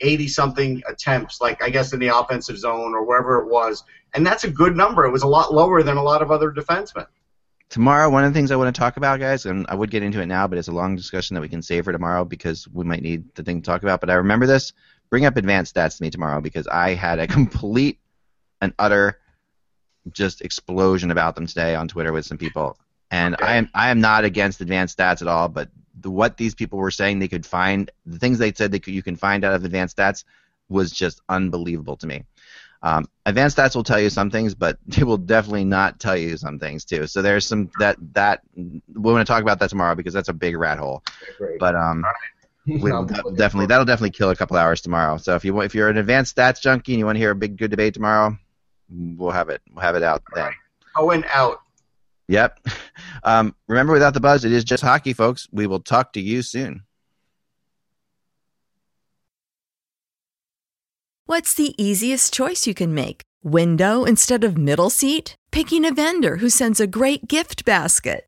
80 0.00 0.28
something 0.28 0.82
attempts, 0.88 1.40
like 1.40 1.62
I 1.62 1.70
guess 1.70 1.92
in 1.92 2.00
the 2.00 2.08
offensive 2.08 2.58
zone 2.58 2.94
or 2.94 3.04
wherever 3.04 3.38
it 3.40 3.46
was. 3.48 3.84
And 4.14 4.26
that's 4.26 4.44
a 4.44 4.50
good 4.50 4.76
number. 4.76 5.04
It 5.04 5.10
was 5.10 5.22
a 5.22 5.26
lot 5.28 5.54
lower 5.54 5.82
than 5.82 5.96
a 5.96 6.02
lot 6.02 6.20
of 6.22 6.30
other 6.30 6.50
defensemen. 6.50 7.06
Tomorrow, 7.70 8.08
one 8.08 8.24
of 8.24 8.32
the 8.32 8.38
things 8.38 8.50
I 8.50 8.56
want 8.56 8.74
to 8.74 8.78
talk 8.78 8.96
about, 8.96 9.20
guys, 9.20 9.44
and 9.44 9.66
I 9.68 9.74
would 9.74 9.90
get 9.90 10.02
into 10.02 10.22
it 10.22 10.26
now, 10.26 10.46
but 10.46 10.56
it's 10.58 10.68
a 10.68 10.72
long 10.72 10.96
discussion 10.96 11.34
that 11.34 11.42
we 11.42 11.48
can 11.48 11.60
save 11.60 11.84
for 11.84 11.92
tomorrow 11.92 12.24
because 12.24 12.66
we 12.72 12.84
might 12.84 13.02
need 13.02 13.24
the 13.34 13.42
thing 13.42 13.60
to 13.60 13.66
talk 13.66 13.82
about. 13.82 14.00
But 14.00 14.08
I 14.10 14.14
remember 14.14 14.46
this. 14.46 14.72
Bring 15.10 15.24
up 15.24 15.36
advanced 15.36 15.74
stats 15.74 15.96
to 15.98 16.02
me 16.02 16.10
tomorrow 16.10 16.40
because 16.40 16.66
I 16.66 16.94
had 16.94 17.18
a 17.18 17.26
complete 17.26 17.98
and 18.60 18.74
utter 18.78 19.18
just 20.12 20.40
explosion 20.42 21.10
about 21.10 21.34
them 21.34 21.46
today 21.46 21.74
on 21.74 21.88
Twitter 21.88 22.12
with 22.12 22.26
some 22.26 22.38
people. 22.38 22.78
And 23.10 23.34
Okay. 23.34 23.44
I 23.44 23.56
am 23.56 23.70
I 23.74 23.90
am 23.90 24.00
not 24.00 24.24
against 24.24 24.60
advanced 24.60 24.98
stats 24.98 25.22
at 25.22 25.28
all, 25.28 25.48
but 25.48 25.70
the, 26.00 26.10
what 26.10 26.36
these 26.36 26.54
people 26.54 26.78
were 26.78 26.90
saying 26.90 27.18
they 27.18 27.28
could 27.28 27.46
find, 27.46 27.90
the 28.06 28.18
things 28.18 28.38
they 28.38 28.52
said 28.52 28.70
they 28.70 28.78
could, 28.78 28.94
you 28.94 29.02
can 29.02 29.16
find 29.16 29.44
out 29.44 29.54
of 29.54 29.64
advanced 29.64 29.96
stats 29.96 30.24
was 30.68 30.90
just 30.90 31.20
unbelievable 31.28 31.96
to 31.96 32.06
me. 32.06 32.24
Um, 32.82 33.06
advanced 33.26 33.56
stats 33.56 33.74
will 33.74 33.82
tell 33.82 33.98
you 33.98 34.10
some 34.10 34.30
things, 34.30 34.54
but 34.54 34.78
they 34.86 35.04
will 35.04 35.16
definitely 35.16 35.64
not 35.64 35.98
tell 35.98 36.16
you 36.16 36.36
some 36.36 36.58
things 36.58 36.84
too. 36.84 37.06
So 37.06 37.22
there's 37.22 37.46
some 37.46 37.70
that 37.78 37.96
that 38.12 38.42
we're 38.54 39.12
going 39.12 39.24
to 39.24 39.30
talk 39.30 39.42
about 39.42 39.58
that 39.60 39.70
tomorrow 39.70 39.94
because 39.94 40.14
that's 40.14 40.28
a 40.28 40.34
big 40.34 40.56
rat 40.56 40.78
hole. 40.78 41.02
Great. 41.38 41.58
But 41.58 41.74
um, 41.74 42.04
will 42.68 42.96
I'm 42.96 43.06
de- 43.06 43.36
definitely 43.36 43.66
that'll 43.66 43.84
definitely 43.84 44.10
kill 44.10 44.30
a 44.30 44.36
couple 44.36 44.56
hours 44.56 44.80
tomorrow. 44.80 45.16
So 45.16 45.34
if 45.34 45.44
you 45.44 45.54
want, 45.54 45.66
if 45.66 45.74
you're 45.74 45.88
an 45.88 45.96
advanced 45.96 46.36
stats 46.36 46.60
junkie 46.60 46.92
and 46.92 46.98
you 46.98 47.06
want 47.06 47.16
to 47.16 47.20
hear 47.20 47.30
a 47.30 47.34
big 47.34 47.56
good 47.56 47.70
debate 47.70 47.94
tomorrow, 47.94 48.36
we'll 48.90 49.30
have 49.30 49.48
it. 49.48 49.62
We'll 49.72 49.82
have 49.82 49.96
it 49.96 50.02
out 50.02 50.22
then. 50.34 50.44
Right. 50.44 50.54
Owen 50.96 51.24
out. 51.32 51.60
Yep. 52.28 52.60
Um, 53.24 53.56
remember, 53.66 53.92
without 53.92 54.14
the 54.14 54.20
buzz, 54.20 54.44
it 54.44 54.52
is 54.52 54.62
just 54.62 54.82
hockey, 54.82 55.12
folks. 55.12 55.48
We 55.50 55.66
will 55.66 55.80
talk 55.80 56.12
to 56.12 56.20
you 56.20 56.42
soon. 56.42 56.84
What's 61.26 61.52
the 61.52 61.74
easiest 61.82 62.32
choice 62.32 62.64
you 62.66 62.74
can 62.74 62.94
make? 62.94 63.22
Window 63.42 64.04
instead 64.04 64.44
of 64.44 64.56
middle 64.56 64.88
seat? 64.88 65.34
Picking 65.50 65.84
a 65.84 65.92
vendor 65.92 66.36
who 66.36 66.48
sends 66.48 66.78
a 66.78 66.86
great 66.86 67.26
gift 67.26 67.64
basket? 67.64 68.27